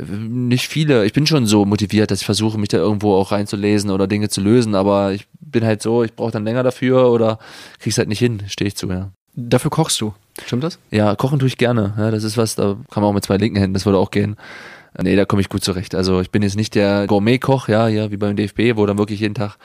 nicht 0.06 0.68
viele. 0.68 1.04
Ich 1.04 1.12
bin 1.12 1.26
schon 1.26 1.46
so 1.46 1.64
motiviert, 1.64 2.10
dass 2.10 2.20
ich 2.20 2.26
versuche, 2.26 2.58
mich 2.58 2.68
da 2.68 2.78
irgendwo 2.78 3.14
auch 3.14 3.32
reinzulesen 3.32 3.90
oder 3.90 4.06
Dinge 4.06 4.28
zu 4.28 4.40
lösen, 4.40 4.74
aber 4.74 5.12
ich 5.12 5.26
bin 5.40 5.64
halt 5.64 5.82
so, 5.82 6.04
ich 6.04 6.14
brauche 6.14 6.30
dann 6.30 6.44
länger 6.44 6.62
dafür 6.62 7.10
oder 7.10 7.38
krieg's 7.78 7.98
halt 7.98 8.08
nicht 8.08 8.18
hin, 8.18 8.42
stehe 8.46 8.68
ich 8.68 8.76
zu, 8.76 8.88
ja. 8.88 9.10
Dafür 9.40 9.70
kochst 9.70 10.00
du, 10.00 10.14
stimmt 10.44 10.64
das? 10.64 10.80
Ja, 10.90 11.14
kochen 11.14 11.38
tue 11.38 11.46
ich 11.46 11.58
gerne. 11.58 11.94
Ja, 11.96 12.10
das 12.10 12.24
ist 12.24 12.36
was, 12.36 12.56
da 12.56 12.76
kann 12.90 13.04
man 13.04 13.10
auch 13.10 13.14
mit 13.14 13.24
zwei 13.24 13.36
linken 13.36 13.56
Händen, 13.56 13.74
das 13.74 13.86
würde 13.86 13.98
auch 13.98 14.10
gehen. 14.10 14.36
Nee, 15.00 15.14
da 15.14 15.26
komme 15.26 15.40
ich 15.40 15.48
gut 15.48 15.62
zurecht. 15.62 15.94
Also 15.94 16.20
ich 16.20 16.32
bin 16.32 16.42
jetzt 16.42 16.56
nicht 16.56 16.74
der 16.74 17.06
Gourmet-Koch, 17.06 17.68
ja, 17.68 17.86
ja, 17.86 18.10
wie 18.10 18.16
beim 18.16 18.34
DFB, 18.34 18.74
wo 18.76 18.84
dann 18.84 18.98
wirklich 18.98 19.20
jeden 19.20 19.36
Tag 19.36 19.56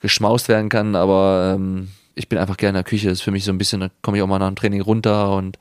geschmaust 0.00 0.48
werden 0.48 0.68
kann, 0.68 0.96
aber 0.96 1.54
ähm, 1.54 1.90
ich 2.16 2.28
bin 2.28 2.40
einfach 2.40 2.56
gerne 2.56 2.70
in 2.70 2.82
der 2.82 2.90
Küche. 2.90 3.08
Das 3.08 3.18
ist 3.18 3.22
für 3.22 3.30
mich 3.30 3.44
so 3.44 3.52
ein 3.52 3.58
bisschen, 3.58 3.82
da 3.82 3.90
komme 4.02 4.16
ich 4.16 4.22
auch 4.24 4.26
mal 4.26 4.40
nach 4.40 4.48
dem 4.48 4.56
Training 4.56 4.80
runter 4.80 5.36
und 5.36 5.58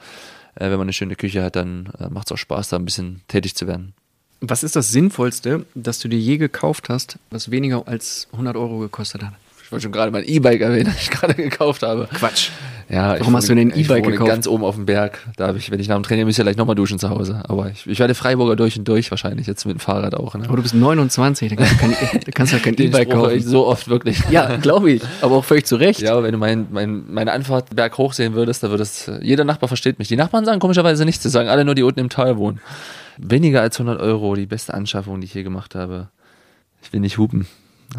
äh, 0.56 0.62
wenn 0.62 0.72
man 0.72 0.82
eine 0.82 0.94
schöne 0.94 1.16
Küche 1.16 1.44
hat, 1.44 1.56
dann 1.56 1.94
äh, 2.00 2.10
macht 2.10 2.28
es 2.28 2.32
auch 2.32 2.38
Spaß, 2.38 2.70
da 2.70 2.78
ein 2.78 2.86
bisschen 2.86 3.22
tätig 3.28 3.54
zu 3.54 3.68
werden. 3.68 3.94
Was 4.42 4.63
ist 4.63 4.76
das 4.76 4.92
Sinnvollste, 4.92 5.68
das 5.76 6.00
du 6.00 6.08
dir 6.08 6.20
je 6.20 6.38
gekauft 6.38 6.89
hast, 6.89 7.20
was 7.30 7.52
weniger 7.52 7.88
als 7.88 8.28
100 8.32 8.58
Euro 8.58 8.80
gekostet 8.80 9.22
hat? 9.22 9.34
Ich 9.74 9.76
wollte 9.76 9.84
schon 9.86 9.92
gerade 9.92 10.12
mein 10.12 10.24
E-Bike 10.24 10.62
erwähnen, 10.62 10.86
das 10.94 11.02
ich 11.02 11.10
gerade 11.10 11.34
gekauft 11.34 11.82
habe. 11.82 12.08
Quatsch. 12.14 12.52
Ja, 12.90 13.20
Warum 13.20 13.36
hast 13.36 13.50
du 13.50 13.56
denn 13.56 13.72
ein 13.72 13.76
E-Bike 13.80 14.06
gekauft? 14.06 14.30
ganz 14.30 14.46
oben 14.46 14.64
auf 14.64 14.76
dem 14.76 14.86
Berg. 14.86 15.26
Da 15.36 15.48
habe 15.48 15.58
ich, 15.58 15.72
wenn 15.72 15.80
ich 15.80 15.88
nach 15.88 15.96
dem 15.96 16.04
Training 16.04 16.28
müsste, 16.28 16.44
gleich 16.44 16.58
nochmal 16.58 16.76
duschen 16.76 17.00
zu 17.00 17.10
Hause. 17.10 17.42
Aber 17.48 17.72
ich, 17.72 17.88
ich 17.88 17.98
werde 17.98 18.14
Freiburger 18.14 18.56
durch 18.56 18.78
und 18.78 18.88
durch 18.88 19.10
wahrscheinlich, 19.10 19.48
jetzt 19.48 19.66
mit 19.66 19.78
dem 19.78 19.80
Fahrrad 19.80 20.14
auch. 20.14 20.36
Ne? 20.36 20.44
Aber 20.46 20.58
du 20.58 20.62
bist 20.62 20.76
29, 20.76 21.50
da 21.50 21.56
kannst 21.56 21.74
du 21.74 21.78
kein, 21.78 21.92
da 22.26 22.32
kannst 22.32 22.54
du 22.54 22.60
kein 22.60 22.76
E-Bike 22.76 23.10
kaufen. 23.10 23.36
Ich 23.36 23.46
so 23.46 23.66
oft 23.66 23.88
wirklich. 23.88 24.22
Ja, 24.30 24.58
glaube 24.58 24.92
ich. 24.92 25.02
Aber 25.22 25.38
auch 25.38 25.44
völlig 25.44 25.66
zu 25.66 25.78
Recht. 25.78 26.02
Ja, 26.02 26.12
aber 26.12 26.22
wenn 26.22 26.34
du 26.34 26.38
mein, 26.38 26.68
mein, 26.70 27.12
meine 27.12 27.32
Anfahrt 27.32 27.76
Berg 27.76 27.98
hoch 27.98 28.14
sehen 28.14 28.36
würdest, 28.36 28.62
da 28.62 28.70
würdest, 28.70 29.12
jeder 29.24 29.44
Nachbar 29.44 29.70
versteht 29.70 29.98
mich. 29.98 30.08
Die 30.08 30.16
Nachbarn 30.16 30.46
sagen 30.46 30.60
komischerweise 30.60 31.04
nichts, 31.04 31.24
sie 31.24 31.32
sagen 31.32 31.50
alle 31.50 31.66
nur, 31.66 31.74
die 31.74 31.82
unten 31.82 32.00
im 32.00 32.10
Tal 32.10 32.38
wohnen. 32.38 32.60
Weniger 33.18 33.62
als 33.62 33.80
100 33.80 34.00
Euro, 34.00 34.36
die 34.36 34.46
beste 34.46 34.72
Anschaffung, 34.76 35.20
die 35.20 35.26
ich 35.26 35.32
hier 35.32 35.44
gemacht 35.44 35.74
habe. 35.74 36.10
Ich 36.84 36.94
will 36.94 37.00
nicht 37.00 37.18
hupen. 37.18 37.48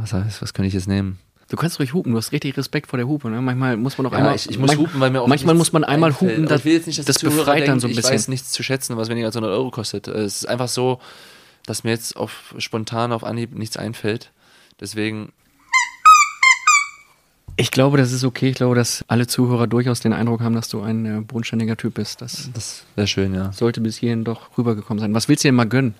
Das 0.00 0.12
heißt, 0.12 0.40
was 0.40 0.54
kann 0.54 0.64
ich 0.64 0.74
jetzt 0.74 0.86
nehmen? 0.86 1.18
Du 1.54 1.60
kannst 1.60 1.78
ruhig 1.78 1.94
hupen, 1.94 2.10
du 2.10 2.18
hast 2.18 2.32
richtig 2.32 2.56
Respekt 2.56 2.88
vor 2.88 2.96
der 2.96 3.06
Hupe. 3.06 3.30
Ne? 3.30 3.40
Manchmal 3.40 3.76
muss 3.76 3.96
man 3.96 4.08
auch 4.08 4.12
ja, 4.12 4.18
einmal. 4.18 4.34
Ich, 4.34 4.50
ich 4.50 4.58
muss 4.58 4.76
hupen, 4.76 4.98
weil 4.98 5.10
mir 5.10 5.22
auch 5.22 5.28
Manchmal 5.28 5.54
muss 5.54 5.72
man 5.72 5.84
einmal 5.84 6.10
einfällt. 6.10 6.32
hupen, 6.32 6.46
das, 6.46 6.60
ich 6.60 6.64
will 6.64 6.72
jetzt 6.72 6.88
nicht, 6.88 6.98
dass 6.98 7.06
das 7.06 7.18
befreit 7.20 7.58
denken, 7.58 7.70
dann 7.70 7.80
so 7.80 7.86
ein 7.86 7.94
bisschen. 7.94 8.10
Ich 8.10 8.14
weiß 8.14 8.26
nichts 8.26 8.50
zu 8.50 8.64
schätzen, 8.64 8.96
was 8.96 9.08
weniger 9.08 9.28
als 9.28 9.36
100 9.36 9.56
Euro 9.56 9.70
kostet. 9.70 10.08
Es 10.08 10.38
ist 10.38 10.46
einfach 10.46 10.66
so, 10.66 10.98
dass 11.64 11.84
mir 11.84 11.90
jetzt 11.90 12.16
auf 12.16 12.56
spontan 12.58 13.12
auf 13.12 13.22
Anhieb 13.22 13.56
nichts 13.56 13.76
einfällt. 13.76 14.32
Deswegen 14.80 15.32
ich 17.56 17.70
glaube, 17.70 17.98
das 17.98 18.10
ist 18.10 18.24
okay. 18.24 18.48
Ich 18.48 18.56
glaube, 18.56 18.74
dass 18.74 19.04
alle 19.06 19.28
Zuhörer 19.28 19.68
durchaus 19.68 20.00
den 20.00 20.12
Eindruck 20.12 20.40
haben, 20.40 20.56
dass 20.56 20.68
du 20.68 20.82
ein 20.82 21.06
äh, 21.06 21.20
bodenständiger 21.20 21.76
Typ 21.76 21.94
bist. 21.94 22.20
Das, 22.20 22.50
das 22.52 22.84
wäre 22.96 23.06
schön, 23.06 23.32
ja. 23.32 23.52
Sollte 23.52 23.80
bis 23.80 23.96
hierhin 23.96 24.24
doch 24.24 24.58
rübergekommen 24.58 24.98
sein. 25.00 25.14
Was 25.14 25.28
willst 25.28 25.44
du 25.44 25.48
dir 25.48 25.52
mal 25.52 25.68
gönnen? 25.68 25.94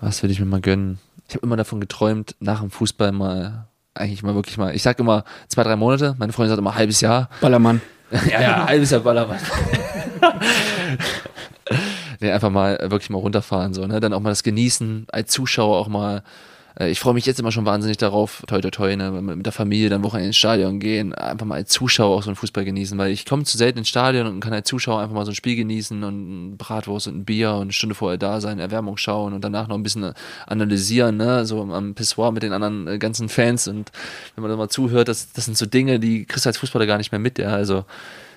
Was 0.00 0.22
will 0.22 0.30
ich 0.30 0.38
mir 0.38 0.46
mal 0.46 0.60
gönnen? 0.60 1.00
Ich 1.28 1.34
habe 1.34 1.44
immer 1.44 1.56
davon 1.56 1.80
geträumt, 1.80 2.36
nach 2.38 2.60
dem 2.60 2.70
Fußball 2.70 3.10
mal, 3.10 3.66
eigentlich 4.00 4.22
mal 4.22 4.34
wirklich 4.34 4.58
mal, 4.58 4.74
ich 4.74 4.82
sag 4.82 4.98
immer 4.98 5.24
zwei, 5.48 5.62
drei 5.62 5.76
Monate. 5.76 6.14
Meine 6.18 6.32
Freundin 6.32 6.50
sagt 6.50 6.60
immer 6.60 6.74
halbes 6.74 7.00
Jahr. 7.00 7.28
Ballermann. 7.40 7.80
ja, 8.30 8.40
ja, 8.40 8.66
halbes 8.66 8.90
Jahr 8.90 9.00
Ballermann. 9.00 9.38
nee, 12.20 12.30
einfach 12.30 12.50
mal 12.50 12.78
wirklich 12.82 13.10
mal 13.10 13.18
runterfahren, 13.18 13.74
so, 13.74 13.86
ne? 13.86 14.00
Dann 14.00 14.12
auch 14.12 14.20
mal 14.20 14.30
das 14.30 14.42
genießen, 14.42 15.06
als 15.12 15.30
Zuschauer 15.30 15.78
auch 15.78 15.88
mal 15.88 16.22
ich 16.88 17.00
freue 17.00 17.14
mich 17.14 17.26
jetzt 17.26 17.38
immer 17.38 17.52
schon 17.52 17.66
wahnsinnig 17.66 17.98
darauf, 17.98 18.42
toi 18.46 18.60
toi 18.60 18.70
toi, 18.70 18.96
ne, 18.96 19.10
mit 19.10 19.44
der 19.44 19.52
Familie 19.52 19.90
dann 19.90 20.02
Wochenende 20.02 20.28
ins 20.28 20.36
Stadion 20.36 20.80
gehen, 20.80 21.12
einfach 21.14 21.44
mal 21.46 21.56
als 21.56 21.70
Zuschauer 21.70 22.16
auch 22.16 22.22
so 22.22 22.30
einen 22.30 22.36
Fußball 22.36 22.64
genießen, 22.64 22.96
weil 22.96 23.10
ich 23.10 23.26
komme 23.26 23.44
zu 23.44 23.58
selten 23.58 23.80
ins 23.80 23.88
Stadion 23.88 24.26
und 24.26 24.40
kann 24.40 24.52
als 24.52 24.68
Zuschauer 24.68 25.00
einfach 25.00 25.14
mal 25.14 25.24
so 25.24 25.32
ein 25.32 25.34
Spiel 25.34 25.56
genießen 25.56 26.02
und 26.02 26.52
ein 26.52 26.56
Bratwurst 26.56 27.08
und 27.08 27.18
ein 27.18 27.24
Bier 27.24 27.52
und 27.52 27.62
eine 27.62 27.72
Stunde 27.72 27.94
vorher 27.94 28.18
da 28.18 28.40
sein, 28.40 28.58
Erwärmung 28.58 28.96
schauen 28.96 29.34
und 29.34 29.44
danach 29.44 29.68
noch 29.68 29.76
ein 29.76 29.82
bisschen 29.82 30.12
analysieren, 30.46 31.16
ne, 31.18 31.44
so 31.44 31.60
am 31.62 31.94
Pissoir 31.94 32.32
mit 32.32 32.42
den 32.42 32.52
anderen 32.52 32.86
äh, 32.88 32.98
ganzen 32.98 33.28
Fans 33.28 33.68
und 33.68 33.90
wenn 34.34 34.42
man 34.42 34.50
da 34.50 34.56
mal 34.56 34.68
zuhört, 34.68 35.08
das, 35.08 35.32
das 35.32 35.44
sind 35.44 35.58
so 35.58 35.66
Dinge, 35.66 36.00
die 36.00 36.24
kriegst 36.24 36.46
du 36.46 36.48
als 36.48 36.58
Fußballer 36.58 36.86
gar 36.86 36.98
nicht 36.98 37.12
mehr 37.12 37.18
mit, 37.18 37.38
ja, 37.38 37.48
also 37.48 37.84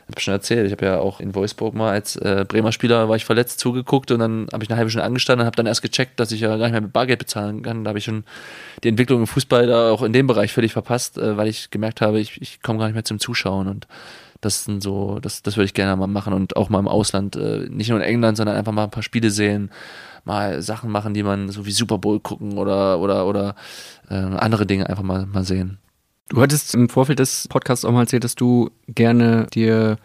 habe 0.08 0.22
schon 0.22 0.34
erzählt, 0.34 0.66
ich 0.66 0.72
habe 0.72 0.86
ja 0.86 1.00
auch 1.00 1.20
in 1.20 1.34
Wolfsburg 1.34 1.74
mal 1.74 1.92
als 1.92 2.16
äh, 2.18 2.46
Bremer 2.48 2.72
Spieler 2.72 3.10
war 3.10 3.16
ich 3.16 3.26
verletzt 3.26 3.60
zugeguckt 3.60 4.12
und 4.12 4.20
dann 4.20 4.48
habe 4.52 4.64
ich 4.64 4.70
eine 4.70 4.78
halbe 4.78 4.90
Stunde 4.90 5.06
angestanden 5.06 5.42
und 5.42 5.46
habe 5.46 5.56
dann 5.56 5.66
erst 5.66 5.82
gecheckt, 5.82 6.20
dass 6.20 6.32
ich 6.32 6.42
ja 6.42 6.50
gar 6.50 6.66
nicht 6.66 6.72
mehr 6.72 6.82
mit 6.82 6.94
Bargeld 6.94 7.20
bezahlen 7.20 7.62
kann. 7.62 7.84
Da 7.84 7.90
habe 7.90 8.00
ich 8.00 8.06
schon 8.06 8.24
die 8.84 8.90
Entwicklung 8.90 9.22
im 9.22 9.28
Fußball 9.28 9.68
da 9.68 9.92
auch 9.92 10.04
in 10.04 10.14
dem 10.14 10.28
Bereich 10.28 10.52
völlig 10.52 10.74
verpasst, 10.74 11.18
äh, 11.18 11.38
weil 11.38 11.48
ich 11.48 11.70
gemerkt 11.72 12.02
habe, 12.02 12.20
ich, 12.20 12.42
ich 12.42 12.62
komme 12.62 12.80
gar 12.80 12.86
nicht 12.86 12.96
mehr 12.96 13.06
zum 13.06 13.20
Zuschauen 13.20 13.68
und 13.68 13.88
das 14.42 14.66
sind 14.66 14.84
so, 14.84 15.20
das, 15.22 15.42
das 15.42 15.56
würde 15.56 15.66
ich 15.66 15.74
gerne 15.74 15.96
mal 15.96 16.08
machen 16.08 16.34
und 16.34 16.58
auch 16.58 16.70
mal 16.70 16.80
im 16.80 16.88
Ausland, 16.88 17.36
äh, 17.36 17.68
nicht 17.70 17.90
nur 17.90 18.00
in 18.00 18.06
England, 18.06 18.38
sondern 18.38 18.58
einfach 18.58 18.74
mal 18.74 18.84
ein 18.84 18.92
paar 18.92 19.04
Spiele 19.04 19.32
sehen, 19.32 19.72
mal 20.26 20.62
Sachen 20.62 20.92
machen, 20.92 21.14
die 21.14 21.24
man 21.24 21.50
so 21.50 21.66
wie 21.66 21.72
Super 21.72 21.98
Bowl 21.98 22.20
gucken 22.20 22.58
oder 22.58 23.00
oder 23.00 23.26
oder 23.26 23.56
äh, 24.10 24.16
andere 24.16 24.66
Dinge 24.66 24.90
einfach 24.90 25.04
mal 25.04 25.26
mal 25.26 25.44
sehen. 25.44 25.80
Du 26.30 26.42
hattest 26.42 26.74
im 26.74 26.90
Vorfeld 26.90 27.20
des 27.20 27.48
Podcasts 27.48 27.86
auch 27.86 27.92
mal 27.92 28.02
erzählt, 28.02 28.24
dass 28.24 28.36
du 28.36 28.72
gerne 28.88 29.48
dir 29.54 29.98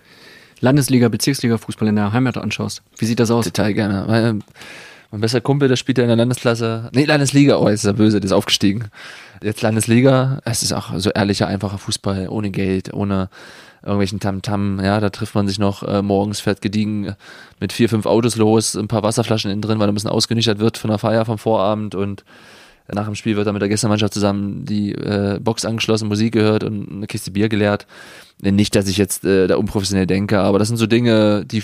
Landesliga, 0.61 1.09
Bezirksliga 1.09 1.59
Fußball 1.59 1.89
in 1.89 1.97
der 1.97 2.13
Heimat 2.13 2.37
anschaust. 2.37 2.83
Wie 2.97 3.07
sieht 3.07 3.21
das 3.21 3.31
aus? 3.31 3.45
Total 3.45 3.73
gerne. 3.73 4.05
Mein, 4.09 4.45
mein 5.11 5.21
bester 5.21 5.41
Kumpel, 5.41 5.69
der 5.69 5.77
spielt 5.77 5.99
ja 5.99 6.05
in 6.05 6.09
der 6.09 6.17
Landesklasse. 6.17 6.91
Nee, 6.93 7.05
Landesliga. 7.05 7.59
Oh, 7.59 7.69
jetzt 7.69 7.81
ist 7.81 7.87
er 7.87 7.93
böse, 7.95 8.21
der 8.21 8.27
ist 8.27 8.33
aufgestiegen. 8.33 8.91
Jetzt 9.43 9.63
Landesliga. 9.63 10.41
Es 10.45 10.63
ist 10.63 10.73
auch 10.73 10.91
so 10.99 11.11
ehrlicher, 11.11 11.47
einfacher 11.47 11.79
Fußball, 11.79 12.29
ohne 12.29 12.51
Geld, 12.51 12.93
ohne 12.93 13.31
irgendwelchen 13.83 14.19
Tamtam. 14.19 14.81
-Tam. 14.81 14.85
Ja, 14.85 15.01
da 15.01 15.11
trifft 15.11 15.37
man 15.37 15.47
sich 15.47 15.61
noch 15.61 15.85
äh, 15.85 16.03
morgens, 16.03 16.41
fährt 16.41 16.61
gediegen 16.61 17.15
mit 17.61 17.73
vier, 17.73 17.89
fünf 17.89 18.07
Autos 18.07 18.37
los, 18.37 18.75
ein 18.75 18.89
paar 18.89 19.05
Wasserflaschen 19.05 19.51
innen 19.51 19.63
drin, 19.63 19.79
weil 19.79 19.89
ein 19.89 19.95
bisschen 19.95 20.11
ausgenüchtert 20.11 20.59
wird 20.59 20.79
von 20.79 20.91
der 20.91 20.99
Feier 20.99 21.25
vom 21.25 21.39
Vorabend 21.39 21.95
und 21.95 22.25
nach 22.93 23.05
dem 23.05 23.15
Spiel 23.15 23.37
wird 23.37 23.47
dann 23.47 23.55
mit 23.55 23.61
der 23.61 23.69
Gästemannschaft 23.69 24.15
zusammen 24.15 24.65
die 24.65 24.93
äh, 24.93 25.39
Box 25.41 25.65
angeschlossen, 25.65 26.09
Musik 26.09 26.33
gehört 26.33 26.65
und 26.65 26.91
eine 26.91 27.07
Kiste 27.07 27.31
Bier 27.31 27.49
geleert. 27.49 27.87
Nicht, 28.41 28.75
dass 28.77 28.89
ich 28.89 28.97
jetzt 28.97 29.25
äh, 29.25 29.47
da 29.47 29.57
unprofessionell 29.57 30.07
denke, 30.07 30.39
aber 30.39 30.59
das 30.59 30.69
sind 30.69 30.77
so 30.77 30.87
Dinge, 30.87 31.45
die 31.45 31.63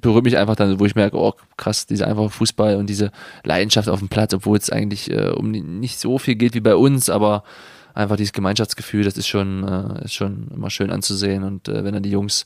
berühren 0.00 0.24
mich 0.24 0.36
einfach 0.36 0.56
dann, 0.56 0.80
wo 0.80 0.84
ich 0.84 0.96
merke, 0.96 1.16
oh 1.16 1.34
krass, 1.56 1.86
dieser 1.86 2.08
einfache 2.08 2.30
Fußball 2.30 2.76
und 2.76 2.90
diese 2.90 3.10
Leidenschaft 3.44 3.88
auf 3.88 4.00
dem 4.00 4.08
Platz, 4.08 4.34
obwohl 4.34 4.58
es 4.58 4.70
eigentlich 4.70 5.10
äh, 5.10 5.30
um 5.30 5.50
nicht 5.50 5.98
so 5.98 6.18
viel 6.18 6.34
geht 6.34 6.54
wie 6.54 6.60
bei 6.60 6.74
uns, 6.74 7.08
aber 7.08 7.44
einfach 7.94 8.16
dieses 8.16 8.32
Gemeinschaftsgefühl, 8.32 9.04
das 9.04 9.16
ist 9.16 9.28
schon, 9.28 9.66
äh, 9.66 10.04
ist 10.04 10.14
schon 10.14 10.48
immer 10.54 10.70
schön 10.70 10.90
anzusehen. 10.90 11.44
Und 11.44 11.68
äh, 11.68 11.84
wenn 11.84 11.94
dann 11.94 12.02
die 12.02 12.10
Jungs, 12.10 12.44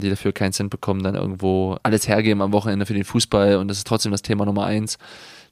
die 0.00 0.10
dafür 0.10 0.32
keinen 0.32 0.52
Cent 0.52 0.70
bekommen, 0.70 1.02
dann 1.02 1.14
irgendwo 1.14 1.76
alles 1.82 2.08
hergeben 2.08 2.42
am 2.42 2.52
Wochenende 2.52 2.86
für 2.86 2.94
den 2.94 3.04
Fußball 3.04 3.56
und 3.56 3.68
das 3.68 3.78
ist 3.78 3.86
trotzdem 3.86 4.10
das 4.10 4.22
Thema 4.22 4.46
Nummer 4.46 4.64
eins 4.64 4.98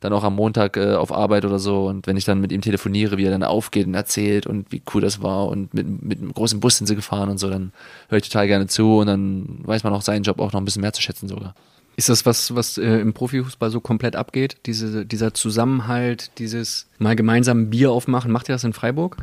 dann 0.01 0.13
auch 0.13 0.25
am 0.25 0.35
Montag 0.35 0.77
äh, 0.77 0.95
auf 0.95 1.13
Arbeit 1.13 1.45
oder 1.45 1.59
so. 1.59 1.87
Und 1.87 2.07
wenn 2.07 2.17
ich 2.17 2.25
dann 2.25 2.41
mit 2.41 2.53
ihm 2.53 2.63
telefoniere, 2.63 3.19
wie 3.19 3.25
er 3.25 3.31
dann 3.31 3.45
aufgeht 3.45 3.87
und 3.87 3.95
erzählt 3.95 4.47
und 4.47 4.73
wie 4.73 4.83
cool 4.93 5.03
das 5.03 5.23
war 5.23 5.47
und 5.49 5.73
mit, 5.75 6.03
mit 6.03 6.19
einem 6.19 6.33
großen 6.33 6.61
Bus 6.61 6.79
sind 6.79 6.87
sie 6.87 6.97
gefahren 6.97 7.29
und 7.29 7.39
so, 7.39 7.51
dann 7.51 7.73
höre 8.09 8.19
ich 8.19 8.29
total 8.29 8.47
gerne 8.47 8.67
zu 8.67 8.99
und 8.99 9.07
dann 9.07 9.61
weiß 9.63 9.85
man 9.85 9.93
auch 9.93 10.03
seinen 10.03 10.23
Job 10.23 10.41
auch 10.41 10.53
noch 10.53 10.61
ein 10.61 10.65
bisschen 10.65 10.83
mehr 10.83 10.93
zu 10.93 11.03
schätzen 11.03 11.29
sogar. 11.29 11.55
Ist 11.97 12.09
das 12.09 12.25
was, 12.25 12.55
was 12.55 12.79
äh, 12.79 12.99
im 12.99 13.13
Profifußball 13.13 13.71
so 13.71 13.81
komplett 13.81 14.17
abgeht? 14.17 14.57
Diese, 14.65 15.05
dieser 15.05 15.35
Zusammenhalt, 15.35 16.31
dieses 16.39 16.87
mal 16.99 17.15
gemeinsam 17.15 17.69
Bier 17.69 17.93
aufmachen, 17.93 18.33
macht 18.33 18.49
ihr 18.49 18.55
das 18.55 18.65
in 18.65 18.73
Freiburg? 18.73 19.19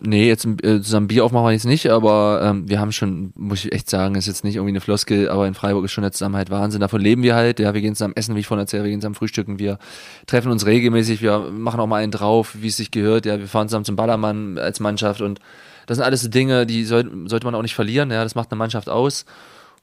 Nee, 0.00 0.28
jetzt 0.28 0.46
äh, 0.62 0.80
zusammen 0.80 1.08
Bier 1.08 1.24
aufmachen 1.24 1.46
wir 1.46 1.52
jetzt 1.52 1.66
nicht, 1.66 1.90
aber 1.90 2.40
ähm, 2.44 2.68
wir 2.68 2.78
haben 2.78 2.92
schon, 2.92 3.32
muss 3.34 3.64
ich 3.64 3.72
echt 3.72 3.90
sagen, 3.90 4.14
ist 4.14 4.28
jetzt 4.28 4.44
nicht 4.44 4.54
irgendwie 4.54 4.70
eine 4.70 4.80
Floskel, 4.80 5.28
aber 5.28 5.48
in 5.48 5.54
Freiburg 5.54 5.84
ist 5.84 5.92
schon 5.92 6.02
der 6.02 6.12
Zusammenhalt 6.12 6.50
Wahnsinn. 6.50 6.80
Davon 6.80 7.00
leben 7.00 7.24
wir 7.24 7.34
halt. 7.34 7.58
Ja, 7.58 7.74
wir 7.74 7.80
gehen 7.80 7.96
zusammen 7.96 8.14
essen, 8.14 8.36
wie 8.36 8.40
ich 8.40 8.46
vorhin 8.46 8.62
erzählt, 8.62 8.84
wir 8.84 8.90
gehen 8.90 9.00
zusammen 9.00 9.16
frühstücken, 9.16 9.58
wir 9.58 9.78
treffen 10.26 10.52
uns 10.52 10.66
regelmäßig, 10.66 11.20
wir 11.20 11.40
machen 11.50 11.80
auch 11.80 11.88
mal 11.88 12.02
einen 12.02 12.12
drauf, 12.12 12.54
wie 12.60 12.68
es 12.68 12.76
sich 12.76 12.92
gehört. 12.92 13.26
Ja, 13.26 13.40
wir 13.40 13.48
fahren 13.48 13.68
zusammen 13.68 13.84
zum 13.84 13.96
Ballermann 13.96 14.56
als 14.56 14.78
Mannschaft 14.78 15.20
und 15.20 15.40
das 15.86 15.96
sind 15.96 16.04
alles 16.04 16.30
Dinge, 16.30 16.64
die 16.64 16.84
soll, 16.84 17.10
sollte 17.28 17.46
man 17.46 17.56
auch 17.56 17.62
nicht 17.62 17.74
verlieren. 17.74 18.12
Ja, 18.12 18.22
das 18.22 18.36
macht 18.36 18.52
eine 18.52 18.58
Mannschaft 18.58 18.88
aus. 18.88 19.24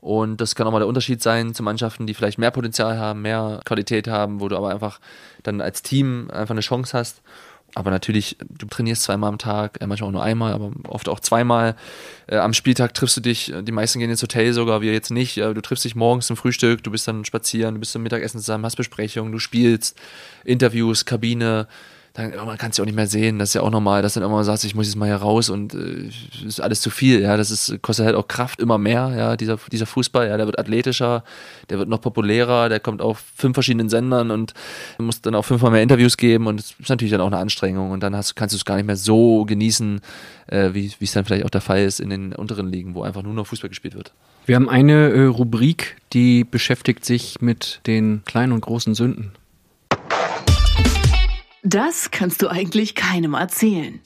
Und 0.06 0.40
das 0.40 0.54
kann 0.54 0.68
auch 0.68 0.72
mal 0.72 0.78
der 0.78 0.88
Unterschied 0.88 1.22
sein 1.24 1.56
zu 1.56 1.64
Mannschaften, 1.64 2.06
die 2.06 2.14
vielleicht 2.14 2.38
mehr 2.38 2.52
Potenzial 2.52 3.00
haben, 3.00 3.24
mehr 3.24 3.60
Qualität 3.66 4.08
haben, 4.08 4.40
wo 4.40 4.48
du 4.48 4.56
aber 4.56 4.70
einfach 4.70 5.00
dann 5.42 5.62
als 5.62 5.82
Team 5.82 6.30
einfach 6.32 6.54
eine 6.54 6.62
Chance 6.62 6.96
hast. 6.96 7.22
Aber 7.76 7.92
natürlich, 7.92 8.38
du 8.50 8.66
trainierst 8.68 9.04
zweimal 9.04 9.30
am 9.30 9.38
Tag, 9.38 9.82
äh, 9.82 9.88
manchmal 9.88 10.08
auch 10.08 10.14
nur 10.14 10.24
einmal, 10.24 10.54
aber 10.54 10.72
oft 10.88 11.10
auch 11.10 11.20
zweimal. 11.20 11.76
Äh, 12.26 12.38
am 12.38 12.54
Spieltag 12.54 12.94
triffst 12.94 13.18
du 13.18 13.22
dich, 13.22 13.54
die 13.62 13.72
meisten 13.72 14.00
gehen 14.00 14.10
ins 14.10 14.24
Hotel 14.24 14.54
sogar, 14.54 14.82
wir 14.82 14.94
jetzt 14.94 15.12
nicht. 15.12 15.38
du 15.38 15.62
triffst 15.62 15.84
dich 15.84 15.96
morgens 15.96 16.28
zum 16.28 16.38
Frühstück, 16.38 16.84
du 16.84 16.92
bist 16.92 17.08
dann 17.08 17.26
spazieren, 17.26 17.76
du 17.76 17.80
bist 17.82 17.92
zum 17.92 18.02
Mittagessen 18.02 18.40
zusammen, 18.40 18.66
hast 18.66 18.78
Besprechungen, 18.78 19.32
du 19.32 19.40
spielst, 19.40 20.00
Interviews, 20.46 21.06
Kabine, 21.06 21.68
dann 22.16 22.34
man 22.46 22.58
kann 22.58 22.72
es 22.72 22.78
ja 22.78 22.84
auch 22.84 22.86
nicht 22.86 22.96
mehr 22.96 23.08
sehen. 23.08 23.40
Das 23.40 23.50
ist 23.50 23.56
ja 23.56 23.62
auch 23.62 23.70
normal, 23.70 24.02
dass 24.02 24.14
dann 24.14 24.24
immer 24.24 24.44
sagst, 24.46 24.64
ich 24.64 24.74
muss 24.74 24.88
jetzt 24.88 24.96
mal 24.96 25.08
hier 25.08 25.18
raus 25.18 25.50
und 25.50 25.74
äh, 25.74 26.10
ist 26.46 26.62
alles 26.62 26.80
zu 26.80 26.90
viel. 26.90 27.22
Ja, 27.22 27.36
das 27.36 27.52
ist, 27.52 27.82
kostet 27.82 28.06
halt 28.06 28.16
auch 28.16 28.30
Kraft 28.30 28.62
immer 28.62 28.78
mehr. 28.78 29.14
Ja, 29.18 29.36
dieser, 29.36 29.58
dieser 29.70 29.86
Fußball, 29.86 30.30
ja, 30.30 30.38
der 30.38 30.46
wird 30.46 30.58
athletischer, 30.58 31.26
der 31.70 31.78
wird 31.78 31.90
noch 31.90 32.00
populärer, 32.00 32.70
der 32.70 32.80
kommt 32.80 33.02
auf 33.02 33.22
fünf 33.36 33.54
verschiedenen 33.54 33.90
Sendern 33.90 34.32
und 34.32 34.54
muss 34.98 35.22
dann 35.22 35.36
auch 35.36 35.44
fünfmal 35.44 35.72
mehr 35.72 35.84
Interviews 35.84 36.16
geben 36.16 36.48
und 36.48 36.60
das 36.62 36.76
ist 36.80 36.90
natürlich 36.90 37.12
dann 37.12 37.22
auch 37.22 37.28
eine 37.28 37.38
Anstrengung 37.38 37.92
und 37.92 38.02
dann 38.02 38.16
hast, 38.16 38.36
kannst 38.36 38.54
du 38.54 38.58
es 38.58 38.64
gar 38.64 38.78
nicht 38.78 38.86
mehr 38.86 38.96
so 38.96 39.44
genießen, 39.44 40.00
äh, 40.48 40.70
wie 40.74 40.94
es 41.02 41.12
dann 41.12 41.26
vielleicht 41.26 41.44
auch 41.44 41.50
der 41.50 41.62
Fall 41.62 41.84
ist 41.84 42.00
in 42.00 42.10
den 42.10 42.34
unteren 42.34 42.72
Ligen, 42.72 42.96
wo 42.96 43.04
einfach 43.04 43.24
nur 43.24 43.34
noch 43.34 43.48
Fußball 43.48 43.70
gespielt 43.70 43.96
wird. 43.96 44.14
Wir 44.46 44.56
haben 44.56 44.70
eine 44.70 45.10
äh, 45.10 45.26
Rubrik, 45.26 45.98
die 46.14 46.46
beschäftigt 46.46 47.04
sich 47.04 47.42
mit 47.42 47.82
den 47.88 48.22
kleinen 48.26 48.54
und 48.54 48.62
großen 48.62 48.96
Sünden. 48.96 49.32
Das 51.68 52.12
kannst 52.12 52.44
du 52.44 52.48
eigentlich 52.48 52.94
keinem 52.94 53.34
erzählen. 53.34 54.00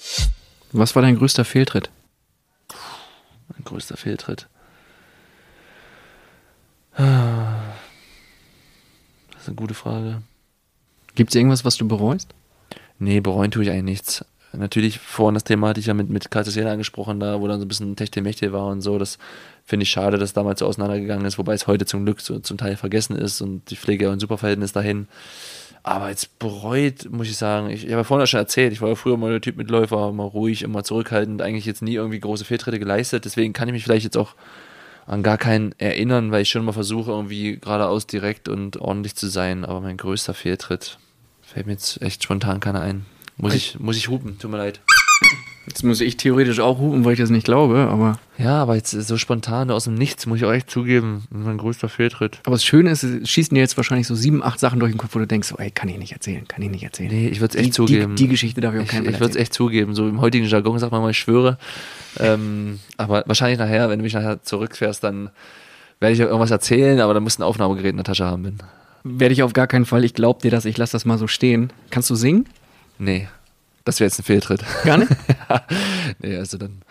Was 0.72 0.96
war 0.96 1.02
dein 1.02 1.18
größter 1.18 1.44
Fehltritt? 1.44 1.90
Mein 3.50 3.66
größter 3.66 3.98
Fehltritt. 3.98 4.48
Das 6.96 7.06
ist 9.42 9.48
eine 9.48 9.56
gute 9.58 9.74
Frage. 9.74 10.22
Gibt 11.16 11.32
es 11.32 11.36
irgendwas, 11.36 11.66
was 11.66 11.76
du 11.76 11.86
bereust? 11.86 12.30
Nee, 12.98 13.20
bereuen 13.20 13.52
tue 13.52 13.64
ich 13.64 13.72
eigentlich 13.72 13.84
nichts. 13.84 14.26
Natürlich, 14.54 14.98
vorhin 14.98 15.34
das 15.34 15.44
Thema 15.44 15.68
hatte 15.68 15.82
ich 15.82 15.88
ja 15.88 15.94
mit, 15.94 16.10
mit 16.10 16.32
Cartesiana 16.32 16.72
angesprochen, 16.72 17.20
da 17.20 17.42
wo 17.42 17.48
dann 17.48 17.60
so 17.60 17.66
ein 17.66 17.68
bisschen 17.68 17.98
Techtelmechtel 17.98 18.54
war 18.54 18.68
und 18.68 18.80
so. 18.80 18.98
Das 18.98 19.18
finde 19.66 19.84
ich 19.84 19.90
schade, 19.90 20.18
dass 20.18 20.32
damals 20.32 20.60
so 20.60 20.66
auseinandergegangen 20.66 21.26
ist, 21.26 21.38
wobei 21.38 21.56
es 21.56 21.68
heute 21.68 21.86
zum 21.86 22.06
Glück 22.06 22.22
so, 22.22 22.40
zum 22.40 22.58
Teil 22.58 22.78
vergessen 22.78 23.18
ist 23.18 23.42
und 23.42 23.70
die 23.70 23.76
Pflege 23.76 24.06
ja 24.06 24.12
ein 24.12 24.20
super 24.20 24.38
Verhältnis 24.38 24.72
dahin. 24.72 25.10
Aber 25.84 26.10
jetzt 26.10 26.40
bereut, 26.40 27.10
muss 27.10 27.30
ich 27.30 27.38
sagen, 27.38 27.70
ich, 27.70 27.84
ich 27.86 27.92
habe 27.92 28.02
ja 28.02 28.04
vorhin 28.04 28.28
schon 28.28 28.40
erzählt, 28.40 28.74
ich 28.74 28.82
war 28.82 28.90
ja 28.90 28.96
früher 28.96 29.18
mal 29.18 29.32
der 29.32 29.42
Typ 29.42 29.58
Mitläufer, 29.58 30.10
immer 30.10 30.26
ruhig, 30.26 30.62
immer 30.62 30.84
zurückhaltend, 30.84 31.42
eigentlich 31.42 31.66
jetzt 31.66 31.82
nie 31.82 31.96
irgendwie 31.96 32.20
große 32.20 32.46
Fehltritte 32.46 32.80
geleistet. 32.80 33.26
Deswegen 33.26 33.54
kann 33.54 33.68
ich 33.68 33.74
mich 33.74 33.84
vielleicht 33.84 34.04
jetzt 34.04 34.18
auch 34.18 34.36
an 35.08 35.24
gar 35.24 35.38
keinen 35.38 35.74
erinnern, 35.80 36.32
weil 36.32 36.44
ich 36.44 36.50
schon 36.50 36.64
mal 36.66 36.74
versuche, 36.74 37.12
irgendwie 37.12 37.58
geradeaus 37.58 38.06
direkt 38.08 38.48
und 38.48 38.78
ordentlich 38.78 39.16
zu 39.16 39.28
sein. 39.28 39.66
Aber 39.66 39.82
mein 39.82 39.98
größter 39.98 40.34
Fehltritt 40.34 41.00
fällt 41.42 41.66
mir 41.66 41.74
jetzt 41.74 42.02
echt 42.02 42.24
spontan 42.24 42.60
keiner 42.60 42.82
ein. 42.82 43.06
Muss 43.38 43.56
ich, 43.56 43.80
muss 43.80 43.98
ich 43.98 44.10
hupen, 44.10 44.38
tut 44.38 44.52
mir 44.52 44.58
leid. 44.58 44.82
Jetzt 45.70 45.84
muss 45.84 46.02
ich 46.02 46.18
theoretisch 46.18 46.60
auch 46.60 46.80
hupen, 46.80 47.06
weil 47.06 47.14
ich 47.14 47.20
das 47.20 47.30
nicht 47.30 47.46
glaube, 47.46 47.88
aber. 47.92 48.18
Ja, 48.40 48.60
aber 48.60 48.76
jetzt 48.76 48.90
so 48.90 49.18
spontan 49.18 49.70
aus 49.70 49.84
dem 49.84 49.94
Nichts, 49.94 50.26
muss 50.26 50.40
ich 50.40 50.46
auch 50.46 50.52
echt 50.52 50.72
zugeben, 50.72 51.26
mein 51.30 51.60
größter 51.60 51.90
Fehltritt. 51.90 52.40
Aber 52.44 52.56
das 52.56 52.66
Schöne 52.66 52.90
ist, 52.90 53.04
es 53.04 53.30
schießen 53.30 53.54
dir 53.54 53.62
jetzt 53.62 53.78
wahrscheinlich 53.78 54.08
so 54.08 54.16
sieben, 54.16 54.44
acht 54.44 54.60
Sachen 54.60 54.80
durch 54.80 54.92
den 54.92 54.98
Kopf, 54.98 55.14
wo 55.14 55.20
du 55.20 55.28
denkst, 55.28 55.54
oh, 55.54 55.62
ey, 55.62 55.70
kann 55.70 55.88
ich 55.88 56.00
nicht 56.00 56.12
erzählen, 56.12 56.48
kann 56.48 56.64
ich 56.64 56.72
nicht 56.72 56.84
erzählen. 56.84 57.12
Nee, 57.12 57.28
ich 57.28 57.40
würde 57.40 57.52
es 57.52 57.56
echt 57.56 57.68
die, 57.68 57.72
zugeben. 57.72 58.16
Die, 58.16 58.24
die, 58.24 58.30
Geschichte 58.30 58.62
darf 58.62 58.74
ich 58.74 58.82
auch 58.82 58.88
keinem 58.88 59.06
Ich, 59.06 59.12
ich 59.12 59.20
würde 59.20 59.32
es 59.32 59.36
echt 59.36 59.54
zugeben. 59.54 59.94
So 59.94 60.10
im 60.10 60.20
heutigen 60.22 60.48
Jargon 60.48 60.80
sagt 60.80 60.92
man 60.92 61.04
mal, 61.04 61.12
ich 61.12 61.20
schwöre. 61.20 61.60
ähm, 62.20 62.80
aber 62.98 63.24
wahrscheinlich 63.28 63.60
nachher, 63.60 63.92
wenn 63.92 64.00
du 64.00 64.04
mich 64.04 64.14
nachher 64.14 64.42
zurückfährst, 64.42 65.04
dann 65.04 65.30
werde 66.00 66.14
ich 66.14 66.20
irgendwas 66.20 66.50
erzählen, 66.50 67.00
aber 67.00 67.14
dann 67.14 67.22
musst 67.22 67.38
du 67.38 67.44
ein 67.44 67.48
Aufnahmegerät 67.48 67.92
in 67.92 67.98
der 67.98 68.06
Tasche 68.06 68.26
haben. 68.26 68.42
Bin. 68.42 68.58
Werde 69.04 69.34
ich 69.34 69.44
auf 69.44 69.54
gar 69.54 69.68
keinen 69.68 69.86
Fall. 69.86 70.04
Ich 70.04 70.16
glaube 70.16 70.42
dir 70.42 70.50
das, 70.50 70.66
ich 70.66 70.78
lasse 70.78 70.94
das 70.94 71.06
mal 71.06 71.20
so 71.20 71.28
stehen. 71.28 71.72
Kannst 71.92 72.10
du 72.10 72.16
singen? 72.16 72.48
Nee. 72.98 73.28
Das 73.90 74.00
wäre 74.00 74.06
jetzt 74.08 74.20
ein 74.20 74.24
Fehltritt. 74.24 74.64
Gar 74.86 75.00
nicht? 75.00 75.12
nee, 76.20 76.36
also 76.36 76.60
dann. 76.60 76.84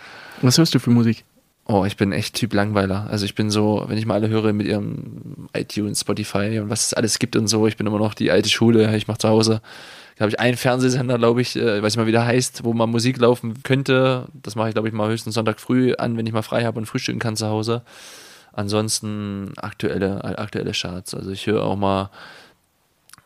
Was 0.42 0.58
hörst 0.58 0.74
du 0.74 0.80
für 0.80 0.90
Musik? 0.90 1.24
Oh, 1.64 1.84
ich 1.84 1.96
bin 1.96 2.10
echt 2.10 2.34
Typ 2.34 2.52
Langweiler. 2.54 3.06
Also 3.08 3.24
ich 3.24 3.36
bin 3.36 3.52
so, 3.52 3.84
wenn 3.86 3.96
ich 3.96 4.04
mal 4.04 4.14
alle 4.14 4.28
höre 4.28 4.52
mit 4.52 4.66
ihrem 4.66 5.48
iTunes, 5.52 6.00
Spotify 6.00 6.58
und 6.58 6.70
was 6.70 6.86
es 6.86 6.94
alles 6.94 7.20
gibt 7.20 7.36
und 7.36 7.46
so, 7.46 7.68
ich 7.68 7.76
bin 7.76 7.86
immer 7.86 8.00
noch 8.00 8.14
die 8.14 8.32
alte 8.32 8.48
Schule. 8.48 8.96
Ich 8.96 9.06
mache 9.06 9.18
zu 9.18 9.28
Hause, 9.28 9.62
da 10.16 10.22
habe 10.22 10.30
ich 10.30 10.40
einen 10.40 10.56
Fernsehsender, 10.56 11.18
glaube 11.18 11.40
ich, 11.40 11.54
äh, 11.54 11.80
weiß 11.80 11.92
nicht 11.92 11.98
mal, 11.98 12.08
wie 12.08 12.12
der 12.12 12.26
heißt, 12.26 12.64
wo 12.64 12.72
mal 12.72 12.88
Musik 12.88 13.18
laufen 13.18 13.62
könnte. 13.62 14.26
Das 14.32 14.56
mache 14.56 14.70
ich, 14.70 14.74
glaube 14.74 14.88
ich, 14.88 14.94
mal 14.94 15.08
höchstens 15.08 15.36
Sonntag 15.36 15.60
früh 15.60 15.94
an, 15.94 16.16
wenn 16.16 16.26
ich 16.26 16.32
mal 16.32 16.42
frei 16.42 16.64
habe 16.64 16.80
und 16.80 16.86
frühstücken 16.86 17.20
kann 17.20 17.36
zu 17.36 17.46
Hause. 17.46 17.82
Ansonsten 18.52 19.52
aktuelle, 19.56 20.24
aktuelle 20.24 20.72
Charts. 20.72 21.14
Also 21.14 21.30
ich 21.30 21.46
höre 21.46 21.62
auch 21.62 21.76
mal 21.76 22.10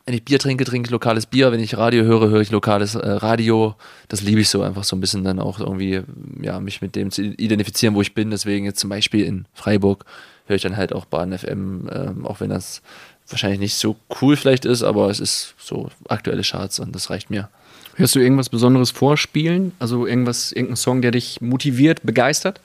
wenn 0.05 0.15
ich 0.15 0.25
Bier 0.25 0.39
trinke, 0.39 0.65
trinke 0.65 0.87
ich 0.87 0.91
lokales 0.91 1.25
Bier. 1.25 1.51
Wenn 1.51 1.61
ich 1.61 1.77
Radio 1.77 2.03
höre, 2.03 2.29
höre 2.29 2.41
ich 2.41 2.51
lokales 2.51 2.95
äh, 2.95 3.09
Radio. 3.09 3.75
Das 4.09 4.21
liebe 4.21 4.41
ich 4.41 4.49
so 4.49 4.61
einfach 4.61 4.83
so 4.83 4.95
ein 4.95 4.99
bisschen 4.99 5.23
dann 5.23 5.39
auch 5.39 5.59
irgendwie, 5.59 6.01
ja, 6.41 6.59
mich 6.59 6.81
mit 6.81 6.95
dem 6.95 7.09
zu 7.09 7.21
identifizieren, 7.23 7.95
wo 7.95 8.01
ich 8.01 8.13
bin. 8.13 8.29
Deswegen 8.29 8.65
jetzt 8.65 8.79
zum 8.79 8.89
Beispiel 8.89 9.23
in 9.23 9.45
Freiburg 9.53 10.05
höre 10.45 10.57
ich 10.57 10.61
dann 10.61 10.75
halt 10.75 10.93
auch 10.93 11.05
Bahn 11.05 11.37
FM, 11.37 11.89
ähm, 11.91 12.25
auch 12.25 12.41
wenn 12.41 12.49
das 12.49 12.81
wahrscheinlich 13.29 13.59
nicht 13.59 13.75
so 13.75 13.95
cool 14.21 14.35
vielleicht 14.35 14.65
ist, 14.65 14.83
aber 14.83 15.09
es 15.09 15.21
ist 15.21 15.55
so 15.57 15.89
aktuelle 16.09 16.41
Charts 16.41 16.79
und 16.79 16.93
das 16.93 17.09
reicht 17.09 17.29
mir. 17.29 17.49
Hörst 17.95 18.15
du 18.15 18.19
irgendwas 18.19 18.49
Besonderes 18.49 18.91
vorspielen? 18.91 19.71
Also 19.79 20.05
irgendwas, 20.05 20.51
irgendein 20.51 20.75
Song, 20.75 21.01
der 21.01 21.11
dich 21.11 21.39
motiviert, 21.39 22.03
begeistert? 22.03 22.59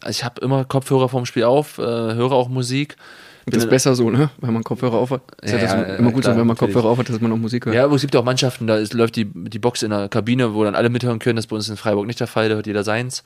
Also 0.00 0.18
ich 0.18 0.24
habe 0.24 0.40
immer 0.40 0.64
Kopfhörer 0.64 1.08
vorm 1.08 1.26
Spiel 1.26 1.44
auf, 1.44 1.78
äh, 1.78 1.82
höre 1.82 2.32
auch 2.32 2.48
Musik. 2.48 2.96
Das 3.46 3.64
ist 3.64 3.70
besser 3.70 3.94
so, 3.94 4.10
ne? 4.10 4.30
Wenn 4.40 4.52
man 4.52 4.62
Kopfhörer 4.62 4.94
auf 4.94 5.10
hat. 5.10 5.22
Ist 5.42 5.52
ja, 5.52 5.58
ja, 5.58 5.64
ja 5.64 5.82
immer 5.96 6.12
gut 6.12 6.22
klar, 6.22 6.34
so, 6.34 6.40
wenn 6.40 6.46
man 6.46 6.54
natürlich. 6.54 6.74
Kopfhörer 6.74 6.92
auf 6.92 6.98
hat, 6.98 7.08
dass 7.08 7.20
man 7.20 7.32
auch 7.32 7.36
Musik 7.36 7.66
hört. 7.66 7.74
Ja, 7.74 7.84
aber 7.84 7.96
es 7.96 8.00
gibt 8.00 8.14
ja 8.14 8.20
auch 8.20 8.24
Mannschaften, 8.24 8.66
da 8.66 8.76
ist, 8.76 8.94
läuft 8.94 9.16
die, 9.16 9.24
die 9.24 9.58
Box 9.58 9.82
in 9.82 9.90
der 9.90 10.08
Kabine, 10.08 10.54
wo 10.54 10.64
dann 10.64 10.74
alle 10.74 10.90
mithören 10.90 11.18
können. 11.18 11.36
Das 11.36 11.46
ist 11.46 11.48
bei 11.48 11.56
uns 11.56 11.68
in 11.68 11.76
Freiburg 11.76 12.06
nicht 12.06 12.20
der 12.20 12.26
Fall, 12.26 12.48
da 12.48 12.54
hört 12.54 12.66
jeder 12.66 12.84
seins. 12.84 13.24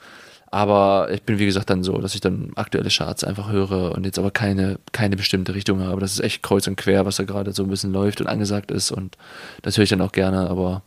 Aber 0.50 1.09
ich 1.12 1.22
bin, 1.22 1.38
wie 1.38 1.46
gesagt, 1.46 1.70
dann 1.70 1.83
so, 1.83 1.98
dass 1.98 2.14
ich 2.14 2.20
dann 2.20 2.52
aktuelle 2.55 2.88
Charts 2.88 3.24
einfach 3.24 3.50
höre 3.50 3.92
und 3.92 4.07
jetzt 4.07 4.18
aber 4.18 4.31
keine, 4.31 4.79
keine 4.92 5.16
bestimmte 5.16 5.55
Richtung 5.55 5.81
habe. 5.81 6.00
Das 6.00 6.12
ist 6.12 6.20
echt 6.20 6.42
kreuz 6.42 6.66
und 6.68 6.76
quer, 6.76 7.05
was 7.05 7.16
da 7.16 7.24
gerade 7.24 7.52
so 7.52 7.64
ein 7.64 7.68
bisschen 7.68 7.92
läuft 7.92 8.20
und 8.20 8.29
angesagt 8.29 8.70
ist. 8.70 8.92
Und 8.92 9.16
das 9.62 9.76
höre 9.76 9.85
ich 9.85 9.90
dann 9.90 10.00
auch 10.00 10.12
gerne, 10.12 10.48
aber 10.48 10.83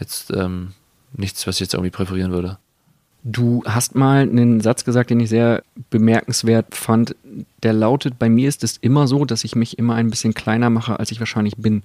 jetzt 0.00 0.32
ähm, 0.32 0.72
nichts, 1.12 1.46
was 1.46 1.56
ich 1.56 1.60
jetzt 1.60 1.74
irgendwie 1.74 1.90
präferieren 1.90 2.32
würde. 2.32 2.58
Du 3.22 3.62
hast 3.64 3.94
mal 3.94 4.20
einen 4.20 4.60
Satz 4.60 4.84
gesagt, 4.84 5.08
den 5.08 5.20
ich 5.20 5.30
sehr 5.30 5.62
bemerkenswert 5.88 6.74
fand. 6.74 7.16
Der 7.62 7.72
lautet, 7.72 8.18
bei 8.18 8.28
mir 8.28 8.48
ist 8.48 8.64
es 8.64 8.76
immer 8.76 9.06
so, 9.06 9.24
dass 9.24 9.44
ich 9.44 9.56
mich 9.56 9.78
immer 9.78 9.94
ein 9.94 10.10
bisschen 10.10 10.34
kleiner 10.34 10.70
mache, 10.70 10.98
als 10.98 11.10
ich 11.10 11.20
wahrscheinlich 11.20 11.56
bin. 11.56 11.82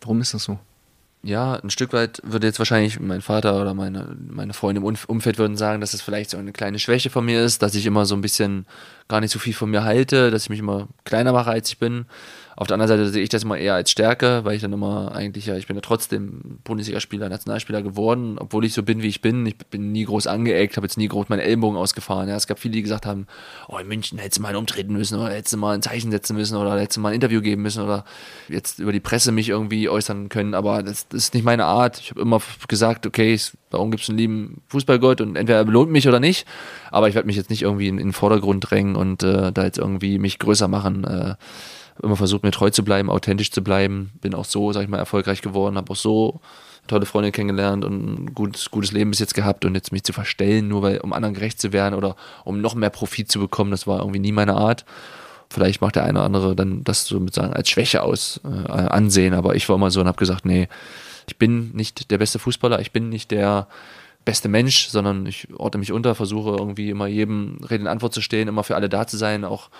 Warum 0.00 0.20
ist 0.20 0.34
das 0.34 0.44
so? 0.44 0.58
Ja, 1.24 1.54
ein 1.54 1.70
Stück 1.70 1.94
weit 1.94 2.20
würde 2.22 2.46
jetzt 2.46 2.58
wahrscheinlich 2.58 3.00
mein 3.00 3.22
Vater 3.22 3.58
oder 3.58 3.72
meine, 3.72 4.14
meine 4.28 4.52
Freunde 4.52 4.82
im 4.82 4.96
Umfeld 5.06 5.38
würden 5.38 5.56
sagen, 5.56 5.80
dass 5.80 5.94
es 5.94 6.00
das 6.00 6.02
vielleicht 6.02 6.28
so 6.28 6.36
eine 6.36 6.52
kleine 6.52 6.78
Schwäche 6.78 7.08
von 7.08 7.24
mir 7.24 7.42
ist, 7.42 7.62
dass 7.62 7.74
ich 7.74 7.86
immer 7.86 8.04
so 8.04 8.14
ein 8.14 8.20
bisschen 8.20 8.66
gar 9.08 9.20
nicht 9.20 9.30
so 9.30 9.38
viel 9.38 9.54
von 9.54 9.70
mir 9.70 9.84
halte, 9.84 10.30
dass 10.30 10.42
ich 10.42 10.50
mich 10.50 10.58
immer 10.58 10.88
kleiner 11.04 11.32
mache, 11.32 11.50
als 11.50 11.70
ich 11.70 11.78
bin. 11.78 12.04
Auf 12.56 12.68
der 12.68 12.74
anderen 12.74 12.88
Seite 12.88 13.08
sehe 13.08 13.22
ich 13.22 13.28
das 13.28 13.42
immer 13.42 13.58
eher 13.58 13.74
als 13.74 13.90
Stärke, 13.90 14.44
weil 14.44 14.54
ich 14.54 14.62
dann 14.62 14.72
immer 14.72 15.12
eigentlich, 15.12 15.46
ja, 15.46 15.56
ich 15.56 15.66
bin 15.66 15.76
ja 15.76 15.80
trotzdem 15.80 16.60
Bundesligaspieler, 16.62 17.28
Nationalspieler 17.28 17.82
geworden, 17.82 18.38
obwohl 18.38 18.64
ich 18.64 18.74
so 18.74 18.84
bin, 18.84 19.02
wie 19.02 19.08
ich 19.08 19.20
bin. 19.20 19.44
Ich 19.46 19.56
bin 19.56 19.90
nie 19.90 20.04
groß 20.04 20.28
angeeckt, 20.28 20.76
habe 20.76 20.86
jetzt 20.86 20.96
nie 20.96 21.08
groß 21.08 21.28
meinen 21.28 21.40
Ellenbogen 21.40 21.76
ausgefahren. 21.76 22.28
Ja, 22.28 22.36
es 22.36 22.46
gab 22.46 22.60
viele, 22.60 22.72
die 22.72 22.82
gesagt 22.82 23.06
haben, 23.06 23.26
oh, 23.68 23.78
in 23.78 23.88
München 23.88 24.18
hättest 24.18 24.38
du 24.38 24.42
mal 24.42 24.54
umtreten 24.54 24.92
müssen 24.92 25.18
oder 25.18 25.30
hättest 25.30 25.54
du 25.54 25.56
mal 25.56 25.74
ein 25.74 25.82
Zeichen 25.82 26.12
setzen 26.12 26.36
müssen 26.36 26.56
oder 26.56 26.78
hättest 26.78 26.96
du 26.96 27.00
mal 27.00 27.08
ein 27.08 27.16
Interview 27.16 27.40
geben 27.40 27.62
müssen 27.62 27.82
oder 27.82 28.04
jetzt 28.48 28.78
über 28.78 28.92
die 28.92 29.00
Presse 29.00 29.32
mich 29.32 29.48
irgendwie 29.48 29.88
äußern 29.88 30.28
können. 30.28 30.54
Aber 30.54 30.84
das, 30.84 31.08
das 31.08 31.24
ist 31.24 31.34
nicht 31.34 31.44
meine 31.44 31.64
Art. 31.64 31.98
Ich 31.98 32.10
habe 32.10 32.20
immer 32.20 32.40
gesagt, 32.68 33.04
okay, 33.04 33.38
warum 33.70 33.90
gibt 33.90 34.04
es 34.04 34.08
einen 34.08 34.18
lieben 34.18 34.62
Fußballgott 34.68 35.20
und 35.20 35.34
entweder 35.34 35.58
er 35.58 35.64
belohnt 35.64 35.90
mich 35.90 36.06
oder 36.06 36.20
nicht. 36.20 36.46
Aber 36.92 37.08
ich 37.08 37.16
werde 37.16 37.26
mich 37.26 37.36
jetzt 37.36 37.50
nicht 37.50 37.62
irgendwie 37.62 37.88
in, 37.88 37.98
in 37.98 38.08
den 38.08 38.12
Vordergrund 38.12 38.70
drängen 38.70 38.94
und 38.94 39.24
äh, 39.24 39.50
da 39.50 39.64
jetzt 39.64 39.78
irgendwie 39.78 40.18
mich 40.20 40.38
größer 40.38 40.68
machen. 40.68 41.04
Äh, 41.04 41.34
immer 42.02 42.16
versucht, 42.16 42.42
mir 42.42 42.50
treu 42.50 42.70
zu 42.70 42.84
bleiben, 42.84 43.10
authentisch 43.10 43.50
zu 43.50 43.62
bleiben. 43.62 44.12
Bin 44.20 44.34
auch 44.34 44.44
so, 44.44 44.72
sag 44.72 44.82
ich 44.82 44.88
mal, 44.88 44.98
erfolgreich 44.98 45.42
geworden, 45.42 45.76
habe 45.76 45.92
auch 45.92 45.96
so 45.96 46.40
tolle 46.86 47.06
Freunde 47.06 47.32
kennengelernt 47.32 47.84
und 47.84 48.24
ein 48.24 48.34
gutes, 48.34 48.70
gutes 48.70 48.92
Leben 48.92 49.10
bis 49.10 49.20
jetzt 49.20 49.34
gehabt 49.34 49.64
und 49.64 49.74
jetzt 49.74 49.92
mich 49.92 50.04
zu 50.04 50.12
verstellen, 50.12 50.68
nur 50.68 50.82
weil, 50.82 50.98
um 50.98 51.12
anderen 51.12 51.34
gerecht 51.34 51.60
zu 51.60 51.72
werden 51.72 51.94
oder 51.94 52.14
um 52.44 52.60
noch 52.60 52.74
mehr 52.74 52.90
Profit 52.90 53.30
zu 53.30 53.38
bekommen, 53.40 53.70
das 53.70 53.86
war 53.86 54.00
irgendwie 54.00 54.18
nie 54.18 54.32
meine 54.32 54.54
Art. 54.54 54.84
Vielleicht 55.50 55.80
macht 55.80 55.96
der 55.96 56.04
eine 56.04 56.18
oder 56.18 56.26
andere 56.26 56.56
dann 56.56 56.84
das 56.84 57.06
so 57.06 57.20
mit 57.20 57.34
sagen 57.34 57.52
als 57.52 57.70
Schwäche 57.70 58.02
aus 58.02 58.40
äh, 58.44 58.68
ansehen, 58.68 59.34
aber 59.34 59.54
ich 59.54 59.68
war 59.68 59.76
immer 59.76 59.90
so 59.90 60.00
und 60.00 60.08
habe 60.08 60.18
gesagt, 60.18 60.44
nee, 60.44 60.68
ich 61.26 61.38
bin 61.38 61.70
nicht 61.72 62.10
der 62.10 62.18
beste 62.18 62.38
Fußballer, 62.38 62.80
ich 62.80 62.92
bin 62.92 63.08
nicht 63.08 63.30
der 63.30 63.66
beste 64.24 64.48
Mensch, 64.48 64.88
sondern 64.88 65.26
ich 65.26 65.48
orte 65.56 65.78
mich 65.78 65.92
unter, 65.92 66.14
versuche 66.14 66.50
irgendwie 66.50 66.90
immer 66.90 67.06
jedem 67.06 67.58
Rede 67.62 67.82
in 67.82 67.88
Antwort 67.88 68.14
zu 68.14 68.20
stehen, 68.20 68.48
immer 68.48 68.64
für 68.64 68.74
alle 68.74 68.88
da 68.88 69.06
zu 69.06 69.16
sein, 69.16 69.44
auch 69.44 69.70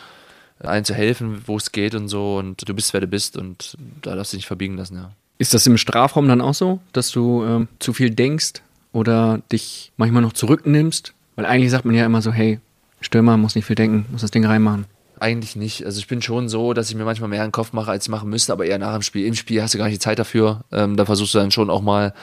allen 0.61 0.85
zu 0.85 0.95
helfen, 0.95 1.43
wo 1.47 1.57
es 1.57 1.73
geht 1.73 1.95
und 1.95 2.09
so. 2.09 2.37
Und 2.37 2.69
du 2.69 2.75
bist, 2.75 2.93
wer 2.93 3.01
du 3.01 3.07
bist 3.07 3.37
und 3.37 3.77
da 4.03 4.14
darfst 4.14 4.33
du 4.33 4.37
dich 4.37 4.43
nicht 4.43 4.47
verbiegen 4.47 4.77
lassen, 4.77 4.97
ja. 4.97 5.11
Ist 5.38 5.53
das 5.53 5.67
im 5.67 5.77
Strafraum 5.77 6.29
dann 6.29 6.40
auch 6.40 6.55
so, 6.55 6.79
dass 6.93 7.11
du 7.11 7.45
ähm, 7.45 7.69
zu 7.81 7.93
viel 7.93 8.11
denkst 8.11 8.62
oder 8.93 9.40
dich 9.51 9.90
manchmal 9.97 10.23
noch 10.23 10.33
zurücknimmst? 10.33 11.12
Weil 11.35 11.47
eigentlich 11.47 11.73
sagt 11.73 11.85
man 11.85 11.95
ja 11.97 12.07
immer 12.07 12.23
so, 12.23 12.33
hey, 12.33 12.61
Stürmer 13.01 13.37
muss 13.37 13.57
nicht 13.57 13.65
viel 13.65 13.75
denken, 13.77 14.07
muss 14.13 14.21
das 14.21 14.31
Ding 14.31 14.46
reinmachen. 14.46 14.87
eigentlich 15.19 15.57
nicht. 15.57 15.85
Also 15.85 15.98
ich 15.98 16.07
bin 16.07 16.23
schon 16.23 16.48
so, 16.48 16.73
dass 16.73 16.88
ich 16.88 16.96
mir 16.96 17.05
manchmal 17.05 17.29
mehr 17.31 17.42
einen 17.42 17.52
Kopf 17.52 17.73
mache, 17.73 17.90
als 17.90 18.07
ich 18.07 18.11
machen 18.11 18.31
müsste, 18.31 18.52
aber 18.52 18.67
eher 18.67 18.79
nach 18.79 18.92
dem 18.92 19.02
Spiel. 19.02 19.27
Im 19.27 19.35
Spiel 19.35 19.63
hast 19.63 19.75
du 19.75 19.79
gar 19.79 19.87
nicht 19.87 19.96
die 19.96 20.05
Zeit 20.05 20.19
dafür. 20.19 20.61
Ähm, 20.71 20.96
da 20.96 21.05
versuchst 21.05 21.35
du 21.35 21.38
dann 21.38 21.50
schon 21.50 21.71
auch 21.71 21.83
mal 21.83 22.15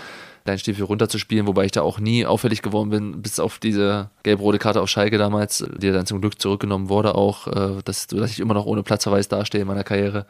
deinen 0.46 0.60
Stiefel 0.60 0.84
runterzuspielen, 0.84 1.48
wobei 1.48 1.66
ich 1.66 1.72
da 1.72 1.82
auch 1.82 2.00
nie 2.00 2.26
auffällig 2.26 2.62
geworden 2.62 2.90
bin, 2.90 3.22
bis 3.22 3.40
auf 3.40 3.60
diese 3.60 4.10
gelb-rote 4.24 4.60
Karte 4.60 4.82
auf 4.82 4.90
Schalke 4.90 5.18
damals, 5.18 5.64
die 5.78 5.92
dann 5.92 6.06
zum 6.06 6.22
Glück 6.22 6.42
zurückgenommen 6.42 6.90
wurde, 6.90 7.16
auch, 7.16 7.48
äh, 7.48 7.82
dass, 7.84 8.08
dass 8.08 8.32
ich 8.32 8.40
immer 8.40 8.54
noch 8.54 8.66
ohne 8.66 8.84
Platzverweis 8.84 9.28
dastehe 9.28 9.62
in 9.62 9.68
meiner 9.68 9.84
Karriere. 9.84 10.26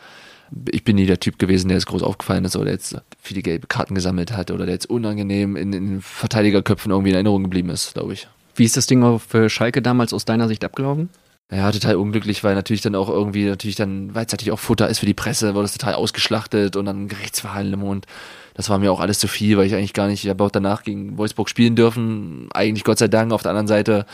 Ich 0.70 0.84
bin 0.84 0.98
nie 0.98 1.06
der 1.06 1.20
Typ 1.20 1.40
gewesen, 1.40 1.70
der 1.70 1.78
jetzt 1.78 1.86
groß 1.86 2.04
aufgefallen 2.04 2.44
ist 2.44 2.56
oder 2.56 2.66
der 2.66 2.74
jetzt 2.74 2.98
viele 3.22 3.42
gelbe 3.42 3.68
Karten 3.68 3.96
gesammelt 3.96 4.34
hat 4.34 4.52
oder 4.52 4.66
der 4.66 4.74
jetzt 4.76 4.90
unangenehm 4.90 5.56
in, 5.56 5.72
in 5.72 6.02
Verteidigerköpfen 6.02 6.92
irgendwie 6.92 7.10
in 7.12 7.16
Erinnerung 7.16 7.44
geblieben 7.44 7.70
ist, 7.70 7.94
glaube 7.94 8.14
ich. 8.14 8.28
Wie 8.56 8.66
ist 8.66 8.76
das 8.76 8.86
Ding 8.86 9.02
auf 9.04 9.30
Schalke 9.48 9.82
damals 9.82 10.14
aus 10.14 10.26
deiner 10.26 10.50
Sicht 10.50 10.66
abgelaufen? 10.66 11.10
Ja, 11.54 11.70
total 11.70 11.98
unglücklich, 11.98 12.46
weil 12.46 12.56
natürlich 12.56 12.82
dann 12.82 12.96
auch 12.96 13.10
irgendwie, 13.10 13.46
natürlich 13.46 13.76
dann, 13.76 14.16
weil 14.16 14.26
es 14.26 14.32
natürlich 14.32 14.54
auch 14.54 14.60
Futter 14.60 14.88
ist 14.88 15.00
für 15.00 15.06
die 15.06 15.14
Presse, 15.14 15.54
wurde 15.54 15.66
es 15.66 15.74
total 15.74 15.96
ausgeschlachtet 15.96 16.78
und 16.78 16.86
dann 16.86 17.10
Gerichtsverhandlungen 17.10 17.88
und 17.88 18.06
das 18.62 18.70
war 18.70 18.78
mir 18.78 18.92
auch 18.92 19.00
alles 19.00 19.18
zu 19.18 19.28
viel, 19.28 19.58
weil 19.58 19.66
ich 19.66 19.74
eigentlich 19.74 19.94
gar 19.94 20.06
nicht, 20.06 20.24
ich 20.24 20.30
habe 20.30 20.44
auch 20.44 20.52
danach 20.52 20.84
gegen 20.84 21.18
Wolfsburg 21.18 21.50
spielen 21.50 21.76
dürfen, 21.76 22.48
eigentlich 22.54 22.84
Gott 22.84 23.00
sei 23.00 23.08
Dank. 23.08 23.34
Auf 23.34 23.42
der 23.42 23.50
anderen 23.50 23.66
Seite 23.66 24.06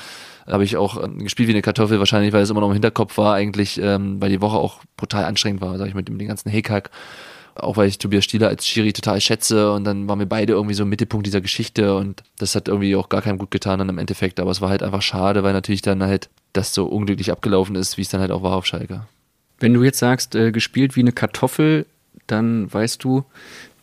habe 0.45 0.63
ich 0.63 0.77
auch 0.77 1.03
ähm, 1.03 1.19
gespielt 1.19 1.49
wie 1.49 1.51
eine 1.51 1.61
Kartoffel, 1.61 1.99
wahrscheinlich, 1.99 2.31
weil 2.31 2.43
es 2.43 2.49
immer 2.49 2.61
noch 2.61 2.69
im 2.69 2.73
Hinterkopf 2.73 3.17
war, 3.17 3.33
eigentlich, 3.33 3.77
ähm, 3.83 4.21
weil 4.21 4.29
die 4.29 4.39
Woche 4.39 4.55
auch 4.55 4.79
brutal 4.95 5.25
anstrengend 5.25 5.59
war, 5.59 5.77
sag 5.77 5.89
ich, 5.89 5.95
mit 5.95 6.07
dem 6.07 6.17
den 6.17 6.29
ganzen 6.29 6.49
Hickhack. 6.49 6.91
Auch 7.55 7.75
weil 7.75 7.89
ich 7.89 7.97
Tobias 7.97 8.23
Stieler 8.23 8.47
als 8.47 8.65
Schiri 8.65 8.93
total 8.93 9.19
schätze 9.19 9.73
und 9.73 9.83
dann 9.83 10.07
waren 10.07 10.19
wir 10.19 10.29
beide 10.29 10.53
irgendwie 10.53 10.75
so 10.75 10.83
im 10.83 10.89
Mittelpunkt 10.89 11.27
dieser 11.27 11.41
Geschichte 11.41 11.97
und 11.97 12.23
das 12.37 12.55
hat 12.55 12.69
irgendwie 12.69 12.95
auch 12.95 13.09
gar 13.09 13.21
keinem 13.21 13.39
gut 13.39 13.51
getan 13.51 13.79
dann 13.79 13.89
im 13.89 13.97
Endeffekt. 13.97 14.39
Aber 14.39 14.51
es 14.51 14.61
war 14.61 14.69
halt 14.69 14.81
einfach 14.81 15.01
schade, 15.01 15.43
weil 15.43 15.51
natürlich 15.51 15.81
dann 15.81 16.01
halt 16.01 16.29
das 16.53 16.73
so 16.73 16.85
unglücklich 16.85 17.33
abgelaufen 17.33 17.75
ist, 17.75 17.97
wie 17.97 18.03
es 18.03 18.09
dann 18.09 18.21
halt 18.21 18.31
auch 18.31 18.43
war 18.43 18.55
auf 18.55 18.65
Schalke. 18.65 19.01
Wenn 19.59 19.73
du 19.73 19.83
jetzt 19.83 19.99
sagst, 19.99 20.35
äh, 20.35 20.53
gespielt 20.53 20.95
wie 20.95 21.01
eine 21.01 21.11
Kartoffel, 21.11 21.85
dann 22.27 22.71
weißt 22.71 23.03
du, 23.03 23.25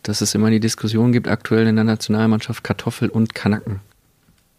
dass 0.07 0.21
es 0.21 0.33
immer 0.35 0.49
die 0.49 0.59
Diskussion 0.59 1.11
gibt, 1.11 1.27
aktuell 1.27 1.67
in 1.67 1.75
der 1.75 1.85
Nationalmannschaft 1.85 2.63
Kartoffel 2.63 3.09
und 3.09 3.35
Kanacken. 3.35 3.81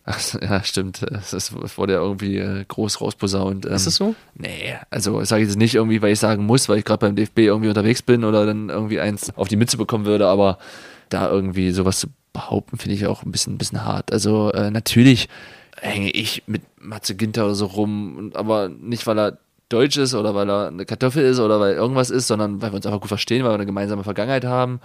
Ach, 0.09 0.21
ja, 0.41 0.63
stimmt. 0.63 1.05
Das 1.11 1.53
wurde 1.77 1.95
ja 1.95 1.99
irgendwie 1.99 2.39
äh, 2.39 2.65
groß 2.67 3.01
rausposaunt. 3.01 3.67
Ähm, 3.67 3.73
ist 3.73 3.87
es 3.87 3.97
so? 3.97 4.15
Nee, 4.35 4.77
also 4.89 5.23
sage 5.25 5.43
ich 5.43 5.49
jetzt 5.49 5.59
nicht 5.59 5.75
irgendwie, 5.75 6.01
weil 6.01 6.13
ich 6.13 6.21
sagen 6.21 6.47
muss, 6.47 6.69
weil 6.69 6.79
ich 6.79 6.85
gerade 6.85 7.01
beim 7.01 7.17
DFB 7.17 7.41
irgendwie 7.41 7.69
unterwegs 7.69 8.03
bin 8.03 8.23
oder 8.23 8.47
dann 8.47 8.69
irgendwie 8.69 9.01
eins 9.01 9.37
auf 9.37 9.49
die 9.49 9.57
Mütze 9.57 9.77
bekommen 9.77 10.05
würde, 10.05 10.29
aber 10.29 10.59
da 11.09 11.29
irgendwie 11.29 11.73
sowas 11.73 11.99
zu 11.99 12.07
behaupten, 12.33 12.79
finde 12.79 12.95
ich 12.95 13.07
auch 13.07 13.25
ein 13.25 13.33
bisschen, 13.33 13.55
ein 13.55 13.59
bisschen 13.59 13.85
hart. 13.85 14.13
Also 14.13 14.53
äh, 14.53 14.71
natürlich 14.71 15.29
hänge 15.81 16.11
ich 16.11 16.45
mit 16.47 16.63
Matze 16.81 17.17
Ginter 17.17 17.45
oder 17.47 17.57
so 17.57 17.67
rum, 17.67 18.31
aber 18.35 18.69
nicht, 18.69 19.07
weil 19.09 19.19
er 19.19 19.39
deutsch 19.69 19.97
ist 19.97 20.15
oder 20.15 20.35
weil 20.37 20.49
er 20.49 20.69
eine 20.69 20.87
Kartoffel 20.87 21.25
ist 21.25 21.41
oder 21.41 21.59
weil 21.59 21.75
irgendwas 21.75 22.11
ist, 22.11 22.29
sondern 22.29 22.63
weil 22.63 22.71
wir 22.71 22.77
uns 22.77 22.87
einfach 22.87 23.01
gut 23.01 23.09
verstehen, 23.09 23.43
weil 23.43 23.51
wir 23.51 23.57
eine 23.57 23.67
gemeinsame 23.67 24.05
Vergangenheit 24.05 24.45
haben. 24.45 24.81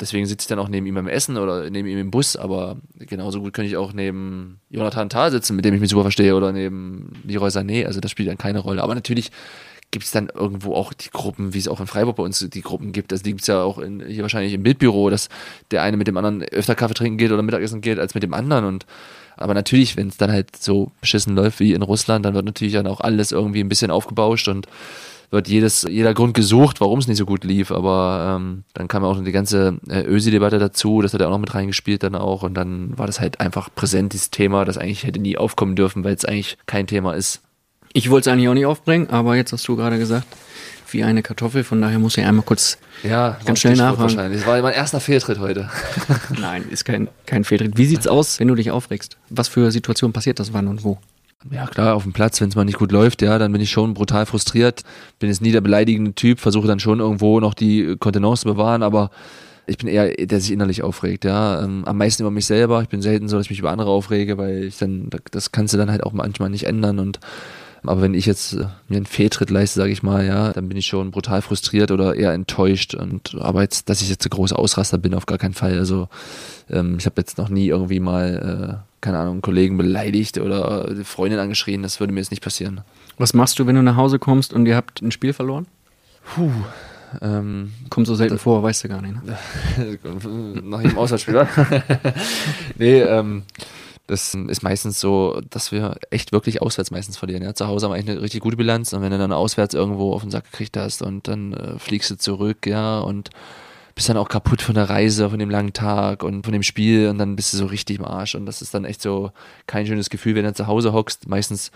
Deswegen 0.00 0.26
sitze 0.26 0.44
ich 0.44 0.48
dann 0.48 0.58
auch 0.58 0.68
neben 0.68 0.86
ihm 0.86 0.94
beim 0.94 1.08
Essen 1.08 1.36
oder 1.36 1.70
neben 1.70 1.88
ihm 1.88 1.98
im 1.98 2.10
Bus, 2.10 2.36
aber 2.36 2.76
genauso 2.98 3.40
gut 3.40 3.52
könnte 3.52 3.68
ich 3.68 3.76
auch 3.76 3.92
neben 3.92 4.60
Jonathan 4.70 5.08
Thal 5.08 5.30
sitzen, 5.30 5.54
mit 5.54 5.64
dem 5.64 5.74
ich 5.74 5.80
mich 5.80 5.90
super 5.90 6.02
verstehe, 6.02 6.34
oder 6.34 6.52
neben 6.52 7.12
Leroy 7.24 7.48
Sané. 7.48 7.86
Also 7.86 8.00
das 8.00 8.10
spielt 8.10 8.28
dann 8.28 8.38
keine 8.38 8.58
Rolle. 8.58 8.82
Aber 8.82 8.94
natürlich 8.94 9.30
gibt 9.92 10.06
es 10.06 10.10
dann 10.10 10.30
irgendwo 10.34 10.74
auch 10.74 10.92
die 10.92 11.10
Gruppen, 11.10 11.54
wie 11.54 11.58
es 11.58 11.68
auch 11.68 11.78
in 11.78 11.86
Freiburg 11.86 12.16
bei 12.16 12.22
uns 12.22 12.38
die 12.40 12.62
Gruppen 12.62 12.92
gibt. 12.92 13.12
Also 13.12 13.22
die 13.22 13.30
gibt 13.30 13.42
es 13.42 13.46
ja 13.46 13.62
auch 13.62 13.78
in, 13.78 14.04
hier 14.04 14.22
wahrscheinlich 14.22 14.54
im 14.54 14.62
Bildbüro, 14.62 15.10
dass 15.10 15.28
der 15.70 15.82
eine 15.82 15.96
mit 15.96 16.06
dem 16.08 16.16
anderen 16.16 16.42
öfter 16.42 16.74
Kaffee 16.74 16.94
trinken 16.94 17.18
geht 17.18 17.30
oder 17.30 17.42
Mittagessen 17.42 17.82
geht 17.82 17.98
als 17.98 18.14
mit 18.14 18.22
dem 18.22 18.32
anderen. 18.32 18.64
Und 18.64 18.86
aber 19.36 19.54
natürlich, 19.54 19.96
wenn 19.96 20.08
es 20.08 20.16
dann 20.16 20.32
halt 20.32 20.56
so 20.56 20.90
beschissen 21.00 21.36
läuft 21.36 21.60
wie 21.60 21.74
in 21.74 21.82
Russland, 21.82 22.24
dann 22.24 22.34
wird 22.34 22.46
natürlich 22.46 22.74
dann 22.74 22.86
auch 22.86 23.00
alles 23.00 23.32
irgendwie 23.32 23.60
ein 23.60 23.68
bisschen 23.68 23.90
aufgebauscht 23.90 24.48
und 24.48 24.66
wird 25.32 25.48
jedes, 25.48 25.82
jeder 25.82 26.12
Grund 26.12 26.34
gesucht, 26.34 26.80
warum 26.80 26.98
es 26.98 27.08
nicht 27.08 27.16
so 27.16 27.24
gut 27.24 27.42
lief. 27.42 27.72
Aber 27.72 28.36
ähm, 28.36 28.64
dann 28.74 28.86
kam 28.86 29.02
auch 29.02 29.20
die 29.22 29.32
ganze 29.32 29.78
äh, 29.88 30.02
Ösi-Debatte 30.02 30.58
dazu, 30.58 31.00
das 31.00 31.14
hat 31.14 31.20
er 31.20 31.28
auch 31.28 31.32
noch 31.32 31.38
mit 31.38 31.54
reingespielt 31.54 32.02
dann 32.02 32.14
auch. 32.14 32.42
Und 32.42 32.54
dann 32.54 32.96
war 32.98 33.06
das 33.06 33.18
halt 33.18 33.40
einfach 33.40 33.70
präsent, 33.74 34.12
dieses 34.12 34.30
Thema, 34.30 34.64
das 34.64 34.78
eigentlich 34.78 35.04
hätte 35.04 35.18
nie 35.18 35.38
aufkommen 35.38 35.74
dürfen, 35.74 36.04
weil 36.04 36.14
es 36.14 36.24
eigentlich 36.24 36.58
kein 36.66 36.86
Thema 36.86 37.14
ist. 37.14 37.40
Ich 37.94 38.10
wollte 38.10 38.28
es 38.28 38.32
eigentlich 38.32 38.48
auch 38.48 38.54
nicht 38.54 38.66
aufbringen, 38.66 39.08
aber 39.10 39.34
jetzt 39.36 39.52
hast 39.52 39.66
du 39.68 39.76
gerade 39.76 39.98
gesagt, 39.98 40.26
wie 40.90 41.02
eine 41.02 41.22
Kartoffel, 41.22 41.64
von 41.64 41.80
daher 41.80 41.98
muss 41.98 42.16
ich 42.16 42.24
einmal 42.24 42.44
kurz 42.44 42.78
ja, 43.02 43.38
ganz 43.44 43.60
schnell 43.60 43.76
nachfragen. 43.76 44.32
Das 44.32 44.46
war 44.46 44.60
mein 44.60 44.74
erster 44.74 45.00
Fehltritt 45.00 45.38
heute. 45.38 45.70
Nein, 46.40 46.64
ist 46.70 46.84
kein, 46.84 47.08
kein 47.26 47.44
Fehltritt. 47.44 47.76
Wie 47.76 47.86
sieht's 47.86 48.06
aus, 48.06 48.38
wenn 48.38 48.48
du 48.48 48.54
dich 48.54 48.70
aufregst? 48.70 49.16
Was 49.30 49.48
für 49.48 49.70
Situationen 49.70 50.12
passiert 50.12 50.38
das 50.38 50.52
wann 50.52 50.68
und 50.68 50.84
wo? 50.84 50.98
Ja, 51.50 51.66
klar, 51.66 51.94
auf 51.94 52.04
dem 52.04 52.12
Platz, 52.12 52.40
wenn 52.40 52.48
es 52.48 52.56
mal 52.56 52.64
nicht 52.64 52.78
gut 52.78 52.92
läuft, 52.92 53.22
ja, 53.22 53.38
dann 53.38 53.52
bin 53.52 53.60
ich 53.60 53.70
schon 53.70 53.94
brutal 53.94 54.26
frustriert. 54.26 54.82
Bin 55.18 55.28
jetzt 55.28 55.42
nie 55.42 55.52
der 55.52 55.60
beleidigende 55.60 56.14
Typ, 56.14 56.38
versuche 56.38 56.68
dann 56.68 56.78
schon 56.78 57.00
irgendwo 57.00 57.40
noch 57.40 57.54
die 57.54 57.96
Kontenance 57.98 58.42
zu 58.42 58.48
bewahren, 58.48 58.82
aber 58.82 59.10
ich 59.66 59.78
bin 59.78 59.88
eher, 59.88 60.14
der 60.14 60.40
sich 60.40 60.52
innerlich 60.52 60.82
aufregt, 60.82 61.24
ja. 61.24 61.62
Ähm, 61.62 61.84
am 61.84 61.96
meisten 61.98 62.22
über 62.22 62.30
mich 62.30 62.46
selber. 62.46 62.82
Ich 62.82 62.88
bin 62.88 63.02
selten 63.02 63.28
so, 63.28 63.36
dass 63.36 63.46
ich 63.46 63.50
mich 63.50 63.60
über 63.60 63.70
andere 63.70 63.90
aufrege, 63.90 64.38
weil 64.38 64.64
ich 64.64 64.78
dann, 64.78 65.08
das 65.30 65.52
kannst 65.52 65.74
du 65.74 65.78
dann 65.78 65.90
halt 65.90 66.02
auch 66.04 66.12
manchmal 66.12 66.50
nicht 66.50 66.64
ändern 66.64 66.98
und 66.98 67.20
aber 67.84 68.02
wenn 68.02 68.14
ich 68.14 68.26
jetzt 68.26 68.52
äh, 68.54 68.66
mir 68.88 68.96
einen 68.96 69.06
Fehltritt 69.06 69.50
leiste, 69.50 69.80
sage 69.80 69.92
ich 69.92 70.02
mal, 70.02 70.24
ja, 70.24 70.52
dann 70.52 70.68
bin 70.68 70.78
ich 70.78 70.86
schon 70.86 71.10
brutal 71.10 71.42
frustriert 71.42 71.90
oder 71.90 72.14
eher 72.14 72.32
enttäuscht. 72.32 72.94
Und 72.94 73.36
aber 73.40 73.62
jetzt, 73.62 73.88
dass 73.88 74.02
ich 74.02 74.08
jetzt 74.08 74.24
ein 74.24 74.30
großer 74.30 74.58
Ausraster 74.58 74.98
bin, 74.98 75.14
auf 75.14 75.26
gar 75.26 75.38
keinen 75.38 75.54
Fall. 75.54 75.78
Also 75.78 76.08
ähm, 76.70 76.96
ich 76.98 77.06
habe 77.06 77.20
jetzt 77.20 77.38
noch 77.38 77.48
nie 77.48 77.66
irgendwie 77.66 78.00
mal, 78.00 78.84
äh, 78.84 78.91
keine 79.02 79.18
Ahnung, 79.18 79.42
Kollegen 79.42 79.76
beleidigt 79.76 80.38
oder 80.38 80.88
Freundin 81.04 81.40
angeschrien. 81.40 81.82
Das 81.82 82.00
würde 82.00 82.14
mir 82.14 82.20
jetzt 82.20 82.30
nicht 82.30 82.42
passieren. 82.42 82.80
Was 83.18 83.34
machst 83.34 83.58
du, 83.58 83.66
wenn 83.66 83.74
du 83.74 83.82
nach 83.82 83.96
Hause 83.96 84.18
kommst 84.18 84.54
und 84.54 84.64
ihr 84.64 84.76
habt 84.76 85.02
ein 85.02 85.10
Spiel 85.10 85.34
verloren? 85.34 85.66
Puh. 86.34 86.50
Ähm, 87.20 87.72
Kommt 87.90 88.06
so 88.06 88.14
selten 88.14 88.38
vor, 88.38 88.62
weißt 88.62 88.84
du 88.84 88.88
gar 88.88 89.02
nicht, 89.02 89.14
ne? 89.22 89.36
nach 90.62 90.80
jedem 90.80 90.96
Auswärtsspiel, 90.96 91.46
nee, 92.78 93.00
ähm, 93.00 93.42
das 94.06 94.34
ist 94.34 94.62
meistens 94.62 94.98
so, 94.98 95.40
dass 95.50 95.72
wir 95.72 95.96
echt 96.10 96.32
wirklich 96.32 96.62
auswärts 96.62 96.90
meistens 96.90 97.18
verlieren. 97.18 97.42
Ja, 97.42 97.54
zu 97.54 97.66
Hause 97.66 97.84
haben 97.84 97.92
wir 97.92 97.96
eigentlich 97.96 98.16
eine 98.16 98.22
richtig 98.22 98.40
gute 98.40 98.56
Bilanz 98.56 98.94
und 98.94 99.02
wenn 99.02 99.10
du 99.10 99.18
dann 99.18 99.32
auswärts 99.32 99.74
irgendwo 99.74 100.14
auf 100.14 100.22
den 100.22 100.30
Sack 100.30 100.50
gekriegt 100.50 100.76
hast 100.76 101.02
und 101.02 101.28
dann 101.28 101.52
äh, 101.52 101.78
fliegst 101.78 102.10
du 102.10 102.16
zurück, 102.16 102.66
ja, 102.66 103.00
und 103.00 103.30
bist 103.94 104.08
dann 104.08 104.16
auch 104.16 104.28
kaputt 104.28 104.62
von 104.62 104.74
der 104.74 104.88
Reise, 104.88 105.28
von 105.30 105.38
dem 105.38 105.50
langen 105.50 105.72
Tag 105.72 106.22
und 106.22 106.44
von 106.44 106.52
dem 106.52 106.62
Spiel 106.62 107.08
und 107.08 107.18
dann 107.18 107.36
bist 107.36 107.52
du 107.52 107.56
so 107.56 107.66
richtig 107.66 107.98
im 107.98 108.04
Arsch 108.04 108.34
und 108.34 108.46
das 108.46 108.62
ist 108.62 108.74
dann 108.74 108.84
echt 108.84 109.02
so 109.02 109.32
kein 109.66 109.86
schönes 109.86 110.10
Gefühl, 110.10 110.34
wenn 110.34 110.44
du 110.44 110.54
zu 110.54 110.66
Hause 110.66 110.92
hockst. 110.92 111.28
Meistens 111.28 111.70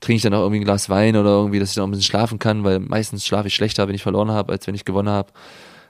trinke 0.00 0.16
ich 0.16 0.22
dann 0.22 0.34
auch 0.34 0.40
irgendwie 0.40 0.60
ein 0.60 0.64
Glas 0.64 0.88
Wein 0.88 1.16
oder 1.16 1.30
irgendwie, 1.30 1.58
dass 1.58 1.70
ich 1.70 1.74
dann 1.74 1.82
auch 1.82 1.88
ein 1.88 1.92
bisschen 1.92 2.04
schlafen 2.04 2.38
kann, 2.38 2.64
weil 2.64 2.78
meistens 2.78 3.26
schlafe 3.26 3.48
ich 3.48 3.54
schlechter, 3.54 3.88
wenn 3.88 3.94
ich 3.94 4.02
verloren 4.02 4.30
habe, 4.30 4.52
als 4.52 4.66
wenn 4.66 4.74
ich 4.74 4.84
gewonnen 4.84 5.08
habe 5.10 5.32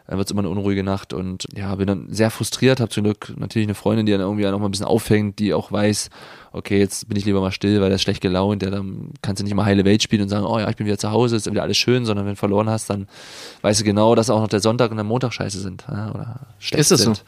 dann 0.09 0.16
wird 0.16 0.26
es 0.26 0.32
immer 0.32 0.40
eine 0.40 0.48
unruhige 0.48 0.82
Nacht 0.82 1.12
und 1.12 1.46
ja, 1.54 1.74
bin 1.74 1.86
dann 1.86 2.06
sehr 2.09 2.30
frustriert, 2.30 2.80
habe 2.80 2.90
zum 2.90 3.04
Glück 3.04 3.34
natürlich 3.36 3.66
eine 3.66 3.74
Freundin, 3.74 4.06
die 4.06 4.12
dann 4.12 4.22
irgendwie 4.22 4.46
auch 4.46 4.59
mal 4.59 4.64
ein 4.64 4.70
bisschen 4.70 4.86
auffängt, 4.86 5.38
die 5.38 5.52
auch 5.52 5.70
weiß, 5.70 6.09
okay, 6.52 6.78
jetzt 6.78 7.11
bin 7.11 7.18
ich 7.18 7.26
lieber 7.26 7.42
mal 7.42 7.52
still, 7.52 7.82
weil 7.82 7.90
der 7.90 7.96
ist 7.96 8.02
schlecht 8.02 8.22
gelaunt, 8.22 8.62
ja, 8.62 8.70
dann 8.70 9.11
kannst 9.20 9.40
du 9.40 9.44
nicht 9.44 9.54
mal 9.54 9.66
heile 9.66 9.84
Welt 9.84 10.02
spielen 10.02 10.22
und 10.22 10.30
sagen, 10.30 10.46
oh 10.46 10.59
ja, 10.59 10.70
ich 10.70 10.76
bin 10.76 10.86
wieder 10.86 10.96
zu 10.96 11.11
Hause, 11.11 11.36
ist 11.36 11.50
wieder 11.50 11.62
alles 11.62 11.76
schön, 11.76 12.06
sondern 12.06 12.24
wenn 12.24 12.32
du 12.32 12.38
verloren 12.38 12.70
hast, 12.70 12.88
dann 12.88 13.06
weißt 13.61 13.80
du 13.80 13.84
genau, 13.84 14.14
dass 14.14 14.30
auch 14.30 14.40
noch 14.40 14.48
der 14.48 14.61
Sonntag 14.61 14.90
und 14.90 14.96
der 14.96 15.04
Montag 15.04 15.34
scheiße 15.34 15.61
sind 15.61 15.84
ja, 15.90 16.11
oder 16.11 16.40
schlecht 16.59 16.80
ist 16.80 16.90
das 16.90 17.02
sind. 17.02 17.16
so? 17.18 17.22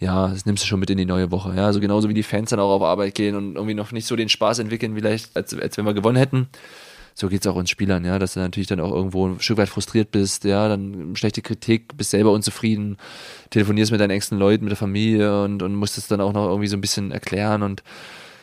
Ja, 0.00 0.28
das 0.28 0.44
nimmst 0.44 0.62
du 0.62 0.66
schon 0.66 0.78
mit 0.78 0.90
in 0.90 0.98
die 0.98 1.06
neue 1.06 1.30
Woche. 1.30 1.54
Ja, 1.56 1.64
also 1.64 1.80
genauso 1.80 2.10
wie 2.10 2.14
die 2.14 2.22
Fans 2.22 2.50
dann 2.50 2.60
auch 2.60 2.70
auf 2.70 2.82
Arbeit 2.82 3.14
gehen 3.14 3.34
und 3.34 3.54
irgendwie 3.54 3.72
noch 3.72 3.92
nicht 3.92 4.06
so 4.06 4.14
den 4.14 4.28
Spaß 4.28 4.58
entwickeln, 4.58 4.94
vielleicht, 4.94 5.34
als, 5.34 5.58
als 5.58 5.78
wenn 5.78 5.86
wir 5.86 5.94
gewonnen 5.94 6.18
hätten 6.18 6.48
so 7.18 7.28
geht 7.28 7.40
es 7.40 7.46
auch 7.46 7.56
uns 7.56 7.70
Spielern, 7.70 8.04
ja, 8.04 8.18
dass 8.18 8.34
du 8.34 8.40
natürlich 8.40 8.66
dann 8.66 8.78
auch 8.78 8.92
irgendwo 8.92 9.26
ein 9.26 9.40
Stück 9.40 9.56
weit 9.56 9.70
frustriert 9.70 10.10
bist, 10.10 10.44
ja, 10.44 10.68
dann 10.68 11.16
schlechte 11.16 11.40
Kritik, 11.40 11.96
bist 11.96 12.10
selber 12.10 12.30
unzufrieden, 12.30 12.98
telefonierst 13.48 13.90
mit 13.90 14.02
deinen 14.02 14.10
engsten 14.10 14.38
Leuten, 14.38 14.64
mit 14.64 14.70
der 14.70 14.76
Familie 14.76 15.42
und, 15.42 15.62
und 15.62 15.74
musst 15.74 15.96
es 15.96 16.08
dann 16.08 16.20
auch 16.20 16.34
noch 16.34 16.46
irgendwie 16.46 16.68
so 16.68 16.76
ein 16.76 16.82
bisschen 16.82 17.12
erklären 17.12 17.62
und 17.62 17.82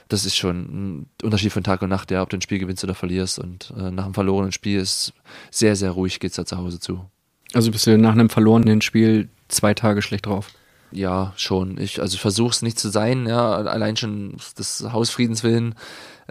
das 0.09 0.26
ist 0.26 0.36
schon 0.36 0.57
ein 0.57 1.05
Unterschied 1.21 1.51
von 1.51 1.63
Tag 1.63 1.84
und 1.84 1.89
Nacht, 1.89 2.09
ja, 2.09 2.24
ob 2.24 2.32
du 2.32 2.38
ein 2.38 2.41
Spiel 2.41 2.57
gewinnst 2.57 2.84
oder 2.84 2.95
verlierst 2.95 3.38
und 3.38 3.71
äh, 3.78 3.91
nach 3.91 4.05
einem 4.05 4.15
verlorenen 4.15 4.51
Spiel 4.51 4.80
ist 4.80 5.13
sehr, 5.51 5.76
sehr 5.76 5.91
ruhig, 5.91 6.19
geht 6.19 6.32
es 6.32 6.38
da 6.38 6.45
zu 6.45 6.57
Hause 6.57 6.80
zu. 6.80 7.05
Also 7.53 7.69
bist 7.69 7.86
du 7.86 7.95
nach 7.99 8.13
einem 8.13 8.30
verlorenen 8.30 8.82
Spiel 8.82 9.30
zwei 9.49 9.76
Tage 9.76 10.01
schlecht 10.01 10.26
drauf? 10.26 10.49
Ja, 10.93 11.33
schon. 11.37 11.77
Ich, 11.79 12.01
also 12.01 12.15
ich 12.15 12.21
versuche 12.21 12.51
es 12.51 12.61
nicht 12.61 12.79
zu 12.79 12.89
sein, 12.89 13.25
ja, 13.25 13.53
allein 13.55 13.97
schon 13.97 14.37
des 14.57 14.85
Hausfriedens 14.91 15.43
willen 15.43 15.75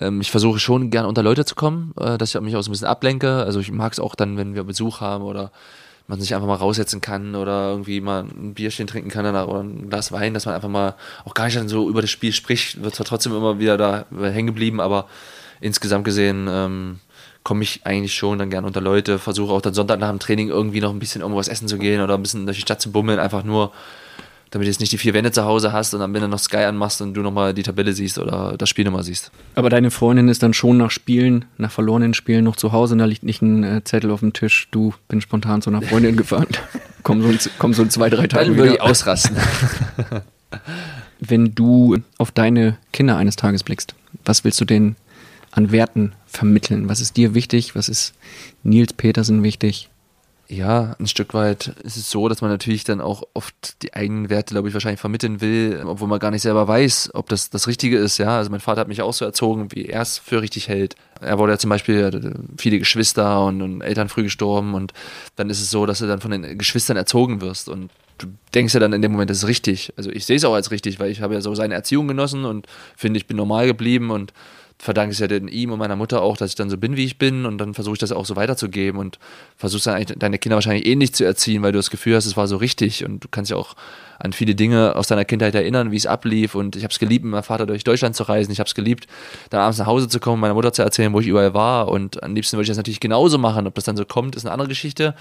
ähm, 0.00 0.20
ich 0.20 0.30
versuche 0.30 0.58
schon 0.58 0.90
gern 0.90 1.06
unter 1.06 1.22
Leute 1.22 1.44
zu 1.44 1.54
kommen, 1.54 1.92
äh, 1.98 2.18
dass 2.18 2.34
ich 2.34 2.40
mich 2.40 2.56
auch 2.56 2.62
so 2.62 2.70
ein 2.70 2.72
bisschen 2.72 2.86
ablenke. 2.86 3.44
Also 3.44 3.60
ich 3.60 3.70
mag 3.70 3.92
es 3.92 4.00
auch 4.00 4.14
dann, 4.14 4.36
wenn 4.36 4.54
wir 4.54 4.64
Besuch 4.64 5.00
haben 5.00 5.24
oder 5.24 5.52
man 6.08 6.20
sich 6.20 6.34
einfach 6.34 6.48
mal 6.48 6.56
raussetzen 6.56 7.00
kann 7.00 7.34
oder 7.34 7.70
irgendwie 7.70 8.00
mal 8.00 8.24
ein 8.24 8.54
Bierchen 8.54 8.86
trinken 8.86 9.08
kann 9.08 9.24
oder 9.24 9.62
ein 9.62 9.88
Glas 9.88 10.10
Wein, 10.12 10.34
dass 10.34 10.46
man 10.46 10.54
einfach 10.54 10.68
mal 10.68 10.94
auch 11.24 11.34
gar 11.34 11.44
nicht 11.44 11.56
dann 11.56 11.68
so 11.68 11.88
über 11.88 12.00
das 12.00 12.10
Spiel 12.10 12.32
spricht, 12.32 12.82
wird 12.82 12.94
zwar 12.94 13.06
trotzdem 13.06 13.34
immer 13.34 13.58
wieder 13.58 13.76
da 13.76 14.06
hängen 14.20 14.48
geblieben, 14.48 14.80
aber 14.80 15.06
insgesamt 15.60 16.04
gesehen 16.04 16.48
ähm, 16.50 16.98
komme 17.44 17.62
ich 17.62 17.86
eigentlich 17.86 18.14
schon 18.14 18.38
dann 18.38 18.50
gern 18.50 18.64
unter 18.64 18.80
Leute, 18.80 19.18
versuche 19.18 19.52
auch 19.52 19.62
dann 19.62 19.74
Sonntag 19.74 20.00
nach 20.00 20.10
dem 20.10 20.18
Training 20.18 20.48
irgendwie 20.48 20.80
noch 20.80 20.90
ein 20.90 20.98
bisschen 20.98 21.22
irgendwas 21.22 21.48
essen 21.48 21.68
zu 21.68 21.78
gehen 21.78 22.02
oder 22.02 22.14
ein 22.14 22.22
bisschen 22.22 22.46
durch 22.46 22.58
die 22.58 22.62
Stadt 22.62 22.80
zu 22.80 22.90
bummeln, 22.90 23.20
einfach 23.20 23.44
nur 23.44 23.72
damit 24.53 24.66
du 24.66 24.70
jetzt 24.70 24.80
nicht 24.80 24.92
die 24.92 24.98
vier 24.98 25.14
Wände 25.14 25.32
zu 25.32 25.44
Hause 25.44 25.72
hast 25.72 25.94
und 25.94 26.03
am 26.03 26.14
Ende 26.14 26.28
noch 26.28 26.38
Sky 26.38 26.59
anmachst 26.59 27.00
und 27.00 27.14
du 27.14 27.22
nochmal 27.22 27.55
die 27.55 27.62
Tabelle 27.62 27.94
siehst 27.94 28.18
oder 28.18 28.55
das 28.59 28.68
Spiel 28.68 28.84
nochmal 28.84 29.03
siehst. 29.03 29.32
Aber 29.55 29.70
deine 29.70 29.90
Freundin 29.90 30.28
ist 30.28 30.42
dann 30.42 30.53
schon 30.53 30.76
nach 30.76 30.90
Spielen, 30.90 31.46
nach 31.57 31.72
verlorenen 31.72 32.12
Spielen 32.12 32.44
noch 32.44 32.57
zu 32.57 32.70
Hause 32.70 32.94
und 32.94 32.98
da 32.98 33.07
liegt 33.07 33.22
nicht 33.22 33.40
ein 33.40 33.64
äh, 33.64 33.82
Zettel 33.82 34.11
auf 34.11 34.20
dem 34.20 34.34
Tisch, 34.34 34.68
du 34.70 34.92
bin 35.09 35.22
spontan 35.22 35.62
zu 35.62 35.70
einer 35.70 35.80
Freundin 35.80 36.16
gefahren. 36.16 36.48
komm, 37.03 37.22
so 37.22 37.28
in, 37.30 37.38
komm 37.59 37.72
so 37.72 37.82
in 37.82 37.88
zwei, 37.88 38.11
drei 38.11 38.26
Tagen 38.26 38.50
Dann 38.50 38.57
würde 38.59 38.74
ich 38.74 38.80
ausrasten. 38.82 39.38
Wenn 41.18 41.55
du 41.55 41.96
auf 42.18 42.30
deine 42.30 42.76
Kinder 42.92 43.16
eines 43.16 43.36
Tages 43.36 43.62
blickst, 43.62 43.94
was 44.26 44.44
willst 44.44 44.61
du 44.61 44.66
denen 44.66 44.96
an 45.50 45.72
Werten 45.72 46.12
vermitteln? 46.26 46.90
Was 46.90 47.00
ist 47.00 47.16
dir 47.16 47.32
wichtig? 47.32 47.74
Was 47.74 47.88
ist 47.88 48.12
Nils 48.64 48.92
Petersen 48.92 49.42
wichtig? 49.42 49.88
Ja, 50.53 50.94
ein 50.98 51.07
Stück 51.07 51.32
weit 51.32 51.68
ist 51.82 51.96
es 51.96 52.11
so, 52.11 52.28
dass 52.28 52.42
man 52.42 52.50
natürlich 52.50 52.84
dann 52.84 53.00
auch 53.00 53.22
oft 53.32 53.82
die 53.82 53.94
eigenen 53.94 54.28
Werte, 54.28 54.53
glaube 54.53 54.68
ich, 54.68 54.74
wahrscheinlich 54.74 55.00
vermitteln 55.00 55.40
will, 55.40 55.82
obwohl 55.86 56.09
man 56.09 56.18
gar 56.18 56.30
nicht 56.30 56.42
selber 56.42 56.68
weiß, 56.68 57.12
ob 57.14 57.30
das 57.30 57.48
das 57.48 57.66
Richtige 57.68 57.96
ist. 57.96 58.18
Ja, 58.18 58.36
also 58.36 58.50
mein 58.50 58.61
Vater 58.61 58.82
hat 58.82 58.88
mich 58.88 59.00
auch 59.00 59.14
so 59.14 59.24
erzogen, 59.24 59.72
wie 59.72 59.86
er 59.86 60.03
es 60.03 60.18
für 60.18 60.42
richtig 60.42 60.68
hält. 60.68 60.94
Er 61.22 61.38
wurde 61.38 61.55
ja 61.55 61.59
zum 61.59 61.70
Beispiel 61.70 62.34
viele 62.59 62.78
Geschwister 62.78 63.46
und, 63.46 63.62
und 63.62 63.80
Eltern 63.80 64.11
früh 64.11 64.24
gestorben 64.24 64.74
und 64.74 64.92
dann 65.36 65.48
ist 65.48 65.62
es 65.62 65.70
so, 65.70 65.86
dass 65.86 66.00
du 66.00 66.07
dann 66.07 66.20
von 66.20 66.30
den 66.30 66.59
Geschwistern 66.59 66.98
erzogen 66.98 67.40
wirst 67.40 67.70
und 67.70 67.90
du 68.18 68.26
denkst 68.55 68.74
ja 68.74 68.80
dann 68.80 68.92
in 68.92 69.00
dem 69.00 69.12
Moment, 69.12 69.30
das 69.30 69.38
ist 69.38 69.48
richtig. 69.48 69.94
Also 69.96 70.11
ich 70.11 70.26
sehe 70.26 70.36
es 70.36 70.44
auch 70.44 70.53
als 70.53 70.70
richtig, 70.70 71.00
weil 71.00 71.11
ich 71.11 71.22
habe 71.22 71.32
ja 71.32 71.40
so 71.40 71.55
seine 71.55 71.72
Erziehung 71.72 72.09
genossen 72.09 72.44
und 72.44 72.66
finde, 72.94 73.16
ich 73.16 73.26
bin 73.26 73.38
normal 73.38 73.66
geblieben 73.66 74.11
und 74.11 74.34
verdanke 74.83 75.12
es 75.12 75.20
ja 75.20 75.28
denn 75.28 75.47
ihm 75.47 75.70
und 75.70 75.78
meiner 75.78 75.95
Mutter 75.95 76.22
auch, 76.22 76.37
dass 76.37 76.51
ich 76.51 76.57
dann 76.57 76.68
so 76.68 76.76
bin, 76.76 76.97
wie 76.97 77.05
ich 77.05 77.16
bin 77.16 77.47
und 77.47 77.59
dann 77.59 77.72
versuche 77.72 77.93
ich 77.93 77.99
das 78.01 78.11
auch 78.11 78.26
so 78.26 78.35
weiterzugeben 78.35 78.99
und 78.99 79.20
versuchst 79.57 79.87
dann 79.87 79.95
eigentlich 79.95 80.18
deine 80.18 80.39
Kinder 80.39 80.57
wahrscheinlich 80.57 80.87
ähnlich 80.87 81.14
zu 81.14 81.22
erziehen, 81.22 81.62
weil 81.62 81.70
du 81.70 81.78
das 81.78 81.89
Gefühl 81.89 82.16
hast, 82.16 82.26
es 82.26 82.37
war 82.37 82.49
so 82.49 82.57
richtig 82.57 83.05
und 83.05 83.22
du 83.22 83.28
kannst 83.30 83.53
ja 83.53 83.57
auch 83.57 83.76
an 84.18 84.33
viele 84.33 84.57
Dinge 84.57 84.97
aus 84.97 85.07
deiner 85.07 85.24
Kindheit 85.24 85.55
erinnern, 85.55 85.93
wie 85.93 85.97
es 85.97 86.07
ablief 86.07 86.57
und 86.57 86.74
ich 86.74 86.83
habe 86.83 86.91
es 86.91 86.99
geliebt, 86.99 87.24
mit 87.24 87.30
meinem 87.30 87.45
Vater 87.45 87.64
durch 87.64 87.85
Deutschland 87.85 88.16
zu 88.16 88.24
reisen, 88.24 88.51
ich 88.51 88.59
habe 88.59 88.66
es 88.66 88.74
geliebt, 88.74 89.07
dann 89.51 89.61
abends 89.61 89.78
nach 89.78 89.87
Hause 89.87 90.09
zu 90.09 90.18
kommen, 90.18 90.41
meiner 90.41 90.55
Mutter 90.55 90.72
zu 90.72 90.83
erzählen, 90.83 91.12
wo 91.12 91.20
ich 91.20 91.28
überall 91.28 91.55
war 91.55 91.87
und 91.87 92.20
am 92.20 92.35
liebsten 92.35 92.57
würde 92.57 92.64
ich 92.64 92.68
das 92.68 92.76
natürlich 92.76 92.99
genauso 92.99 93.39
machen, 93.39 93.68
ob 93.68 93.76
das 93.76 93.85
dann 93.85 93.97
so 93.97 94.05
kommt, 94.05 94.35
ist 94.35 94.45
eine 94.45 94.53
andere 94.53 94.68
Geschichte. 94.68 95.14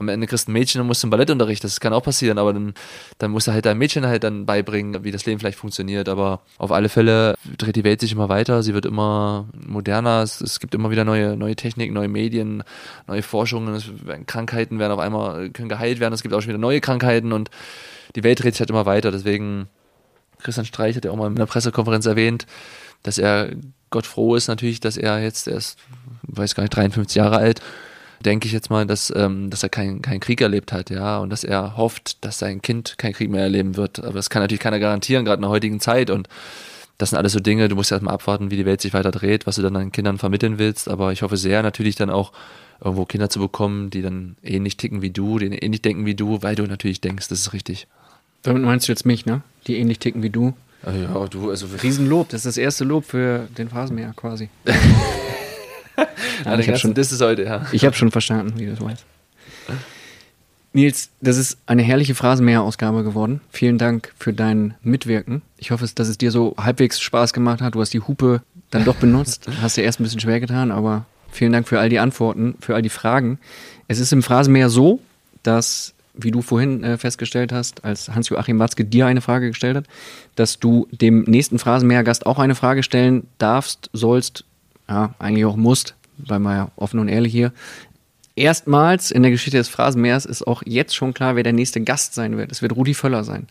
Am 0.00 0.08
Ende 0.08 0.26
kriegst 0.26 0.48
du 0.48 0.50
ein 0.50 0.54
Mädchen 0.54 0.80
und 0.80 0.86
musst 0.86 1.02
zum 1.02 1.10
Ballettunterricht, 1.10 1.62
das 1.62 1.78
kann 1.78 1.92
auch 1.92 2.02
passieren, 2.02 2.38
aber 2.38 2.54
dann, 2.54 2.72
dann 3.18 3.30
musst 3.30 3.46
du 3.46 3.52
halt 3.52 3.66
dein 3.66 3.76
Mädchen 3.76 4.06
halt 4.06 4.24
dann 4.24 4.46
beibringen, 4.46 5.04
wie 5.04 5.10
das 5.10 5.26
Leben 5.26 5.38
vielleicht 5.38 5.58
funktioniert, 5.58 6.08
aber 6.08 6.40
auf 6.56 6.72
alle 6.72 6.88
Fälle 6.88 7.34
dreht 7.58 7.76
die 7.76 7.84
Welt 7.84 8.00
sich 8.00 8.12
immer 8.12 8.30
weiter, 8.30 8.62
sie 8.62 8.72
wird 8.72 8.86
immer 8.86 9.46
moderner, 9.54 10.22
es, 10.22 10.40
es 10.40 10.58
gibt 10.58 10.74
immer 10.74 10.90
wieder 10.90 11.04
neue, 11.04 11.36
neue 11.36 11.54
Techniken, 11.54 11.92
neue 11.92 12.08
Medien, 12.08 12.64
neue 13.06 13.22
Forschungen, 13.22 13.78
werden 14.06 14.24
Krankheiten 14.24 14.78
werden 14.78 14.92
auf 14.92 15.00
einmal, 15.00 15.50
können 15.50 15.68
geheilt 15.68 16.00
werden, 16.00 16.14
es 16.14 16.22
gibt 16.22 16.34
auch 16.34 16.40
schon 16.40 16.48
wieder 16.48 16.58
neue 16.58 16.80
Krankheiten 16.80 17.32
und 17.32 17.50
die 18.16 18.24
Welt 18.24 18.42
dreht 18.42 18.54
sich 18.54 18.60
halt 18.60 18.70
immer 18.70 18.86
weiter, 18.86 19.10
deswegen 19.10 19.68
Christian 20.38 20.64
Streich 20.64 20.96
hat 20.96 21.04
ja 21.04 21.10
auch 21.10 21.16
mal 21.16 21.26
in 21.26 21.36
einer 21.36 21.44
Pressekonferenz 21.44 22.06
erwähnt, 22.06 22.46
dass 23.02 23.18
er 23.18 23.50
Gott 23.90 24.06
froh 24.06 24.34
ist 24.34 24.48
natürlich, 24.48 24.80
dass 24.80 24.96
er 24.96 25.22
jetzt, 25.22 25.46
er 25.48 25.56
ist, 25.56 25.78
weiß 26.22 26.54
gar 26.54 26.62
nicht, 26.62 26.74
53 26.74 27.16
Jahre 27.16 27.36
alt, 27.36 27.60
denke 28.24 28.46
ich 28.46 28.52
jetzt 28.52 28.70
mal, 28.70 28.86
dass, 28.86 29.12
ähm, 29.14 29.50
dass 29.50 29.62
er 29.62 29.68
keinen 29.68 30.02
keinen 30.02 30.20
Krieg 30.20 30.40
erlebt 30.40 30.72
hat, 30.72 30.90
ja, 30.90 31.18
und 31.18 31.30
dass 31.30 31.44
er 31.44 31.76
hofft, 31.76 32.24
dass 32.24 32.38
sein 32.38 32.62
Kind 32.62 32.98
keinen 32.98 33.14
Krieg 33.14 33.30
mehr 33.30 33.42
erleben 33.42 33.76
wird. 33.76 33.98
Aber 34.00 34.14
das 34.14 34.30
kann 34.30 34.42
natürlich 34.42 34.60
keiner 34.60 34.78
garantieren, 34.78 35.24
gerade 35.24 35.36
in 35.36 35.42
der 35.42 35.50
heutigen 35.50 35.80
Zeit. 35.80 36.10
Und 36.10 36.28
das 36.98 37.10
sind 37.10 37.18
alles 37.18 37.32
so 37.32 37.40
Dinge, 37.40 37.68
du 37.68 37.76
musst 37.76 37.92
erst 37.92 38.02
mal 38.02 38.12
abwarten, 38.12 38.50
wie 38.50 38.56
die 38.56 38.66
Welt 38.66 38.80
sich 38.80 38.92
weiter 38.92 39.10
dreht, 39.10 39.46
was 39.46 39.56
du 39.56 39.62
dann 39.62 39.74
deinen 39.74 39.92
Kindern 39.92 40.18
vermitteln 40.18 40.58
willst. 40.58 40.88
Aber 40.88 41.12
ich 41.12 41.22
hoffe 41.22 41.36
sehr, 41.36 41.62
natürlich 41.62 41.96
dann 41.96 42.10
auch 42.10 42.32
irgendwo 42.82 43.04
Kinder 43.04 43.30
zu 43.30 43.40
bekommen, 43.40 43.90
die 43.90 44.02
dann 44.02 44.36
ähnlich 44.42 44.76
ticken 44.76 45.02
wie 45.02 45.10
du, 45.10 45.38
die 45.38 45.46
ähnlich 45.46 45.82
denken 45.82 46.04
wie 46.06 46.14
du, 46.14 46.42
weil 46.42 46.56
du 46.56 46.64
natürlich 46.64 47.00
denkst, 47.00 47.28
das 47.28 47.40
ist 47.40 47.52
richtig. 47.52 47.86
Damit 48.42 48.62
meinst 48.62 48.88
du 48.88 48.92
jetzt 48.92 49.04
mich, 49.04 49.26
ne? 49.26 49.42
Die 49.66 49.76
ähnlich 49.76 49.98
ticken 49.98 50.22
wie 50.22 50.30
du. 50.30 50.54
Ja, 50.84 51.26
du, 51.26 51.50
also 51.50 51.66
Riesenlob, 51.82 52.30
das 52.30 52.40
ist 52.40 52.46
das 52.46 52.56
erste 52.56 52.84
Lob 52.84 53.04
für 53.04 53.48
den 53.58 53.68
Phrasenmäher 53.68 54.14
quasi. 54.16 54.48
ja, 56.44 56.58
ich 56.58 56.68
habe 56.68 56.78
schon, 56.78 56.94
das 56.94 57.12
ist 57.12 57.20
heute, 57.20 57.44
ja. 57.44 57.66
ich 57.72 57.84
hab 57.84 57.94
schon 57.94 58.10
verstanden, 58.10 58.58
wie 58.58 58.66
du 58.66 58.72
das 58.72 58.80
weißt. 58.80 59.04
Nils, 60.72 61.10
das 61.20 61.36
ist 61.36 61.58
eine 61.66 61.82
herrliche 61.82 62.14
Phrasenmäher-Ausgabe 62.14 63.02
geworden. 63.02 63.40
Vielen 63.50 63.76
Dank 63.76 64.12
für 64.16 64.32
dein 64.32 64.74
Mitwirken. 64.82 65.42
Ich 65.58 65.72
hoffe, 65.72 65.88
dass 65.92 66.06
es 66.06 66.16
dir 66.16 66.30
so 66.30 66.54
halbwegs 66.56 67.00
Spaß 67.00 67.32
gemacht 67.32 67.60
hat. 67.60 67.74
Du 67.74 67.80
hast 67.80 67.92
die 67.92 68.00
Hupe 68.00 68.42
dann 68.70 68.84
doch 68.84 68.94
benutzt. 68.94 69.48
Hast 69.60 69.76
dir 69.76 69.82
erst 69.82 69.98
ein 69.98 70.04
bisschen 70.04 70.20
schwer 70.20 70.38
getan, 70.38 70.70
aber 70.70 71.06
vielen 71.32 71.52
Dank 71.52 71.66
für 71.66 71.80
all 71.80 71.88
die 71.88 71.98
Antworten, 71.98 72.54
für 72.60 72.76
all 72.76 72.82
die 72.82 72.88
Fragen. 72.88 73.40
Es 73.88 73.98
ist 73.98 74.12
im 74.12 74.22
Phrasenmäher 74.22 74.70
so, 74.70 75.00
dass, 75.42 75.92
wie 76.14 76.30
du 76.30 76.40
vorhin 76.40 76.84
äh, 76.84 76.96
festgestellt 76.96 77.50
hast, 77.52 77.84
als 77.84 78.08
Hans-Joachim 78.08 78.60
Watzke 78.60 78.84
dir 78.84 79.06
eine 79.06 79.22
Frage 79.22 79.48
gestellt 79.48 79.76
hat, 79.76 79.86
dass 80.36 80.60
du 80.60 80.86
dem 80.92 81.22
nächsten 81.22 81.58
Phrasenmäher-Gast 81.58 82.26
auch 82.26 82.38
eine 82.38 82.54
Frage 82.54 82.84
stellen 82.84 83.26
darfst, 83.38 83.90
sollst, 83.92 84.44
ja, 84.88 85.14
eigentlich 85.18 85.46
auch 85.46 85.56
musst, 85.56 85.96
weil 86.26 86.38
man 86.38 86.56
ja 86.56 86.68
offen 86.76 87.00
und 87.00 87.08
ehrlich 87.08 87.32
hier. 87.32 87.52
Erstmals 88.36 89.10
in 89.10 89.22
der 89.22 89.30
Geschichte 89.30 89.58
des 89.58 89.68
Phrasenmeers 89.68 90.24
ist 90.24 90.46
auch 90.46 90.62
jetzt 90.64 90.94
schon 90.94 91.14
klar, 91.14 91.36
wer 91.36 91.42
der 91.42 91.52
nächste 91.52 91.80
Gast 91.80 92.14
sein 92.14 92.36
wird. 92.36 92.50
Es 92.50 92.62
wird 92.62 92.74
Rudi 92.74 92.94
Völler 92.94 93.24
sein. 93.24 93.48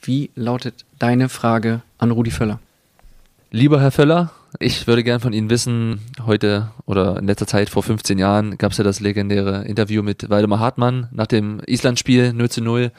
Wie 0.00 0.30
lautet 0.34 0.84
deine 0.98 1.28
Frage 1.28 1.82
an 1.98 2.10
Rudi 2.10 2.30
Völler? 2.30 2.60
Lieber 3.50 3.80
Herr 3.80 3.92
Völler, 3.92 4.32
ich 4.58 4.86
würde 4.86 5.04
gern 5.04 5.20
von 5.20 5.32
Ihnen 5.32 5.50
wissen, 5.50 6.00
heute 6.24 6.70
oder 6.86 7.18
in 7.18 7.26
letzter 7.26 7.46
Zeit 7.46 7.70
vor 7.70 7.82
15 7.82 8.18
Jahren 8.18 8.58
gab 8.58 8.72
es 8.72 8.78
ja 8.78 8.84
das 8.84 9.00
legendäre 9.00 9.64
Interview 9.64 10.02
mit 10.02 10.28
Waldemar 10.28 10.58
Hartmann 10.58 11.08
nach 11.12 11.26
dem 11.26 11.60
Island-Spiel 11.66 12.32
0 12.32 12.50
zu 12.50 12.62
0. 12.62 12.90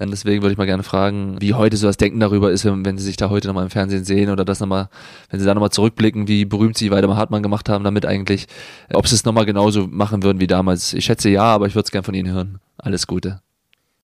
Und 0.00 0.10
deswegen 0.10 0.40
würde 0.42 0.52
ich 0.52 0.58
mal 0.58 0.66
gerne 0.66 0.82
fragen, 0.82 1.36
wie 1.40 1.52
heute 1.52 1.76
so 1.76 1.86
das 1.86 1.98
Denken 1.98 2.20
darüber 2.20 2.50
ist, 2.50 2.64
wenn, 2.64 2.96
Sie 2.96 3.04
sich 3.04 3.18
da 3.18 3.28
heute 3.28 3.48
nochmal 3.48 3.64
im 3.64 3.70
Fernsehen 3.70 4.04
sehen 4.04 4.30
oder 4.30 4.46
das 4.46 4.58
nochmal, 4.58 4.88
wenn 5.30 5.40
Sie 5.40 5.44
da 5.44 5.52
nochmal 5.52 5.70
zurückblicken, 5.70 6.26
wie 6.26 6.46
berühmt 6.46 6.78
Sie 6.78 6.90
Waldemar 6.90 7.18
Hartmann 7.18 7.42
gemacht 7.42 7.68
haben 7.68 7.84
damit 7.84 8.06
eigentlich, 8.06 8.46
ob 8.94 9.06
Sie 9.06 9.14
es 9.14 9.26
nochmal 9.26 9.44
genauso 9.44 9.86
machen 9.86 10.22
würden 10.22 10.40
wie 10.40 10.46
damals. 10.46 10.94
Ich 10.94 11.04
schätze 11.04 11.28
ja, 11.28 11.42
aber 11.42 11.66
ich 11.66 11.74
würde 11.74 11.84
es 11.84 11.90
gern 11.90 12.02
von 12.02 12.14
Ihnen 12.14 12.32
hören. 12.32 12.60
Alles 12.78 13.06
Gute. 13.06 13.40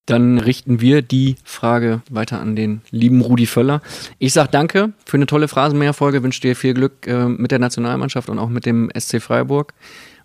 Dann 0.05 0.39
richten 0.39 0.83
wir 0.83 1.01
die 1.01 1.37
Frage 1.45 2.03
weiter 2.11 2.41
an 2.41 2.57
den 2.57 2.83
lieben 2.91 3.23
Rudi 3.23 3.47
Völler. 3.47 3.81
Ich 4.19 4.35
sag 4.35 4.53
danke 4.53 4.93
für 5.07 5.17
eine 5.17 5.27
tolle 5.27 5.49
Phrasenmäher-Folge, 5.49 6.23
wünsche 6.23 6.43
dir 6.43 6.55
viel 6.55 6.75
Glück 6.75 7.07
äh, 7.07 7.27
mit 7.27 7.51
der 7.51 7.59
Nationalmannschaft 7.59 8.29
und 8.29 8.39
auch 8.39 8.51
mit 8.51 8.67
dem 8.67 8.91
SC 8.97 9.21
Freiburg. 9.23 9.73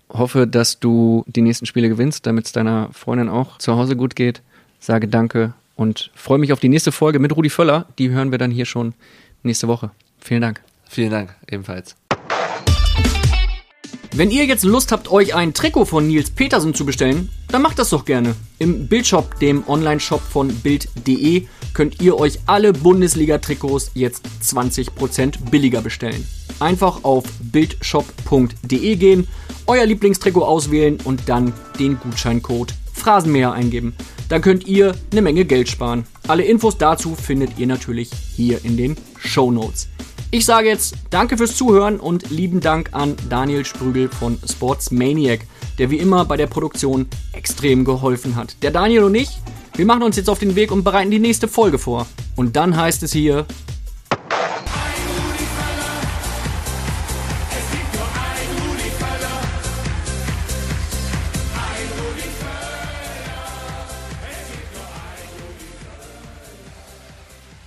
Hoffe, 0.09 0.47
dass 0.47 0.81
du 0.81 1.23
die 1.27 1.41
nächsten 1.41 1.65
Spiele 1.65 1.87
gewinnst, 1.87 2.25
damit 2.27 2.45
es 2.47 2.51
deiner 2.51 2.89
Freundin 2.91 3.29
auch 3.29 3.57
zu 3.57 3.77
Hause 3.77 3.95
gut 3.95 4.17
geht. 4.17 4.41
Sage 4.79 5.07
danke 5.07 5.53
und 5.75 6.11
freue 6.15 6.37
mich 6.37 6.53
auf 6.53 6.59
die 6.59 6.69
nächste 6.69 6.91
Folge 6.91 7.19
mit 7.19 7.35
Rudi 7.35 7.49
Völler. 7.49 7.87
Die 7.97 8.09
hören 8.09 8.31
wir 8.31 8.37
dann 8.37 8.51
hier 8.51 8.65
schon 8.65 8.93
nächste 9.43 9.67
Woche. 9.67 9.91
Vielen 10.19 10.41
Dank. 10.41 10.61
Vielen 10.87 11.11
Dank, 11.11 11.35
ebenfalls. 11.49 11.95
Wenn 14.13 14.29
ihr 14.29 14.43
jetzt 14.45 14.65
Lust 14.65 14.91
habt, 14.91 15.09
euch 15.09 15.35
ein 15.35 15.53
Trikot 15.53 15.85
von 15.85 16.05
Nils 16.05 16.31
Petersen 16.31 16.73
zu 16.73 16.85
bestellen, 16.85 17.29
dann 17.47 17.61
macht 17.61 17.79
das 17.79 17.91
doch 17.91 18.03
gerne. 18.03 18.35
Im 18.59 18.87
Bildshop, 18.87 19.39
dem 19.39 19.63
Online-Shop 19.69 20.19
von 20.19 20.49
Bild.de, 20.49 21.47
könnt 21.73 22.01
ihr 22.01 22.19
euch 22.19 22.39
alle 22.45 22.73
Bundesliga-Trikots 22.73 23.91
jetzt 23.93 24.25
20% 24.43 25.49
billiger 25.49 25.81
bestellen. 25.81 26.27
Einfach 26.59 27.05
auf 27.05 27.23
bildshop.de 27.39 28.95
gehen, 28.97 29.27
euer 29.65 29.85
Lieblingstrikot 29.85 30.43
auswählen 30.43 30.97
und 31.05 31.29
dann 31.29 31.53
den 31.79 31.97
Gutscheincode 31.97 32.73
Phrasenmäher 32.91 33.53
eingeben. 33.53 33.95
Dann 34.31 34.41
könnt 34.41 34.65
ihr 34.65 34.95
eine 35.11 35.21
Menge 35.21 35.43
Geld 35.43 35.67
sparen. 35.67 36.05
Alle 36.25 36.45
Infos 36.45 36.77
dazu 36.77 37.15
findet 37.15 37.59
ihr 37.59 37.67
natürlich 37.67 38.09
hier 38.33 38.63
in 38.63 38.77
den 38.77 38.95
Show 39.19 39.51
Notes. 39.51 39.89
Ich 40.31 40.45
sage 40.45 40.69
jetzt 40.69 40.95
danke 41.09 41.35
fürs 41.35 41.57
Zuhören 41.57 41.99
und 41.99 42.29
lieben 42.29 42.61
Dank 42.61 42.93
an 42.93 43.17
Daniel 43.27 43.65
Sprügel 43.65 44.07
von 44.07 44.39
Sports 44.49 44.89
Maniac, 44.89 45.41
der 45.79 45.89
wie 45.89 45.97
immer 45.97 46.23
bei 46.23 46.37
der 46.37 46.47
Produktion 46.47 47.07
extrem 47.33 47.83
geholfen 47.83 48.37
hat. 48.37 48.55
Der 48.63 48.71
Daniel 48.71 49.03
und 49.03 49.15
ich, 49.15 49.37
wir 49.75 49.85
machen 49.85 50.03
uns 50.03 50.15
jetzt 50.15 50.29
auf 50.29 50.39
den 50.39 50.55
Weg 50.55 50.71
und 50.71 50.85
bereiten 50.85 51.11
die 51.11 51.19
nächste 51.19 51.49
Folge 51.49 51.77
vor. 51.77 52.07
Und 52.37 52.55
dann 52.55 52.77
heißt 52.77 53.03
es 53.03 53.11
hier 53.11 53.45